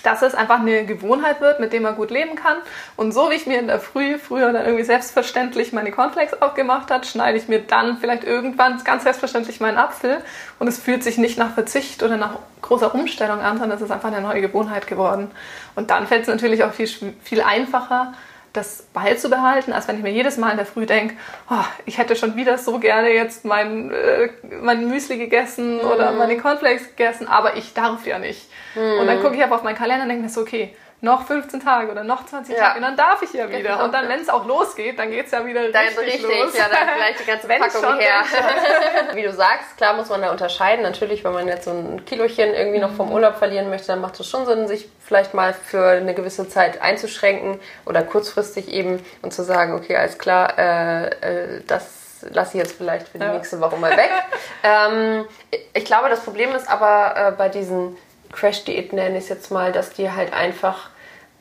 Dass 0.03 0.21
es 0.21 0.35
einfach 0.35 0.59
eine 0.59 0.85
Gewohnheit 0.85 1.41
wird, 1.41 1.59
mit 1.59 1.73
der 1.73 1.81
man 1.81 1.95
gut 1.95 2.11
leben 2.11 2.35
kann. 2.35 2.57
Und 2.95 3.11
so 3.11 3.31
wie 3.31 3.35
ich 3.35 3.47
mir 3.47 3.57
in 3.57 3.65
der 3.65 3.79
Früh 3.79 4.19
früher 4.19 4.51
dann 4.51 4.63
irgendwie 4.63 4.83
selbstverständlich 4.83 5.73
meine 5.73 5.91
Cornflakes 5.91 6.43
aufgemacht 6.43 6.91
hat, 6.91 7.07
schneide 7.07 7.39
ich 7.39 7.47
mir 7.47 7.61
dann 7.61 7.97
vielleicht 7.97 8.23
irgendwann 8.23 8.83
ganz 8.83 9.01
selbstverständlich 9.01 9.61
meinen 9.61 9.79
Apfel. 9.79 10.17
Und 10.59 10.67
es 10.67 10.77
fühlt 10.77 11.03
sich 11.03 11.17
nicht 11.17 11.39
nach 11.39 11.55
Verzicht 11.55 12.03
oder 12.03 12.17
nach 12.17 12.37
großer 12.61 12.93
Umstellung 12.93 13.39
an, 13.39 13.57
sondern 13.57 13.77
es 13.77 13.81
ist 13.83 13.89
einfach 13.91 14.11
eine 14.11 14.21
neue 14.21 14.41
Gewohnheit 14.41 14.85
geworden. 14.85 15.31
Und 15.75 15.89
dann 15.89 16.05
fällt 16.05 16.23
es 16.23 16.27
natürlich 16.27 16.63
auch 16.63 16.73
viel, 16.73 16.87
viel 17.23 17.41
einfacher, 17.41 18.13
das 18.55 18.87
beizubehalten, 18.93 19.73
als 19.73 19.87
wenn 19.87 19.97
ich 19.97 20.03
mir 20.03 20.11
jedes 20.11 20.37
Mal 20.37 20.51
in 20.51 20.57
der 20.57 20.65
Früh 20.65 20.85
denke, 20.85 21.15
oh, 21.49 21.63
ich 21.85 21.97
hätte 21.97 22.15
schon 22.15 22.35
wieder 22.35 22.57
so 22.57 22.79
gerne 22.79 23.09
jetzt 23.09 23.45
mein, 23.45 23.91
äh, 23.91 24.29
mein 24.61 24.87
Müsli 24.87 25.17
gegessen 25.17 25.77
mm. 25.77 25.87
oder 25.87 26.11
meine 26.13 26.37
Cornflakes 26.37 26.89
gegessen, 26.89 27.27
aber 27.27 27.57
ich 27.57 27.73
darf 27.73 28.05
ja 28.05 28.19
nicht. 28.19 28.49
Mm. 28.75 28.99
Und 28.99 29.07
dann 29.07 29.21
gucke 29.21 29.35
ich 29.35 29.43
aber 29.43 29.55
auf 29.55 29.63
meinen 29.63 29.77
Kalender 29.77 30.03
und 30.03 30.09
denke 30.09 30.23
mir 30.23 30.29
so, 30.29 30.41
okay, 30.41 30.75
noch 31.05 31.25
15 31.27 31.61
Tage 31.61 31.91
oder 31.91 32.03
noch 32.03 32.25
20 32.25 32.57
ja. 32.57 32.63
Tage 32.63 32.77
und 32.77 32.81
dann 32.81 32.97
darf 32.97 33.21
ich 33.21 33.31
ja 33.31 33.47
wieder. 33.47 33.73
Genau. 33.73 33.85
Und 33.85 33.93
dann, 33.93 34.09
wenn 34.09 34.19
es 34.19 34.27
auch 34.27 34.45
losgeht, 34.45 34.99
dann 34.99 35.11
geht 35.11 35.27
es 35.27 35.31
ja 35.31 35.45
wieder 35.45 35.71
dann 35.71 35.85
richtig, 35.85 36.05
richtig 36.05 36.23
los. 36.23 36.57
Ja, 36.57 36.65
dann 36.67 36.95
gleich 36.97 37.15
die 37.17 37.25
ganze 37.25 37.47
Packung 37.81 37.99
her. 37.99 38.23
Wie 39.13 39.21
du 39.21 39.31
sagst, 39.31 39.77
klar 39.77 39.93
muss 39.95 40.09
man 40.09 40.21
da 40.21 40.31
unterscheiden. 40.31 40.83
Natürlich, 40.83 41.23
wenn 41.23 41.31
man 41.31 41.47
jetzt 41.47 41.65
so 41.65 41.71
ein 41.71 42.03
Kilochen 42.05 42.53
irgendwie 42.53 42.79
noch 42.79 42.91
vom 42.93 43.07
mhm. 43.07 43.13
Urlaub 43.13 43.37
verlieren 43.37 43.69
möchte, 43.69 43.87
dann 43.87 44.01
macht 44.01 44.19
es 44.19 44.27
schon 44.27 44.45
Sinn, 44.45 44.67
sich 44.67 44.89
vielleicht 44.99 45.33
mal 45.33 45.53
für 45.53 45.89
eine 45.89 46.15
gewisse 46.15 46.49
Zeit 46.49 46.81
einzuschränken 46.81 47.59
oder 47.85 48.01
kurzfristig 48.01 48.67
eben 48.67 49.05
und 49.21 49.31
zu 49.31 49.43
sagen, 49.43 49.73
okay, 49.73 49.95
alles 49.95 50.17
klar, 50.17 50.57
äh, 50.57 51.05
äh, 51.07 51.61
das 51.67 52.25
lasse 52.31 52.57
ich 52.57 52.63
jetzt 52.63 52.75
vielleicht 52.75 53.07
für 53.09 53.19
die 53.19 53.25
ja. 53.25 53.33
nächste 53.33 53.61
Woche 53.61 53.77
mal 53.77 53.95
weg. 53.95 54.09
ähm, 54.63 55.25
ich 55.73 55.85
glaube, 55.85 56.09
das 56.09 56.21
Problem 56.21 56.55
ist 56.55 56.67
aber 56.67 57.15
äh, 57.15 57.31
bei 57.31 57.49
diesen 57.49 57.95
Crash-Diäten, 58.31 58.95
nenne 58.95 59.19
ich 59.19 59.25
es 59.25 59.29
jetzt 59.29 59.51
mal, 59.51 59.71
dass 59.71 59.91
die 59.91 60.11
halt 60.11 60.33
einfach 60.33 60.89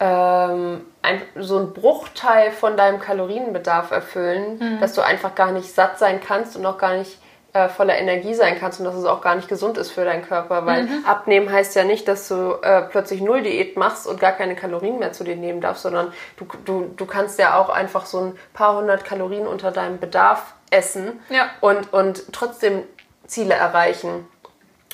ähm, 0.05 0.83
ein, 1.01 1.23
so 1.40 1.57
einen 1.57 1.73
Bruchteil 1.73 2.53
von 2.53 2.77
deinem 2.77 3.01
Kalorienbedarf 3.01 3.90
erfüllen, 3.90 4.59
mhm. 4.59 4.81
dass 4.81 4.93
du 4.93 5.01
einfach 5.01 5.35
gar 5.35 5.51
nicht 5.51 5.75
satt 5.75 5.99
sein 5.99 6.21
kannst 6.21 6.57
und 6.57 6.67
auch 6.67 6.77
gar 6.77 6.95
nicht 6.95 7.19
äh, 7.55 7.71
voller 7.71 7.97
Energie 7.97 8.35
sein 8.35 8.59
kannst 8.61 8.81
und 8.81 8.85
dass 8.85 8.97
es 8.97 9.07
auch 9.07 9.23
gar 9.23 9.35
nicht 9.35 9.49
gesund 9.49 9.79
ist 9.79 9.93
für 9.93 10.05
deinen 10.05 10.23
Körper, 10.23 10.67
weil 10.67 10.83
mhm. 10.83 11.05
abnehmen 11.07 11.51
heißt 11.51 11.75
ja 11.75 11.85
nicht, 11.85 12.07
dass 12.07 12.29
du 12.29 12.59
äh, 12.61 12.83
plötzlich 12.83 13.23
null 13.23 13.43
Diät 13.43 13.79
machst 13.79 14.07
und 14.07 14.21
gar 14.21 14.33
keine 14.33 14.57
Kalorien 14.57 14.99
mehr 14.99 15.12
zu 15.12 15.25
dir 15.25 15.37
nehmen 15.37 15.62
darfst, 15.62 15.85
sondern 15.85 16.12
du, 16.37 16.47
du, 16.67 16.93
du 16.95 17.07
kannst 17.07 17.38
ja 17.38 17.59
auch 17.59 17.71
einfach 17.71 18.05
so 18.05 18.21
ein 18.21 18.38
paar 18.53 18.77
hundert 18.77 19.07
Kalorien 19.07 19.47
unter 19.47 19.71
deinem 19.71 19.99
Bedarf 19.99 20.55
essen 20.71 21.19
ja. 21.31 21.49
und, 21.61 21.95
und 21.95 22.31
trotzdem 22.33 22.83
Ziele 23.27 23.55
erreichen. 23.55 24.29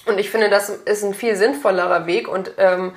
Und 0.07 0.21
ich 0.21 0.31
finde, 0.31 0.51
das 0.51 0.69
ist 0.69 1.03
ein 1.03 1.15
viel 1.15 1.35
sinnvollerer 1.35 2.07
Weg 2.07 2.29
und 2.29 2.53
ähm, 2.59 2.93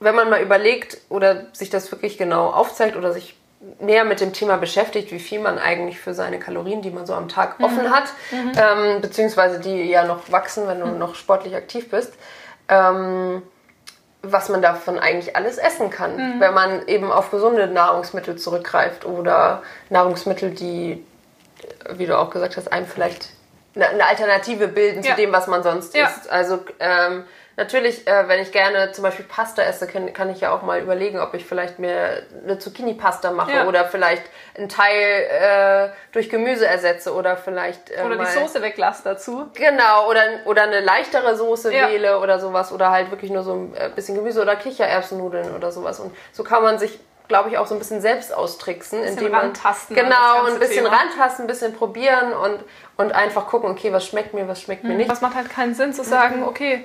wenn 0.00 0.14
man 0.14 0.30
mal 0.30 0.42
überlegt 0.42 0.98
oder 1.08 1.46
sich 1.52 1.70
das 1.70 1.90
wirklich 1.90 2.18
genau 2.18 2.50
aufzeigt 2.50 2.96
oder 2.96 3.12
sich 3.12 3.36
näher 3.80 4.04
mit 4.04 4.20
dem 4.20 4.32
Thema 4.32 4.56
beschäftigt, 4.58 5.10
wie 5.12 5.18
viel 5.18 5.40
man 5.40 5.58
eigentlich 5.58 5.98
für 5.98 6.14
seine 6.14 6.38
Kalorien, 6.38 6.82
die 6.82 6.90
man 6.90 7.06
so 7.06 7.14
am 7.14 7.28
Tag 7.28 7.56
offen 7.60 7.84
mhm. 7.84 7.90
hat, 7.90 8.04
mhm. 8.30 8.52
Ähm, 8.56 9.00
beziehungsweise 9.00 9.60
die 9.60 9.84
ja 9.84 10.04
noch 10.04 10.30
wachsen, 10.30 10.68
wenn 10.68 10.80
du 10.80 10.86
mhm. 10.86 10.98
noch 10.98 11.14
sportlich 11.14 11.54
aktiv 11.56 11.90
bist, 11.90 12.12
ähm, 12.68 13.42
was 14.22 14.48
man 14.48 14.60
davon 14.60 14.98
eigentlich 14.98 15.36
alles 15.36 15.56
essen 15.56 15.88
kann, 15.90 16.40
wenn 16.40 16.52
man 16.52 16.88
eben 16.88 17.12
auf 17.12 17.30
gesunde 17.30 17.68
Nahrungsmittel 17.68 18.36
zurückgreift 18.36 19.04
oder 19.04 19.62
Nahrungsmittel, 19.88 20.50
die, 20.50 21.04
wie 21.90 22.06
du 22.06 22.18
auch 22.18 22.30
gesagt 22.30 22.56
hast, 22.56 22.72
einem 22.72 22.86
vielleicht 22.86 23.28
eine, 23.76 23.88
eine 23.88 24.06
Alternative 24.06 24.68
bilden 24.68 25.02
Ja. 25.04 25.10
zu 25.10 25.16
dem, 25.16 25.32
was 25.32 25.46
man 25.46 25.62
sonst 25.62 25.94
Ja. 25.94 26.06
isst. 26.06 26.28
Also 26.28 26.58
ähm, 26.80 27.24
natürlich, 27.56 28.06
äh, 28.06 28.28
wenn 28.28 28.40
ich 28.40 28.52
gerne 28.52 28.92
zum 28.92 29.02
Beispiel 29.02 29.24
Pasta 29.24 29.62
esse, 29.62 29.86
kann, 29.86 30.12
kann 30.12 30.30
ich 30.30 30.40
ja 30.40 30.52
auch 30.52 30.62
mal 30.62 30.80
überlegen, 30.80 31.18
ob 31.20 31.34
ich 31.34 31.44
vielleicht 31.44 31.78
mir 31.78 32.22
eine 32.44 32.58
Zucchini-Pasta 32.58 33.30
mache 33.32 33.52
Ja. 33.52 33.66
oder 33.66 33.84
vielleicht 33.86 34.22
einen 34.56 34.68
Teil 34.68 35.22
äh, 35.30 35.88
durch 36.12 36.28
Gemüse 36.30 36.66
ersetze 36.66 37.14
oder 37.14 37.36
vielleicht 37.36 37.90
äh, 37.90 38.02
Oder 38.04 38.16
die 38.16 38.26
Soße 38.26 38.62
weglass 38.62 39.02
dazu. 39.02 39.46
Genau, 39.54 40.08
oder, 40.08 40.20
oder 40.44 40.62
eine 40.64 40.80
leichtere 40.80 41.36
Soße 41.36 41.72
Ja. 41.74 41.88
wähle 41.88 42.18
oder 42.20 42.38
sowas. 42.38 42.72
Oder 42.72 42.90
halt 42.90 43.10
wirklich 43.10 43.30
nur 43.30 43.42
so 43.42 43.54
ein 43.54 43.74
äh, 43.74 43.90
bisschen 43.94 44.14
Gemüse 44.14 44.42
oder 44.42 44.56
Kichererbsennudeln 44.56 45.54
oder 45.54 45.72
sowas. 45.72 45.98
Und 46.00 46.14
so 46.32 46.44
kann 46.44 46.62
man 46.62 46.78
sich, 46.78 46.98
glaube 47.28 47.48
ich, 47.48 47.58
auch 47.58 47.66
so 47.66 47.74
ein 47.74 47.78
bisschen 47.78 48.00
selbst 48.00 48.32
austricksen. 48.34 49.00
Bisschen 49.00 49.16
indem 49.18 49.32
man, 49.32 49.52
Genau, 49.88 50.44
ein 50.46 50.58
bisschen 50.58 50.84
Thema. 50.84 50.96
rantasten, 50.96 51.44
ein 51.44 51.48
bisschen 51.48 51.74
probieren 51.74 52.32
und, 52.32 52.60
und 52.96 53.12
einfach 53.12 53.46
gucken, 53.46 53.70
okay, 53.70 53.92
was 53.92 54.06
schmeckt 54.06 54.34
mir, 54.34 54.46
was 54.46 54.60
schmeckt 54.60 54.84
mir 54.84 54.94
nicht. 54.94 55.10
Das 55.10 55.22
macht 55.22 55.34
halt 55.34 55.50
keinen 55.50 55.74
Sinn 55.74 55.92
zu 55.92 56.04
sagen, 56.04 56.44
okay, 56.44 56.84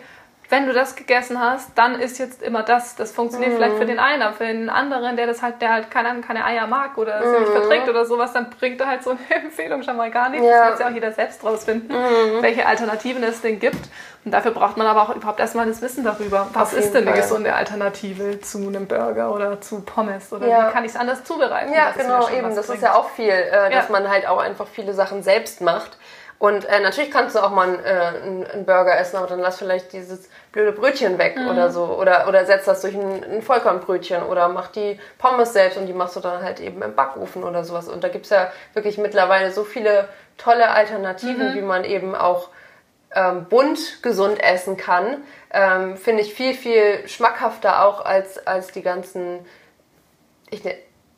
wenn 0.51 0.67
du 0.67 0.73
das 0.73 0.95
gegessen 0.95 1.39
hast, 1.39 1.69
dann 1.75 1.95
ist 1.99 2.19
jetzt 2.19 2.43
immer 2.43 2.61
das. 2.63 2.95
Das 2.95 3.11
funktioniert 3.11 3.53
vielleicht 3.53 3.77
für 3.77 3.85
den 3.85 3.99
einen, 3.99 4.21
aber 4.21 4.35
für 4.35 4.45
den 4.45 4.69
anderen, 4.69 5.15
der 5.15 5.25
das 5.27 5.41
halt, 5.41 5.61
der 5.61 5.73
halt 5.73 5.89
keine, 5.89 6.21
keine 6.21 6.45
Eier 6.45 6.67
mag 6.67 6.97
oder 6.97 7.19
es 7.21 7.39
nicht 7.39 7.51
verträgt 7.51 7.89
oder 7.89 8.05
sowas, 8.05 8.33
dann 8.33 8.49
bringt 8.49 8.79
er 8.81 8.87
halt 8.87 9.03
so 9.03 9.11
eine 9.11 9.19
Empfehlung 9.43 9.81
schon 9.83 9.97
mal 9.97 10.11
gar 10.11 10.29
nichts. 10.29 10.45
Ja. 10.45 10.61
Das 10.63 10.71
muss 10.71 10.79
ja 10.81 10.87
auch 10.87 10.91
jeder 10.93 11.11
selbst 11.11 11.43
rausfinden, 11.43 11.95
welche 12.41 12.65
Alternativen 12.65 13.23
es 13.23 13.41
denn 13.41 13.59
gibt. 13.59 13.79
Und 14.23 14.31
dafür 14.31 14.51
braucht 14.51 14.77
man 14.77 14.85
aber 14.85 15.01
auch 15.01 15.15
überhaupt 15.15 15.39
erstmal 15.39 15.65
das 15.65 15.81
Wissen 15.81 16.03
darüber. 16.03 16.47
Was 16.53 16.73
ist 16.73 16.91
denn 16.93 17.03
eine 17.07 17.11
Fall. 17.13 17.21
gesunde 17.21 17.55
Alternative 17.55 18.39
zu 18.41 18.59
einem 18.59 18.85
Burger 18.85 19.33
oder 19.33 19.59
zu 19.61 19.81
Pommes? 19.81 20.31
Oder 20.31 20.45
Ja. 20.47 20.67
wie 20.69 20.73
kann 20.73 20.83
ich 20.85 20.91
es 20.91 20.95
anders 20.97 21.23
zubereiten? 21.23 21.73
Ja, 21.73 21.89
genau, 21.97 22.29
eben. 22.29 22.49
Das 22.49 22.57
ist 22.59 22.67
bringt? 22.67 22.83
ja 22.83 22.93
auch 22.93 23.09
viel, 23.09 23.29
äh, 23.29 23.71
dass 23.71 23.87
Ja. 23.87 23.91
man 23.91 24.07
halt 24.09 24.27
auch 24.27 24.37
einfach 24.39 24.67
viele 24.67 24.93
Sachen 24.93 25.23
selbst 25.23 25.61
macht. 25.61 25.97
Und 26.41 26.65
äh, 26.65 26.79
natürlich 26.79 27.11
kannst 27.11 27.35
du 27.35 27.39
auch 27.39 27.51
mal 27.51 27.67
einen, 27.67 27.85
äh, 27.85 28.47
einen, 28.55 28.65
Burger 28.65 28.97
essen, 28.97 29.17
aber 29.17 29.27
dann 29.27 29.39
lass 29.39 29.59
vielleicht 29.59 29.93
dieses 29.93 30.27
blöde 30.51 30.71
Brötchen 30.71 31.19
weg 31.19 31.37
Mhm. 31.37 31.47
oder 31.49 31.69
so. 31.69 31.83
Oder, 31.83 32.27
oder 32.27 32.47
setz 32.47 32.65
das 32.65 32.81
durch 32.81 32.95
ein, 32.95 33.23
ein 33.23 33.41
Vollkornbrötchen 33.43 34.23
oder 34.23 34.47
mach 34.49 34.69
die 34.69 34.99
Pommes 35.19 35.53
selbst 35.53 35.77
und 35.77 35.85
die 35.85 35.93
machst 35.93 36.15
du 36.15 36.19
dann 36.19 36.43
halt 36.43 36.59
eben 36.59 36.81
im 36.81 36.95
Backofen 36.95 37.43
oder 37.43 37.63
sowas. 37.63 37.87
Und 37.87 38.03
da 38.03 38.07
gibt's 38.07 38.31
ja 38.31 38.51
wirklich 38.73 38.97
mittlerweile 38.97 39.51
so 39.51 39.63
viele 39.63 40.07
tolle 40.39 40.71
Alternativen, 40.71 41.51
Mhm. 41.51 41.53
wie 41.53 41.61
man 41.61 41.83
eben 41.83 42.15
auch 42.15 42.49
ähm, 43.13 43.45
bunt 43.45 44.01
gesund 44.01 44.41
essen 44.41 44.77
kann. 44.77 45.17
Ähm, 45.53 45.95
Finde 45.95 46.23
ich 46.23 46.33
viel, 46.33 46.55
viel 46.55 47.07
schmackhafter 47.07 47.85
auch 47.85 48.03
als, 48.03 48.47
als 48.47 48.71
die 48.71 48.81
ganzen 48.81 49.45
ich 50.49 50.63
ne, 50.63 50.73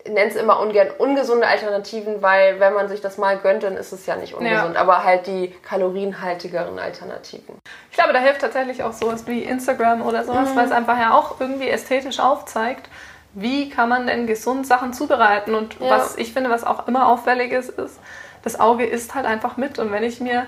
nenne 0.06 0.30
es 0.30 0.36
immer 0.36 0.60
ungern 0.60 0.88
ungesunde 0.98 1.48
Alternativen, 1.48 2.22
weil 2.22 2.60
wenn 2.60 2.74
man 2.74 2.90
sich 2.90 3.00
das 3.02 3.18
mal 3.18 3.38
gönnt, 3.38 3.64
dann 3.64 3.78
ist 3.78 3.92
es 3.94 4.06
ja 4.06 4.16
nicht 4.18 4.34
ungesund. 4.34 4.76
Aber 4.76 5.04
halt 5.04 5.28
die 5.28 5.54
kalorienhaltigeren 5.64 6.78
Alternativen. 6.80 7.56
Ich 7.92 7.98
glaube, 7.98 8.14
da 8.14 8.20
hilft 8.20 8.42
tatsächlich 8.42 8.84
auch 8.84 8.94
sowas 8.94 9.28
wie 9.28 9.44
Instagram 9.44 10.02
oder 10.02 10.24
sowas, 10.26 10.52
Mhm. 10.52 10.56
weil 10.58 10.66
es 10.66 10.72
einfach 10.72 10.98
ja 11.00 11.14
auch 11.14 11.40
irgendwie 11.40 11.70
ästhetisch 11.70 12.20
aufzeigt, 12.20 12.90
wie 13.34 13.70
kann 13.70 13.90
man 13.90 14.06
denn 14.08 14.28
gesund 14.28 14.68
Sachen 14.68 14.94
zubereiten. 14.94 15.56
Und 15.56 15.80
Ja. 15.80 15.90
was 15.92 16.18
ich 16.18 16.34
finde, 16.34 16.50
was 16.50 16.64
auch 16.66 16.88
immer 16.88 17.08
auffällig 17.08 17.52
ist, 17.52 17.70
ist, 17.70 18.00
das 18.44 18.60
Auge 18.60 18.86
isst 18.86 19.16
halt 19.16 19.26
einfach 19.26 19.58
mit. 19.58 19.80
Und 19.80 19.92
wenn 19.92 20.04
ich 20.04 20.20
mir 20.20 20.46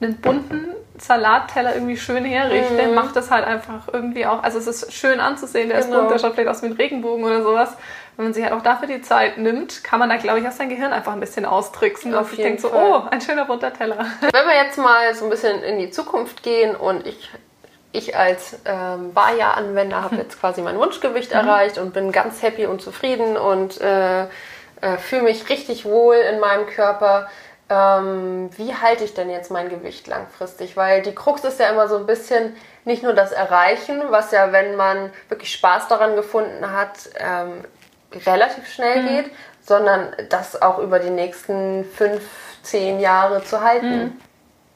einen 0.00 0.16
bunten 0.20 0.68
Salatteller 0.98 1.74
irgendwie 1.74 1.96
schön 1.96 2.24
herrichte, 2.24 2.88
macht 2.88 3.16
das 3.16 3.30
halt 3.30 3.46
einfach 3.46 3.88
irgendwie 3.92 4.26
auch, 4.26 4.42
also 4.42 4.58
es 4.58 4.66
ist 4.66 4.92
schön 4.92 5.20
anzusehen, 5.20 5.68
der 5.68 5.78
ist 5.78 5.86
Mhm. 5.86 5.90
Genau. 5.92 6.02
bunt, 6.02 6.12
der 6.14 6.18
schaut 6.18 6.34
vielleicht 6.34 6.50
aus 6.50 6.62
wie 6.62 6.66
ein 6.66 6.72
Regenbogen 6.72 7.24
oder 7.24 7.42
sowas. 7.42 7.70
Wenn 8.16 8.26
man 8.26 8.34
sich 8.34 8.44
halt 8.44 8.54
auch 8.54 8.62
dafür 8.62 8.88
die 8.88 9.02
Zeit 9.02 9.36
nimmt, 9.36 9.84
kann 9.84 9.98
man 9.98 10.08
da, 10.08 10.16
glaube 10.16 10.40
ich, 10.40 10.48
auch 10.48 10.52
sein 10.52 10.70
Gehirn 10.70 10.92
einfach 10.92 11.12
ein 11.12 11.20
bisschen 11.20 11.44
austricksen, 11.44 12.14
Auf 12.14 12.32
ich 12.32 12.38
jeden 12.38 12.56
denke 12.56 12.62
so, 12.62 12.72
oh, 12.72 13.02
ein 13.10 13.20
schöner 13.20 13.44
bunter 13.44 13.72
Teller. 13.72 13.98
Wenn 14.20 14.46
wir 14.46 14.56
jetzt 14.56 14.78
mal 14.78 15.14
so 15.14 15.24
ein 15.24 15.30
bisschen 15.30 15.62
in 15.62 15.78
die 15.78 15.90
Zukunft 15.90 16.42
gehen 16.42 16.74
und 16.74 17.06
ich, 17.06 17.30
ich 17.92 18.16
als 18.16 18.58
ähm, 18.64 19.12
Baja-Anwender 19.12 20.02
habe 20.02 20.16
jetzt 20.16 20.40
quasi 20.40 20.62
mein 20.62 20.78
Wunschgewicht 20.78 21.32
erreicht 21.32 21.76
und 21.76 21.92
bin 21.92 22.10
ganz 22.10 22.40
happy 22.40 22.64
und 22.64 22.80
zufrieden 22.80 23.36
und 23.36 23.80
äh, 23.82 24.22
äh, 24.22 24.96
fühle 24.98 25.22
mich 25.22 25.50
richtig 25.50 25.84
wohl 25.84 26.16
in 26.16 26.40
meinem 26.40 26.66
Körper. 26.66 27.28
Ähm, 27.68 28.48
wie 28.56 28.74
halte 28.74 29.04
ich 29.04 29.12
denn 29.12 29.28
jetzt 29.28 29.50
mein 29.50 29.68
Gewicht 29.68 30.06
langfristig? 30.06 30.76
Weil 30.76 31.02
die 31.02 31.14
Krux 31.14 31.44
ist 31.44 31.60
ja 31.60 31.68
immer 31.68 31.88
so 31.88 31.96
ein 31.96 32.06
bisschen 32.06 32.56
nicht 32.86 33.02
nur 33.02 33.12
das 33.12 33.32
Erreichen, 33.32 34.00
was 34.10 34.30
ja, 34.30 34.52
wenn 34.52 34.76
man 34.76 35.12
wirklich 35.28 35.52
Spaß 35.52 35.88
daran 35.88 36.14
gefunden 36.14 36.70
hat, 36.70 37.10
ähm, 37.18 37.64
relativ 38.26 38.66
schnell 38.68 39.02
geht, 39.06 39.30
sondern 39.60 40.12
das 40.28 40.60
auch 40.62 40.78
über 40.78 40.98
die 40.98 41.10
nächsten 41.10 41.84
fünf, 41.84 42.22
zehn 42.62 43.00
Jahre 43.00 43.42
zu 43.44 43.60
halten. 43.60 44.20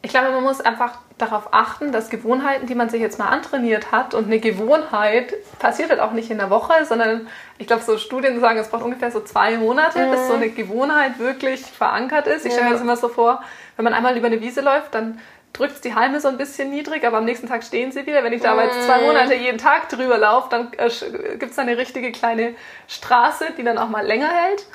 Ich 0.03 0.11
glaube, 0.11 0.31
man 0.31 0.43
muss 0.43 0.61
einfach 0.61 0.99
darauf 1.19 1.53
achten, 1.53 1.93
dass 1.93 2.09
Gewohnheiten, 2.09 2.67
die 2.67 2.75
man 2.75 2.89
sich 2.89 3.01
jetzt 3.01 3.19
mal 3.19 3.29
antrainiert 3.29 3.93
hat, 3.93 4.15
und 4.15 4.27
eine 4.27 4.41
Gewohnheit 4.41 5.35
passiert 5.59 5.91
halt 5.91 6.01
auch 6.01 6.13
nicht 6.13 6.31
in 6.31 6.39
der 6.39 6.49
Woche, 6.49 6.73
sondern 6.87 7.29
ich 7.59 7.67
glaube, 7.67 7.83
so 7.83 7.99
Studien 7.99 8.41
sagen, 8.41 8.59
es 8.59 8.69
braucht 8.69 8.85
ungefähr 8.85 9.11
so 9.11 9.21
zwei 9.21 9.59
Monate, 9.59 10.07
bis 10.11 10.27
so 10.27 10.35
eine 10.35 10.49
Gewohnheit 10.49 11.19
wirklich 11.19 11.61
verankert 11.61 12.27
ist. 12.27 12.47
Ich 12.47 12.53
stelle 12.53 12.69
mir 12.69 12.73
das 12.73 12.81
immer 12.81 12.97
so 12.97 13.09
vor, 13.09 13.43
wenn 13.77 13.85
man 13.85 13.93
einmal 13.93 14.17
über 14.17 14.29
eine 14.29 14.41
Wiese 14.41 14.63
läuft, 14.63 14.95
dann 14.95 15.21
drückt 15.53 15.85
die 15.85 15.95
Halme 15.95 16.21
so 16.21 16.29
ein 16.29 16.37
bisschen 16.37 16.71
niedrig, 16.71 17.05
aber 17.05 17.19
am 17.19 17.25
nächsten 17.25 17.49
Tag 17.49 17.65
stehen 17.65 17.93
sie 17.93 18.07
wieder. 18.07 18.23
Wenn 18.23 18.33
ich 18.33 18.43
da 18.43 18.53
aber 18.53 18.65
jetzt 18.65 18.85
zwei 18.85 19.03
Monate 19.03 19.35
jeden 19.35 19.59
Tag 19.59 19.89
drüber 19.89 20.19
laufe, 20.19 20.49
dann 20.51 20.73
äh, 20.77 20.91
gibt 21.39 21.53
es 21.53 21.59
eine 21.59 21.77
richtige 21.77 22.13
kleine 22.13 22.55
Straße, 22.89 23.47
die 23.59 23.65
dann 23.65 23.79
auch 23.79 23.89
mal 23.89 24.07
länger 24.07 24.29
hält. 24.29 24.67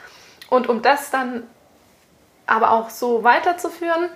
Und 0.49 0.67
um 0.67 0.81
das 0.81 1.11
dann 1.11 1.43
aber 2.45 2.71
auch 2.71 2.89
so 2.89 3.23
weiterzuführen, 3.23 4.09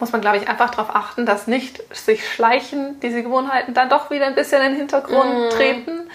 muss 0.00 0.12
man, 0.12 0.20
glaube 0.20 0.36
ich, 0.36 0.48
einfach 0.48 0.70
darauf 0.70 0.94
achten, 0.94 1.26
dass 1.26 1.46
nicht 1.46 1.82
sich 1.94 2.28
schleichen 2.28 3.00
diese 3.00 3.22
Gewohnheiten 3.22 3.74
dann 3.74 3.88
doch 3.88 4.10
wieder 4.10 4.26
ein 4.26 4.34
bisschen 4.34 4.62
in 4.62 4.72
den 4.72 4.76
Hintergrund 4.76 5.52
treten. 5.52 6.10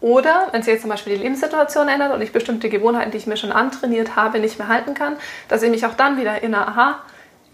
Oder 0.00 0.48
wenn 0.50 0.62
sich 0.62 0.72
jetzt 0.72 0.80
zum 0.82 0.90
Beispiel 0.90 1.16
die 1.16 1.22
Lebenssituation 1.22 1.88
ändert 1.88 2.12
und 2.12 2.20
ich 2.20 2.32
bestimmte 2.32 2.68
Gewohnheiten, 2.68 3.12
die 3.12 3.18
ich 3.18 3.28
mir 3.28 3.36
schon 3.36 3.52
antrainiert 3.52 4.16
habe, 4.16 4.40
nicht 4.40 4.58
mehr 4.58 4.66
halten 4.66 4.94
kann, 4.94 5.16
dass 5.48 5.62
ich 5.62 5.70
mich 5.70 5.86
auch 5.86 5.94
dann 5.94 6.18
wieder 6.18 6.32
erinnere, 6.32 6.66
aha, 6.66 7.00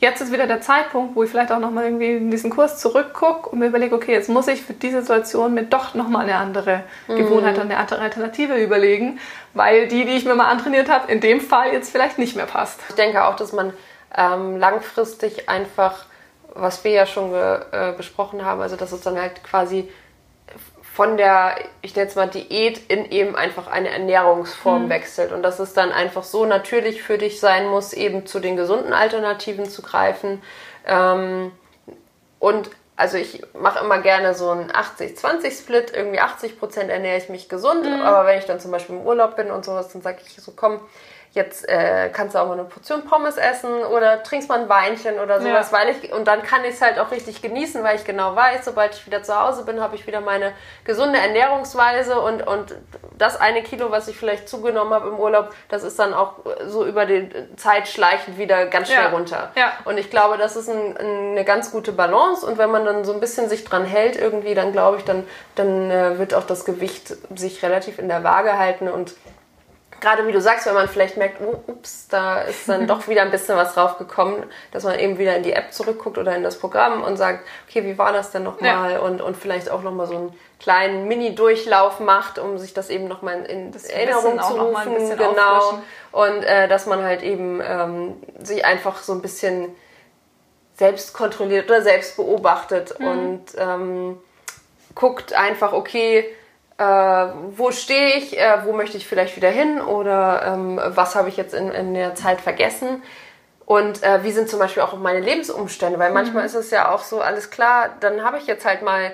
jetzt 0.01 0.21
ist 0.21 0.33
wieder 0.33 0.47
der 0.47 0.61
Zeitpunkt, 0.61 1.17
wo 1.17 1.23
ich 1.23 1.31
vielleicht 1.31 1.51
auch 1.53 1.59
nochmal 1.59 1.85
irgendwie 1.85 2.13
in 2.17 2.31
diesen 2.31 2.51
Kurs 2.51 2.79
zurückgucke 2.79 3.51
und 3.51 3.59
mir 3.59 3.67
überlege, 3.67 3.95
okay, 3.95 4.13
jetzt 4.13 4.29
muss 4.29 4.47
ich 4.49 4.63
für 4.63 4.73
diese 4.73 5.01
Situation 5.03 5.55
mir 5.55 5.65
doch 5.65 5.95
nochmal 5.95 6.23
eine 6.23 6.37
andere 6.37 6.85
Gewohnheit 7.09 7.57
und 7.57 7.63
eine 7.63 7.77
andere 7.77 8.01
Alternative 8.01 8.57
überlegen, 8.57 9.19
weil 9.55 9.89
die, 9.89 10.05
die 10.05 10.17
ich 10.17 10.25
mir 10.25 10.35
mal 10.35 10.49
antrainiert 10.49 10.89
habe, 10.89 11.11
in 11.11 11.21
dem 11.21 11.41
Fall 11.41 11.73
jetzt 11.73 11.91
vielleicht 11.91 12.19
nicht 12.19 12.37
mehr 12.37 12.47
passt. 12.47 12.81
Ich 12.89 12.95
denke 12.95 13.25
auch, 13.25 13.37
dass 13.37 13.53
man 13.53 13.73
ähm, 14.17 14.57
langfristig 14.57 15.49
einfach, 15.49 16.05
was 16.55 16.85
wir 16.85 16.93
ja 16.93 17.07
schon 17.07 17.35
äh, 17.35 17.93
besprochen 17.97 18.45
haben, 18.45 18.61
also 18.61 18.77
dass 18.77 18.93
es 18.93 19.01
dann 19.01 19.21
halt 19.21 19.43
quasi 19.43 19.89
von 20.99 21.17
der, 21.17 21.55
ich 21.81 21.95
nenne 21.95 22.09
es 22.09 22.17
mal 22.17 22.27
Diät, 22.27 22.91
in 22.91 23.09
eben 23.13 23.37
einfach 23.37 23.69
eine 23.69 23.89
Ernährungsform 23.89 24.89
wechselt. 24.89 25.31
Und 25.31 25.45
dass 25.45 25.61
es 25.61 25.73
dann 25.73 25.93
einfach 25.93 26.25
so 26.25 26.45
natürlich 26.45 27.05
für 27.05 27.19
dich 27.19 27.39
sein 27.39 27.69
muss, 27.69 27.93
eben 27.93 28.27
zu 28.27 28.41
den 28.41 28.57
gesunden 28.57 28.93
Alternativen 28.93 29.67
zu 29.67 29.81
greifen. 29.81 30.43
Ähm, 30.85 31.53
und 32.41 32.71
also 32.97 33.17
ich 33.17 33.43
mache 33.55 33.85
immer 33.85 34.01
gerne 34.01 34.35
so 34.35 34.51
einen 34.51 34.73
80-20-Split. 34.73 35.93
Irgendwie 35.95 36.21
80% 36.21 36.89
ernähre 36.89 37.19
ich 37.19 37.29
mich 37.29 37.49
gesund. 37.49 37.87
Aber 37.87 38.27
wenn 38.27 38.41
ich 38.41 38.47
dann 38.47 38.59
zum 38.59 38.73
Beispiel 38.73 38.97
im 38.97 39.07
Urlaub 39.07 39.37
bin 39.37 39.53
und 39.53 39.65
sowas, 39.65 39.93
dann 39.93 40.03
sage 40.03 40.19
ich 40.27 40.43
so, 40.43 40.51
komm, 40.57 40.81
jetzt 41.33 41.69
äh, 41.69 42.09
kannst 42.13 42.35
du 42.35 42.39
auch 42.41 42.47
mal 42.47 42.55
eine 42.55 42.65
Portion 42.65 43.05
Pommes 43.07 43.37
essen 43.37 43.71
oder 43.85 44.23
trinkst 44.23 44.49
mal 44.49 44.61
ein 44.61 44.69
Weinchen 44.69 45.21
oder 45.21 45.41
sowas, 45.41 45.71
Ja. 45.71 45.79
weil 45.79 45.89
ich 45.91 46.13
und 46.13 46.27
dann 46.27 46.43
kann 46.43 46.65
ich 46.65 46.71
es 46.75 46.83
halt 46.83 46.99
auch 46.99 47.11
richtig 47.11 47.43
genießen, 47.43 47.85
weil 47.85 47.97
ich 47.97 48.05
genau 48.05 48.35
weiß, 48.35 48.65
sobald 48.65 48.95
ich 48.95 49.07
wieder 49.07 49.23
zu 49.23 49.39
Hause 49.39 49.65
bin, 49.65 49.81
habe 49.81 49.95
ich 49.95 50.07
wieder 50.07 50.21
meine 50.21 50.53
gesunde 50.85 51.19
Ernährungsweise 51.19 52.21
und 52.21 52.47
und 52.47 52.75
das 53.19 53.39
eine 53.41 53.63
Kilo, 53.63 53.91
was 53.91 54.09
ich 54.09 54.17
vielleicht 54.17 54.49
zugenommen 54.49 54.93
habe 54.95 55.09
im 55.09 55.19
Urlaub, 55.19 55.51
das 55.69 55.83
ist 55.83 55.99
dann 55.99 56.15
auch 56.15 56.35
so 56.67 56.87
über 56.87 57.05
die 57.07 57.29
Zeit 57.57 57.89
schleichend 57.89 58.39
wieder 58.39 58.67
ganz 58.67 58.89
schnell 58.89 59.05
Ja. 59.05 59.11
runter. 59.11 59.51
Ja. 59.57 59.73
Und 59.85 59.99
ich 59.99 60.11
glaube, 60.11 60.39
das 60.39 60.57
ist 60.57 60.69
ein, 60.69 60.97
eine 60.97 61.45
ganz 61.45 61.71
gute 61.73 61.93
Balance 61.93 62.47
und 62.47 62.59
wenn 62.59 62.71
man 62.71 62.85
dann 62.85 63.05
so 63.05 63.13
ein 63.13 63.21
bisschen 63.21 63.49
sich 63.49 63.65
dran 63.65 63.85
hält 63.85 64.17
irgendwie, 64.17 64.55
dann 64.55 64.73
glaube 64.73 64.97
ich, 64.99 65.05
dann 65.05 65.25
dann 65.57 65.91
äh, 65.91 66.19
wird 66.19 66.35
auch 66.35 66.45
das 66.45 66.65
Gewicht 66.65 67.15
sich 67.37 67.63
relativ 67.63 67.99
in 67.99 68.09
der 68.09 68.25
Waage 68.25 68.59
halten 68.59 68.89
und 68.89 69.15
gerade 70.01 70.27
wie 70.27 70.33
du 70.33 70.41
sagst, 70.41 70.67
wenn 70.67 70.75
man 70.75 70.89
vielleicht 70.89 71.17
merkt, 71.17 71.41
oh, 71.41 71.63
ups, 71.67 72.09
da 72.09 72.43
ist 72.43 72.69
dann 72.69 72.87
doch 72.87 73.09
wieder 73.09 73.23
ein 73.23 73.31
bisschen 73.31 73.57
was 73.57 73.75
draufgekommen, 73.75 74.45
dass 74.73 74.85
man 74.85 74.99
eben 74.99 75.19
wieder 75.19 75.37
in 75.37 75.43
die 75.43 75.53
App 75.53 75.73
zurückguckt 75.73 76.19
oder 76.19 76.35
in 76.37 76.43
das 76.43 76.59
Programm 76.59 77.03
und 77.03 77.17
sagt, 77.17 77.47
okay, 77.69 77.85
wie 77.85 77.99
war 77.99 78.13
das 78.13 78.31
denn 78.31 78.43
nochmal? 78.45 78.93
Ja. 78.93 78.99
Und, 79.01 79.21
und 79.21 79.37
vielleicht 79.37 79.71
auch 79.71 79.83
nochmal 79.83 80.07
so 80.07 80.17
einen 80.17 80.35
kleinen 80.61 81.07
Mini-Durchlauf 81.09 82.01
macht, 82.01 82.39
um 82.39 82.59
sich 82.59 82.75
das 82.75 82.91
eben 82.91 83.07
nochmal 83.09 83.45
in 83.45 83.71
Das 83.73 83.85
Erinnerung 83.85 84.41
zu 84.41 84.55
rufen. 84.61 85.17
Genau. 85.17 85.57
auffrischen. 85.57 85.83
Und 86.13 86.43
äh, 86.45 86.69
dass 86.69 86.87
man 86.87 87.03
halt 87.05 87.23
eben 87.23 87.61
ähm, 87.65 88.17
sich 88.43 88.65
einfach 88.65 88.99
so 88.99 89.13
ein 89.13 89.23
bisschen 89.23 89.75
selbst 90.77 91.13
kontrolliert 91.13 91.69
oder 91.69 91.83
selbst 91.83 92.17
beobachtet 92.17 92.99
Mhm. 92.99 93.07
und 93.07 93.45
ähm, 93.57 94.19
guckt 94.95 95.33
einfach, 95.33 95.73
okay, 95.73 96.25
äh, 96.79 96.85
wo 97.57 97.73
stehe 97.73 98.17
ich, 98.17 98.39
äh, 98.39 98.65
wo 98.65 98.73
möchte 98.73 98.97
ich 98.97 99.07
vielleicht 99.07 99.37
wieder 99.37 99.51
hin 99.51 99.81
oder 99.81 100.43
ähm, 100.47 100.81
was 100.83 101.17
habe 101.17 101.29
ich 101.29 101.37
jetzt 101.37 101.53
in, 101.53 101.71
in 101.71 101.95
der 101.95 102.15
Zeit 102.15 102.41
vergessen. 102.41 103.03
Und 103.67 104.03
äh, 104.03 104.23
wie 104.23 104.33
sind 104.33 104.49
zum 104.49 104.61
Beispiel 104.61 104.83
auch 104.83 104.97
meine 104.97 105.21
Lebensumstände? 105.21 105.99
Weil 105.99 106.13
manchmal 106.13 106.43
mhm. 106.43 106.47
ist 106.47 106.55
es 106.55 106.71
ja 106.71 106.91
auch 106.91 107.03
so, 107.03 107.21
alles 107.21 107.51
klar, 107.51 107.91
dann 108.01 108.25
habe 108.25 108.39
ich 108.39 108.47
jetzt 108.47 108.65
halt 108.65 108.83
mal 108.83 109.13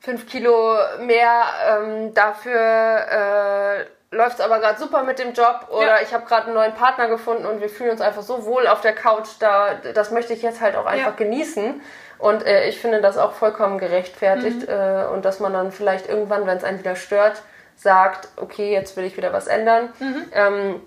fünf 0.00 0.26
Kilo 0.26 0.76
mehr, 1.00 1.42
ähm, 1.68 2.14
dafür 2.14 2.54
äh, 2.60 3.84
läuft 4.16 4.38
es 4.38 4.40
aber 4.40 4.58
gerade 4.58 4.78
super 4.78 5.02
mit 5.02 5.18
dem 5.18 5.32
Job 5.32 5.66
oder 5.68 5.96
ja. 5.96 6.02
ich 6.02 6.12
habe 6.12 6.26
gerade 6.26 6.46
einen 6.46 6.54
neuen 6.54 6.74
Partner 6.74 7.08
gefunden 7.08 7.46
und 7.46 7.60
wir 7.60 7.68
fühlen 7.68 7.90
uns 7.90 8.00
einfach 8.00 8.22
so 8.22 8.44
wohl 8.44 8.66
auf 8.66 8.80
der 8.80 8.94
Couch, 8.94 9.28
da 9.38 9.74
das 9.94 10.10
möchte 10.10 10.32
ich 10.32 10.42
jetzt 10.42 10.60
halt 10.60 10.76
auch 10.76 10.86
einfach 10.86 11.18
ja. 11.18 11.24
genießen. 11.24 11.80
Und 12.18 12.46
äh, 12.46 12.66
ich 12.68 12.80
finde 12.80 13.02
das 13.02 13.18
auch 13.18 13.32
vollkommen 13.32 13.78
gerechtfertigt 13.78 14.62
mhm. 14.62 14.68
äh, 14.68 15.06
und 15.12 15.24
dass 15.24 15.38
man 15.38 15.52
dann 15.52 15.70
vielleicht 15.70 16.08
irgendwann, 16.08 16.46
wenn 16.46 16.56
es 16.56 16.64
einen 16.64 16.78
wieder 16.78 16.96
stört, 16.96 17.42
sagt, 17.76 18.28
okay, 18.36 18.72
jetzt 18.72 18.96
will 18.96 19.04
ich 19.04 19.16
wieder 19.18 19.32
was 19.32 19.46
ändern. 19.46 19.90
Mhm. 19.98 20.24
Ähm, 20.32 20.80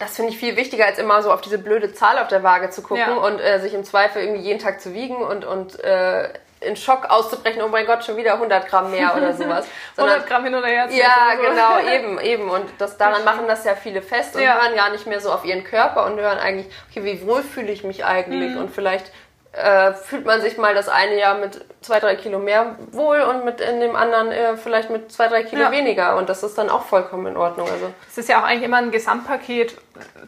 das 0.00 0.16
finde 0.16 0.32
ich 0.32 0.38
viel 0.38 0.56
wichtiger, 0.56 0.86
als 0.86 0.98
immer 0.98 1.22
so 1.22 1.32
auf 1.32 1.40
diese 1.40 1.58
blöde 1.58 1.92
Zahl 1.92 2.18
auf 2.18 2.26
der 2.26 2.42
Waage 2.42 2.70
zu 2.70 2.82
gucken 2.82 3.04
ja. 3.06 3.14
und 3.14 3.38
äh, 3.40 3.60
sich 3.60 3.74
im 3.74 3.84
Zweifel 3.84 4.22
irgendwie 4.22 4.42
jeden 4.42 4.58
Tag 4.58 4.80
zu 4.80 4.92
wiegen 4.92 5.16
und, 5.16 5.44
und 5.44 5.82
äh, 5.84 6.28
in 6.64 6.76
Schock 6.76 7.06
auszubrechen, 7.08 7.62
oh 7.62 7.68
mein 7.68 7.86
Gott, 7.86 8.04
schon 8.04 8.16
wieder 8.16 8.34
100 8.34 8.68
Gramm 8.68 8.90
mehr 8.90 9.14
oder 9.16 9.32
sowas. 9.36 9.66
100 9.96 10.26
Gramm 10.26 10.44
hin 10.44 10.54
oder 10.54 10.66
her. 10.66 10.88
Ja, 10.90 11.36
so. 11.36 11.42
genau, 11.42 11.78
eben, 11.94 12.20
eben. 12.20 12.50
Und 12.50 12.66
das, 12.78 12.96
daran 12.96 13.24
machen 13.24 13.46
das 13.46 13.64
ja 13.64 13.74
viele 13.74 14.02
fest 14.02 14.36
und 14.36 14.42
ja. 14.42 14.60
hören 14.60 14.74
gar 14.74 14.90
nicht 14.90 15.06
mehr 15.06 15.20
so 15.20 15.32
auf 15.32 15.44
ihren 15.44 15.64
Körper 15.64 16.06
und 16.06 16.18
hören 16.18 16.38
eigentlich, 16.38 16.66
okay, 16.90 17.04
wie 17.04 17.26
wohl 17.26 17.42
fühle 17.42 17.72
ich 17.72 17.84
mich 17.84 18.04
eigentlich? 18.04 18.52
Mhm. 18.52 18.58
Und 18.58 18.70
vielleicht 18.70 19.12
äh, 19.56 19.92
fühlt 19.92 20.26
man 20.26 20.40
sich 20.40 20.58
mal 20.58 20.74
das 20.74 20.88
eine 20.88 21.18
Jahr 21.18 21.38
mit 21.38 21.64
zwei, 21.80 22.00
drei 22.00 22.16
Kilo 22.16 22.38
mehr 22.38 22.76
wohl 22.90 23.20
und 23.20 23.44
mit 23.44 23.60
in 23.60 23.80
dem 23.80 23.94
anderen 23.94 24.32
äh, 24.32 24.56
vielleicht 24.56 24.90
mit 24.90 25.12
zwei, 25.12 25.28
drei 25.28 25.44
Kilo 25.44 25.62
ja. 25.62 25.70
weniger. 25.70 26.16
Und 26.16 26.28
das 26.28 26.42
ist 26.42 26.58
dann 26.58 26.70
auch 26.70 26.82
vollkommen 26.82 27.26
in 27.26 27.36
Ordnung. 27.36 27.68
Also 27.70 27.92
es 28.08 28.18
ist 28.18 28.28
ja 28.28 28.40
auch 28.40 28.44
eigentlich 28.44 28.64
immer 28.64 28.78
ein 28.78 28.90
Gesamtpaket 28.90 29.76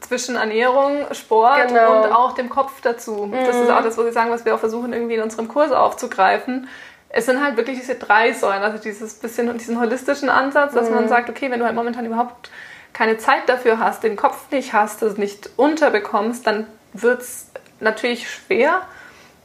zwischen 0.01 0.37
Ernährung, 0.37 1.07
Sport 1.13 1.69
genau. 1.69 2.05
und 2.05 2.13
auch 2.13 2.35
dem 2.35 2.49
Kopf 2.49 2.81
dazu. 2.83 3.27
Mhm. 3.27 3.45
Das 3.45 3.57
ist 3.57 3.71
auch 3.71 3.83
das, 3.83 3.99
was 3.99 4.07
ich 4.07 4.15
sagen, 4.15 4.31
was 4.31 4.45
wir 4.45 4.55
auch 4.55 4.61
versuchen 4.61 4.93
irgendwie 4.93 5.15
in 5.15 5.23
unserem 5.23 5.49
Kurs 5.49 5.73
aufzugreifen. 5.73 6.69
Es 7.09 7.27
sind 7.27 7.43
halt 7.43 7.57
wirklich 7.57 7.79
diese 7.79 7.97
drei 7.97 8.33
Säulen, 8.33 8.63
also 8.63 8.79
dieses 8.79 9.15
bisschen 9.15 9.57
diesen 9.59 9.81
holistischen 9.81 10.29
Ansatz, 10.29 10.75
dass 10.75 10.89
mhm. 10.89 10.97
man 10.97 11.09
sagt, 11.09 11.31
okay, 11.31 11.51
wenn 11.51 11.59
du 11.59 11.67
halt 11.67 11.75
momentan 11.75 12.05
überhaupt 12.07 12.51
keine 12.93 13.19
Zeit 13.19 13.49
dafür 13.49 13.81
hast, 13.81 14.05
den 14.05 14.17
Kopf 14.17 14.51
nicht 14.51 14.73
hast, 14.73 15.03
das 15.03 15.17
nicht 15.17 15.51
unterbekommst, 15.57 16.47
dann 16.47 16.67
wird 16.93 17.23
es 17.23 17.51
natürlich 17.81 18.31
schwer 18.31 18.83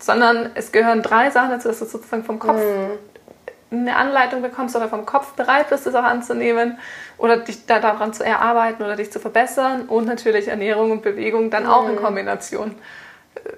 sondern 0.02 0.52
es 0.56 0.72
gehören 0.72 1.02
drei 1.02 1.30
Sachen 1.30 1.52
dazu, 1.52 1.68
dass 1.68 1.80
du 1.80 1.86
sozusagen 1.86 2.24
vom 2.24 2.40
Kopf 2.40 2.60
mhm. 2.60 2.98
eine 3.72 3.96
Anleitung 3.96 4.42
bekommst 4.42 4.76
oder 4.76 4.90
vom 4.90 5.06
Kopf 5.06 5.34
bereit 5.34 5.70
bist, 5.70 5.86
es 5.88 5.96
auch 5.96 6.04
anzunehmen 6.04 6.80
oder 7.18 7.38
dich 7.38 7.66
da 7.66 7.80
daran 7.80 8.14
zu 8.14 8.26
erarbeiten 8.26 8.84
oder 8.84 8.96
dich 8.96 9.12
zu 9.12 9.20
verbessern 9.20 9.84
und 9.88 10.08
natürlich 10.08 10.48
Ernährung 10.48 10.92
und 10.92 11.02
Bewegung 11.04 11.50
dann 11.52 11.68
auch 11.68 11.88
in 11.88 11.96
mhm. 11.96 12.04
Kombination. 12.04 12.76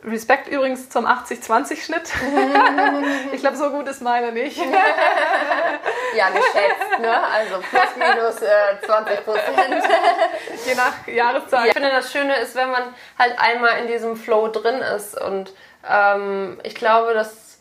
Respekt 0.06 0.48
übrigens 0.48 0.90
zum 0.90 1.06
80-20-Schnitt. 1.06 2.04
ich 3.34 3.42
glaube, 3.42 3.58
so 3.58 3.70
gut 3.72 3.88
ist 3.88 4.02
meine 4.02 4.32
nicht. 4.32 4.58
ja, 6.16 6.30
geschätzt, 6.30 7.00
ne? 7.02 7.24
Also 7.24 7.56
plus 7.70 7.96
minus 7.98 8.42
äh, 8.42 8.86
20 8.86 9.26
Prozent. 9.26 9.84
Je 10.66 10.76
nach 10.76 11.08
Jahreszeit. 11.08 11.52
Ja. 11.52 11.66
Ich 11.66 11.74
finde, 11.74 11.90
das 11.90 12.12
Schöne 12.12 12.36
ist, 12.38 12.56
wenn 12.56 12.70
man 12.70 12.84
halt 13.18 13.38
einmal 13.40 13.80
in 13.82 13.88
diesem 13.88 14.16
Flow 14.16 14.48
drin 14.48 14.80
ist 14.96 15.20
und 15.20 15.54
ähm, 15.90 16.60
ich 16.64 16.76
glaube, 16.76 17.14
das 17.14 17.60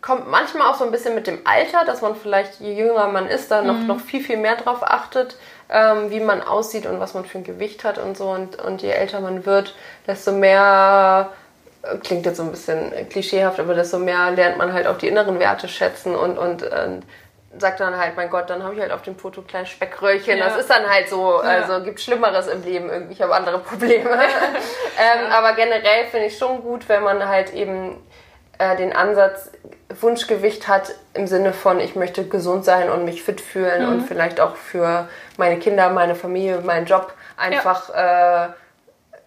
kommt 0.00 0.30
manchmal 0.30 0.68
auch 0.68 0.76
so 0.76 0.84
ein 0.84 0.90
bisschen 0.90 1.14
mit 1.14 1.26
dem 1.26 1.40
Alter, 1.44 1.84
dass 1.84 2.00
man 2.00 2.16
vielleicht, 2.16 2.60
je 2.60 2.72
jünger 2.72 3.08
man 3.08 3.26
ist, 3.26 3.50
da 3.50 3.62
noch, 3.62 3.78
mhm. 3.78 3.86
noch 3.86 4.00
viel, 4.00 4.22
viel 4.22 4.38
mehr 4.38 4.56
drauf 4.56 4.82
achtet, 4.82 5.36
ähm, 5.68 6.10
wie 6.10 6.20
man 6.20 6.42
aussieht 6.42 6.86
und 6.86 7.00
was 7.00 7.14
man 7.14 7.24
für 7.24 7.38
ein 7.38 7.44
Gewicht 7.44 7.84
hat 7.84 7.98
und 7.98 8.16
so. 8.16 8.30
Und, 8.30 8.56
und 8.60 8.82
je 8.82 8.90
älter 8.90 9.20
man 9.20 9.44
wird, 9.44 9.74
desto 10.06 10.32
mehr 10.32 11.30
äh, 11.82 11.96
klingt 11.98 12.24
jetzt 12.26 12.38
so 12.38 12.44
ein 12.44 12.50
bisschen 12.50 12.92
klischeehaft, 13.10 13.60
aber 13.60 13.74
desto 13.74 13.98
mehr 13.98 14.30
lernt 14.30 14.58
man 14.58 14.72
halt 14.72 14.86
auch 14.86 14.98
die 14.98 15.08
inneren 15.08 15.38
Werte 15.38 15.68
schätzen 15.68 16.14
und, 16.14 16.38
und, 16.38 16.62
und 16.62 17.02
sagt 17.58 17.80
dann 17.80 17.96
halt, 17.96 18.16
mein 18.16 18.30
Gott, 18.30 18.48
dann 18.48 18.62
habe 18.62 18.74
ich 18.74 18.80
halt 18.80 18.92
auf 18.92 19.02
dem 19.02 19.16
Foto 19.16 19.42
kleine 19.42 19.66
Speckröllchen. 19.66 20.38
Ja. 20.38 20.44
Das 20.44 20.56
ist 20.56 20.70
dann 20.70 20.88
halt 20.88 21.08
so, 21.08 21.36
also 21.38 21.72
ja. 21.74 21.78
gibt 21.80 22.00
Schlimmeres 22.00 22.46
im 22.46 22.62
Leben 22.62 22.88
irgendwie. 22.88 23.14
Ich 23.14 23.22
habe 23.22 23.34
andere 23.34 23.58
Probleme. 23.58 24.10
ähm, 24.10 25.28
ja. 25.28 25.38
Aber 25.38 25.54
generell 25.54 26.06
finde 26.10 26.26
ich 26.26 26.38
schon 26.38 26.62
gut, 26.62 26.88
wenn 26.88 27.02
man 27.02 27.26
halt 27.26 27.52
eben 27.52 27.96
äh, 28.58 28.76
den 28.76 28.94
Ansatz 28.94 29.50
Wunschgewicht 30.00 30.68
hat 30.68 30.94
im 31.14 31.26
Sinne 31.26 31.52
von, 31.52 31.80
ich 31.80 31.96
möchte 31.96 32.24
gesund 32.24 32.64
sein 32.64 32.90
und 32.90 33.04
mich 33.04 33.22
fit 33.22 33.40
fühlen 33.40 33.84
mhm. 33.84 33.92
und 33.92 34.00
vielleicht 34.02 34.38
auch 34.38 34.54
für 34.54 35.08
meine 35.36 35.58
Kinder, 35.58 35.90
meine 35.90 36.14
Familie, 36.14 36.60
meinen 36.60 36.86
Job 36.86 37.12
einfach 37.36 37.90
äh, 37.90 38.48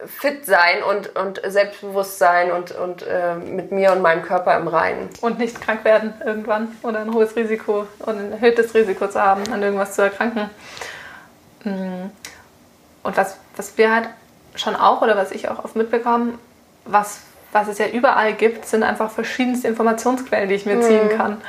fit 0.08 0.46
sein 0.46 0.84
und, 0.84 1.16
und 1.16 1.42
selbstbewusst 1.46 2.18
sein 2.20 2.52
und, 2.52 2.72
und 2.72 3.04
äh, 3.04 3.36
mit 3.36 3.72
mir 3.72 3.92
und 3.92 4.02
meinem 4.02 4.24
Körper 4.24 4.56
im 4.58 4.68
Reinen. 4.68 5.10
Und 5.22 5.40
nicht 5.40 5.62
krank 5.62 5.84
werden 5.84 6.14
irgendwann 6.26 6.76
oder 6.84 7.00
ein 7.00 7.14
hohes 7.14 7.36
Risiko 7.36 7.88
und 8.00 8.20
ein 8.20 8.32
erhöhtes 8.34 8.74
Risiko 8.74 9.08
zu 9.08 9.22
haben, 9.22 9.44
an 9.52 9.62
irgendwas 9.62 9.94
zu 9.94 10.02
erkranken. 10.02 10.50
Mm. 11.64 12.10
Und 13.04 13.18
was, 13.18 13.38
was 13.56 13.78
wir 13.78 13.94
halt 13.94 14.10
schon 14.56 14.76
auch 14.76 15.02
oder 15.02 15.16
was 15.18 15.32
ich 15.32 15.50
auch 15.50 15.64
oft 15.64 15.76
mitbekomme, 15.76 16.34
was, 16.86 17.22
was 17.52 17.68
es 17.68 17.78
ja 17.78 17.88
überall 17.88 18.34
gibt, 18.34 18.66
sind 18.66 18.84
einfach 18.84 19.12
verschiedenste 19.12 19.68
Informationsquellen, 19.68 20.50
die 20.50 20.56
ich 20.56 20.66
mir 20.66 20.76
mhm. 20.76 20.82
ziehen 20.82 21.10
kann. 21.10 21.42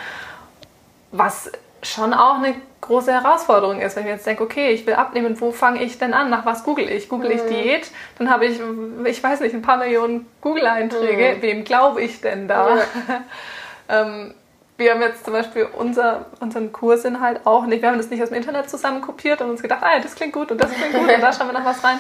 Was 1.13 1.51
schon 1.85 2.13
auch 2.13 2.39
eine 2.39 2.55
große 2.81 3.13
Herausforderung 3.13 3.81
ist, 3.81 3.97
wenn 3.97 4.05
ich 4.05 4.11
jetzt 4.11 4.27
denke, 4.27 4.43
okay, 4.43 4.71
ich 4.71 4.87
will 4.87 4.95
abnehmen, 4.95 5.41
wo 5.41 5.53
fange 5.53 5.83
ich 5.83 5.99
denn 5.99 6.13
an? 6.13 6.31
Nach 6.31 6.45
was 6.45 6.65
google 6.65 6.89
ich? 6.89 7.09
Google 7.09 7.31
ich 7.31 7.43
mhm. 7.45 7.49
Diät? 7.49 7.91
Dann 8.19 8.31
habe 8.31 8.47
ich, 8.47 8.61
ich 9.05 9.23
weiß 9.23 9.41
nicht, 9.41 9.55
ein 9.55 9.63
paar 9.63 9.79
Millionen 9.79 10.27
Google-Einträge. 10.41 11.37
Mhm. 11.37 11.43
Wem 11.43 11.65
glaube 11.65 12.03
ich 12.03 12.21
denn 12.21 12.49
da? 12.49 12.79
Ähm, 13.87 14.33
wir 14.79 14.93
haben 14.93 15.03
jetzt 15.03 15.25
zum 15.25 15.35
Beispiel 15.35 15.69
unser, 15.77 16.25
unseren 16.41 16.73
Kursinhalt 16.73 17.45
auch 17.45 17.67
nicht, 17.67 17.83
wir 17.83 17.91
haben 17.91 17.99
das 17.99 18.09
nicht 18.09 18.23
aus 18.23 18.31
dem 18.31 18.39
Internet 18.39 18.71
zusammen 18.71 19.03
kopiert 19.03 19.43
und 19.43 19.51
uns 19.51 19.61
gedacht, 19.61 19.83
ah, 19.83 20.01
das 20.01 20.15
klingt 20.15 20.33
gut 20.33 20.51
und 20.51 20.59
das 20.59 20.73
klingt 20.73 20.95
gut 20.95 21.03
und 21.03 21.21
da 21.21 21.33
schauen 21.35 21.49
wir 21.49 21.53
noch 21.53 21.67
was 21.67 21.85
rein. 21.85 21.99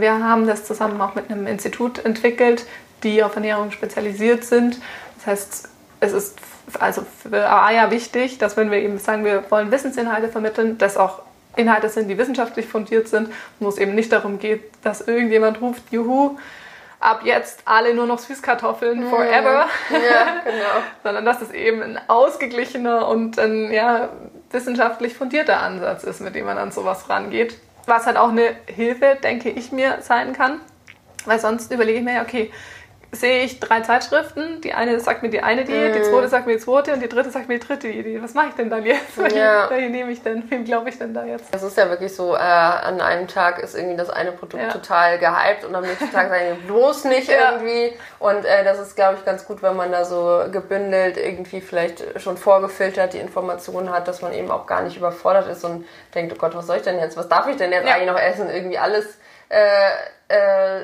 Wir 0.00 0.12
haben 0.12 0.46
das 0.46 0.64
zusammen 0.64 1.00
auch 1.00 1.14
mit 1.14 1.30
einem 1.30 1.46
Institut 1.46 2.04
entwickelt, 2.04 2.66
die 3.02 3.22
auf 3.22 3.34
Ernährung 3.34 3.72
spezialisiert 3.72 4.44
sind. 4.44 4.80
Das 5.16 5.26
heißt, 5.26 5.68
es 6.02 6.12
ist 6.12 6.38
also 6.80 7.06
für 7.22 7.48
AIA 7.48 7.90
wichtig, 7.90 8.38
dass 8.38 8.56
wenn 8.56 8.70
wir 8.70 8.78
eben 8.78 8.98
sagen, 8.98 9.24
wir 9.24 9.44
wollen 9.50 9.70
Wissensinhalte 9.70 10.28
vermitteln, 10.28 10.76
dass 10.78 10.96
auch 10.96 11.22
Inhalte 11.54 11.88
sind, 11.88 12.08
die 12.08 12.18
wissenschaftlich 12.18 12.66
fundiert 12.66 13.08
sind, 13.08 13.28
wo 13.60 13.68
es 13.68 13.78
eben 13.78 13.94
nicht 13.94 14.10
darum 14.10 14.38
geht, 14.38 14.62
dass 14.82 15.02
irgendjemand 15.02 15.60
ruft, 15.60 15.82
juhu, 15.92 16.38
ab 16.98 17.20
jetzt 17.24 17.62
alle 17.66 17.94
nur 17.94 18.06
noch 18.06 18.18
Süßkartoffeln 18.18 19.08
forever, 19.10 19.66
ja, 19.90 20.40
genau. 20.44 20.82
sondern 21.04 21.24
dass 21.24 21.40
es 21.40 21.50
eben 21.50 21.82
ein 21.82 22.00
ausgeglichener 22.08 23.06
und 23.06 23.38
ein 23.38 23.72
ja, 23.72 24.08
wissenschaftlich 24.50 25.14
fundierter 25.14 25.60
Ansatz 25.60 26.04
ist, 26.04 26.20
mit 26.20 26.34
dem 26.34 26.46
man 26.46 26.58
an 26.58 26.72
sowas 26.72 27.08
rangeht. 27.08 27.58
Was 27.86 28.06
halt 28.06 28.16
auch 28.16 28.30
eine 28.30 28.56
Hilfe, 28.66 29.18
denke 29.22 29.50
ich 29.50 29.72
mir, 29.72 29.98
sein 30.00 30.32
kann, 30.32 30.60
weil 31.26 31.38
sonst 31.38 31.70
überlege 31.70 31.98
ich 31.98 32.04
mir 32.04 32.14
ja, 32.14 32.22
okay, 32.22 32.50
sehe 33.14 33.44
ich 33.44 33.60
drei 33.60 33.80
Zeitschriften. 33.82 34.62
Die 34.62 34.72
eine 34.72 34.98
sagt 34.98 35.22
mir 35.22 35.28
die 35.28 35.42
eine 35.42 35.64
Diät, 35.64 35.94
mm. 35.94 35.98
die 35.98 36.02
zweite 36.02 36.28
sagt 36.28 36.46
mir 36.46 36.54
die 36.54 36.60
zweite 36.60 36.94
und 36.94 37.00
die 37.00 37.08
dritte 37.08 37.30
sagt 37.30 37.46
mir 37.46 37.58
die 37.58 37.66
dritte 37.66 37.88
Idee. 37.88 38.22
Was 38.22 38.32
mache 38.32 38.48
ich 38.48 38.54
denn 38.54 38.70
dann 38.70 38.86
jetzt? 38.86 39.18
Ja. 39.34 39.68
Welche 39.70 39.90
nehme 39.90 40.10
ich 40.10 40.22
denn? 40.22 40.50
Wem 40.50 40.64
glaube 40.64 40.88
ich 40.88 40.98
denn 40.98 41.12
da 41.12 41.24
jetzt? 41.24 41.54
Es 41.54 41.62
ist 41.62 41.76
ja 41.76 41.90
wirklich 41.90 42.14
so, 42.16 42.34
äh, 42.34 42.38
an 42.38 43.02
einem 43.02 43.28
Tag 43.28 43.58
ist 43.62 43.74
irgendwie 43.74 43.98
das 43.98 44.08
eine 44.08 44.32
Produkt 44.32 44.62
ja. 44.62 44.70
total 44.70 45.18
gehypt 45.18 45.64
und 45.66 45.74
am 45.74 45.82
nächsten 45.82 46.10
Tag 46.10 46.30
sagen 46.30 46.56
die 46.56 46.66
bloß 46.66 47.04
nicht 47.04 47.28
ja. 47.28 47.52
irgendwie. 47.52 47.92
Und 48.18 48.46
äh, 48.46 48.64
das 48.64 48.78
ist, 48.78 48.96
glaube 48.96 49.18
ich, 49.18 49.24
ganz 49.26 49.44
gut, 49.44 49.62
wenn 49.62 49.76
man 49.76 49.92
da 49.92 50.06
so 50.06 50.44
gebündelt 50.50 51.18
irgendwie 51.18 51.60
vielleicht 51.60 52.20
schon 52.20 52.38
vorgefiltert 52.38 53.12
die 53.12 53.18
Informationen 53.18 53.90
hat, 53.90 54.08
dass 54.08 54.22
man 54.22 54.32
eben 54.32 54.50
auch 54.50 54.66
gar 54.66 54.80
nicht 54.82 54.96
überfordert 54.96 55.48
ist 55.48 55.64
und 55.64 55.84
denkt, 56.14 56.32
oh 56.34 56.38
Gott, 56.38 56.54
was 56.54 56.66
soll 56.66 56.76
ich 56.76 56.82
denn 56.82 56.98
jetzt? 56.98 57.18
Was 57.18 57.28
darf 57.28 57.46
ich 57.46 57.56
denn 57.56 57.72
jetzt 57.72 57.86
eigentlich 57.86 58.10
noch 58.10 58.18
essen? 58.18 58.48
Irgendwie 58.48 58.78
alles 58.78 59.18
äh, 59.50 59.90
äh, 60.28 60.80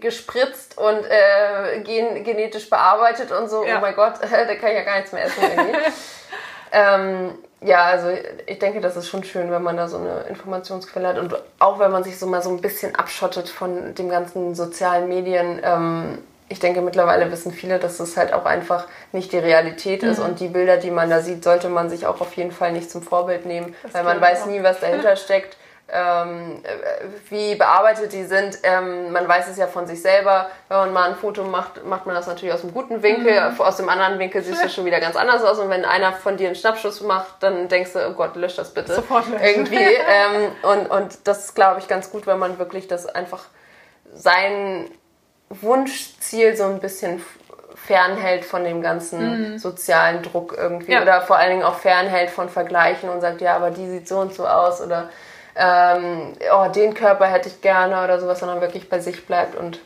gespritzt 0.00 0.78
und 0.78 1.04
äh, 1.04 1.80
gen 1.80 2.24
genetisch 2.24 2.68
bearbeitet 2.68 3.32
und 3.32 3.48
so. 3.48 3.64
Ja. 3.64 3.78
Oh 3.78 3.80
mein 3.80 3.94
Gott, 3.94 4.14
da 4.20 4.54
kann 4.54 4.70
ich 4.70 4.76
ja 4.76 4.82
gar 4.82 4.96
nichts 4.96 5.12
mehr 5.12 5.24
essen 5.24 5.42
ähm, 6.72 7.38
ja, 7.62 7.84
also 7.84 8.08
ich 8.46 8.58
denke, 8.58 8.80
das 8.80 8.96
ist 8.96 9.08
schon 9.08 9.22
schön, 9.22 9.50
wenn 9.50 9.62
man 9.62 9.76
da 9.76 9.86
so 9.86 9.98
eine 9.98 10.22
Informationsquelle 10.28 11.08
hat 11.08 11.18
und 11.18 11.34
auch 11.58 11.78
wenn 11.78 11.90
man 11.90 12.04
sich 12.04 12.18
so 12.18 12.26
mal 12.26 12.42
so 12.42 12.50
ein 12.50 12.60
bisschen 12.60 12.94
abschottet 12.94 13.48
von 13.48 13.94
dem 13.94 14.08
ganzen 14.08 14.54
sozialen 14.54 15.08
Medien. 15.08 15.60
Ähm, 15.62 16.18
ich 16.48 16.58
denke, 16.58 16.80
mittlerweile 16.80 17.30
wissen 17.30 17.52
viele, 17.52 17.78
dass 17.78 17.98
das 17.98 18.16
halt 18.16 18.32
auch 18.32 18.44
einfach 18.44 18.88
nicht 19.12 19.32
die 19.32 19.38
Realität 19.38 20.02
mhm. 20.02 20.10
ist 20.10 20.18
und 20.18 20.40
die 20.40 20.48
Bilder, 20.48 20.78
die 20.78 20.90
man 20.90 21.08
da 21.08 21.20
sieht, 21.20 21.44
sollte 21.44 21.68
man 21.68 21.90
sich 21.90 22.06
auch 22.06 22.20
auf 22.20 22.32
jeden 22.34 22.50
Fall 22.50 22.72
nicht 22.72 22.90
zum 22.90 23.02
Vorbild 23.02 23.46
nehmen, 23.46 23.74
das 23.82 23.94
weil 23.94 24.04
man 24.04 24.20
weiß 24.20 24.46
nie, 24.46 24.62
was 24.62 24.80
dahinter 24.80 25.14
steckt 25.16 25.56
ähm, 25.92 26.62
wie 27.28 27.54
bearbeitet 27.54 28.12
die 28.12 28.24
sind. 28.24 28.58
Ähm, 28.62 29.12
man 29.12 29.26
weiß 29.26 29.48
es 29.48 29.56
ja 29.56 29.66
von 29.66 29.86
sich 29.86 30.02
selber, 30.02 30.50
wenn 30.68 30.78
man 30.78 30.92
mal 30.92 31.08
ein 31.10 31.16
Foto 31.16 31.44
macht, 31.44 31.84
macht 31.84 32.06
man 32.06 32.14
das 32.14 32.26
natürlich 32.26 32.54
aus 32.54 32.62
einem 32.62 32.72
guten 32.72 33.02
Winkel, 33.02 33.50
mhm. 33.50 33.60
aus 33.60 33.76
dem 33.76 33.88
anderen 33.88 34.18
Winkel 34.18 34.42
sieht 34.42 34.56
es 34.62 34.74
schon 34.74 34.84
wieder 34.84 35.00
ganz 35.00 35.16
anders 35.16 35.42
aus 35.42 35.58
und 35.58 35.70
wenn 35.70 35.84
einer 35.84 36.12
von 36.12 36.36
dir 36.36 36.46
einen 36.46 36.56
Schnappschuss 36.56 37.00
macht, 37.00 37.42
dann 37.42 37.68
denkst 37.68 37.92
du, 37.92 38.08
oh 38.08 38.12
Gott, 38.12 38.36
lösch 38.36 38.56
das 38.56 38.72
bitte. 38.72 38.94
Sofort 38.94 39.28
löschen. 39.28 39.44
Irgendwie. 39.44 39.76
ähm, 39.76 40.52
und, 40.62 40.90
und 40.90 41.18
das 41.26 41.46
ist, 41.46 41.54
glaube 41.54 41.80
ich, 41.80 41.88
ganz 41.88 42.10
gut, 42.10 42.26
wenn 42.26 42.38
man 42.38 42.58
wirklich 42.58 42.88
das 42.88 43.06
einfach 43.06 43.44
sein 44.12 44.90
Wunschziel 45.48 46.56
so 46.56 46.64
ein 46.64 46.80
bisschen 46.80 47.22
fernhält 47.74 48.44
von 48.44 48.64
dem 48.64 48.82
ganzen 48.82 49.52
mhm. 49.52 49.58
sozialen 49.58 50.22
Druck 50.22 50.54
irgendwie 50.56 50.92
ja. 50.92 51.02
oder 51.02 51.22
vor 51.22 51.36
allen 51.36 51.50
Dingen 51.50 51.62
auch 51.62 51.76
fernhält 51.76 52.30
von 52.30 52.48
Vergleichen 52.48 53.08
und 53.08 53.20
sagt, 53.20 53.40
ja, 53.40 53.56
aber 53.56 53.70
die 53.70 53.88
sieht 53.88 54.06
so 54.06 54.18
und 54.18 54.34
so 54.34 54.46
aus 54.46 54.80
oder 54.80 55.08
ähm, 55.60 56.32
oh, 56.52 56.68
den 56.72 56.94
Körper 56.94 57.26
hätte 57.26 57.48
ich 57.48 57.60
gerne 57.60 58.02
oder 58.02 58.18
sowas, 58.18 58.40
sondern 58.40 58.60
wirklich 58.60 58.88
bei 58.88 58.98
sich 58.98 59.26
bleibt 59.26 59.54
und 59.56 59.80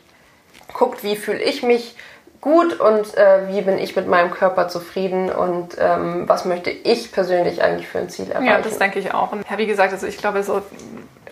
guckt, 0.73 1.03
wie 1.03 1.17
fühle 1.17 1.41
ich 1.41 1.63
mich 1.63 1.95
gut 2.39 2.79
und 2.79 3.17
äh, 3.17 3.49
wie 3.49 3.61
bin 3.61 3.77
ich 3.77 3.95
mit 3.95 4.07
meinem 4.07 4.31
Körper 4.31 4.67
zufrieden 4.67 5.31
und 5.31 5.75
ähm, 5.79 6.23
was 6.27 6.45
möchte 6.45 6.69
ich 6.69 7.11
persönlich 7.11 7.61
eigentlich 7.61 7.87
für 7.87 7.99
ein 7.99 8.09
Ziel 8.09 8.31
erreichen. 8.31 8.45
Ja, 8.45 8.61
das 8.61 8.77
denke 8.77 8.99
ich 8.99 9.13
auch. 9.13 9.31
Und 9.31 9.43
ja, 9.49 9.57
wie 9.57 9.65
gesagt, 9.65 9.91
also 9.91 10.07
ich 10.07 10.17
glaube, 10.17 10.43
so 10.43 10.61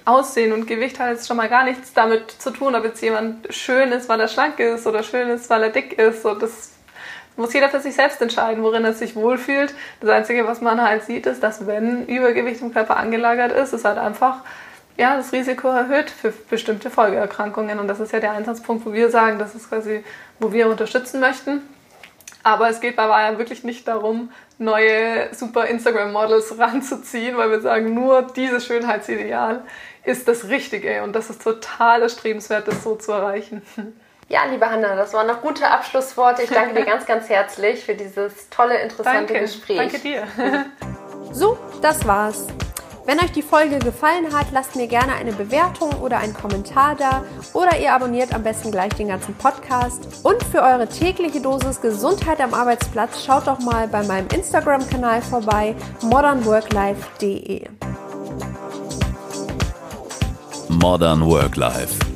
Aussehen 0.05 0.51
und 0.51 0.67
Gewicht 0.67 0.99
hat 0.99 1.09
jetzt 1.09 1.27
schon 1.27 1.37
mal 1.37 1.47
gar 1.47 1.63
nichts 1.63 1.93
damit 1.93 2.31
zu 2.31 2.51
tun, 2.51 2.75
ob 2.75 2.83
jetzt 2.83 3.01
jemand 3.01 3.53
schön 3.53 3.91
ist, 3.93 4.09
weil 4.09 4.19
er 4.19 4.27
schlank 4.27 4.59
ist 4.59 4.85
oder 4.85 5.03
schön 5.03 5.29
ist, 5.29 5.49
weil 5.49 5.63
er 5.63 5.69
dick 5.69 5.97
ist. 5.97 6.23
So, 6.23 6.33
das 6.33 6.72
muss 7.35 7.53
jeder 7.53 7.69
für 7.69 7.79
sich 7.79 7.95
selbst 7.95 8.21
entscheiden, 8.21 8.63
worin 8.63 8.85
er 8.85 8.93
sich 8.93 9.15
wohlfühlt. 9.15 9.73
Das 10.01 10.09
Einzige, 10.09 10.47
was 10.47 10.61
man 10.61 10.81
halt 10.81 11.03
sieht, 11.03 11.25
ist, 11.25 11.41
dass 11.41 11.65
wenn 11.65 12.05
Übergewicht 12.05 12.61
im 12.61 12.73
Körper 12.73 12.97
angelagert 12.97 13.51
ist, 13.51 13.73
ist 13.73 13.85
halt 13.85 13.97
einfach 13.97 14.41
ja, 14.97 15.17
das 15.17 15.31
Risiko 15.31 15.69
erhöht 15.69 16.09
für 16.09 16.31
bestimmte 16.31 16.89
Folgeerkrankungen. 16.89 17.79
Und 17.79 17.87
das 17.87 17.99
ist 17.99 18.13
ja 18.13 18.19
der 18.19 18.33
Einsatzpunkt, 18.33 18.85
wo 18.85 18.93
wir 18.93 19.09
sagen, 19.09 19.39
das 19.39 19.55
ist 19.55 19.69
quasi, 19.69 20.03
wo 20.39 20.53
wir 20.53 20.67
unterstützen 20.67 21.19
möchten. 21.19 21.61
Aber 22.43 22.69
es 22.69 22.81
geht 22.81 22.95
bei 22.97 23.07
Waya 23.07 23.37
wirklich 23.37 23.63
nicht 23.63 23.87
darum, 23.87 24.29
neue 24.57 25.33
super 25.33 25.65
Instagram-Models 25.65 26.59
ranzuziehen, 26.59 27.37
weil 27.37 27.49
wir 27.49 27.61
sagen, 27.61 27.93
nur 27.93 28.21
dieses 28.21 28.65
Schönheitsideal 28.65 29.63
ist 30.03 30.27
das 30.27 30.49
Richtige. 30.49 31.03
Und 31.03 31.13
das 31.13 31.29
ist 31.29 31.41
total 31.41 32.01
erstrebenswert, 32.01 32.67
das 32.67 32.83
so 32.83 32.95
zu 32.95 33.13
erreichen. 33.13 33.61
Ja, 34.29 34.45
liebe 34.49 34.69
Hanna, 34.69 34.95
das 34.95 35.13
waren 35.13 35.27
noch 35.27 35.41
gute 35.41 35.69
Abschlussworte. 35.69 36.43
Ich 36.43 36.49
danke 36.49 36.75
dir 36.75 36.85
ganz, 36.91 37.05
ganz 37.05 37.29
herzlich 37.29 37.83
für 37.83 37.95
dieses 37.95 38.49
tolle, 38.49 38.81
interessante 38.81 39.33
danke. 39.33 39.39
Gespräch. 39.41 39.77
Danke 39.77 39.99
dir. 39.99 40.23
so, 41.31 41.57
das 41.81 42.05
war's. 42.07 42.47
Wenn 43.05 43.19
euch 43.19 43.33
die 43.33 43.41
Folge 43.41 43.79
gefallen 43.79 44.33
hat, 44.33 44.47
lasst 44.53 44.77
mir 44.77 44.87
gerne 44.87 45.13
eine 45.15 45.33
Bewertung 45.33 45.91
oder 46.01 46.19
einen 46.19 46.33
Kommentar 46.33 46.95
da 46.95 47.25
oder 47.51 47.77
ihr 47.77 47.93
abonniert 47.93 48.33
am 48.33 48.43
besten 48.43 48.71
gleich 48.71 48.93
den 48.93 49.09
ganzen 49.09 49.35
Podcast. 49.35 50.07
Und 50.23 50.41
für 50.41 50.61
eure 50.61 50.87
tägliche 50.87 51.41
Dosis 51.41 51.81
Gesundheit 51.81 52.39
am 52.39 52.53
Arbeitsplatz 52.53 53.25
schaut 53.25 53.47
doch 53.47 53.59
mal 53.59 53.89
bei 53.89 54.03
meinem 54.03 54.27
Instagram-Kanal 54.29 55.21
vorbei 55.21 55.75
modernworklife.de. 56.01 57.67
Modern 60.69 61.25
Work 61.25 61.57
Life 61.57 62.12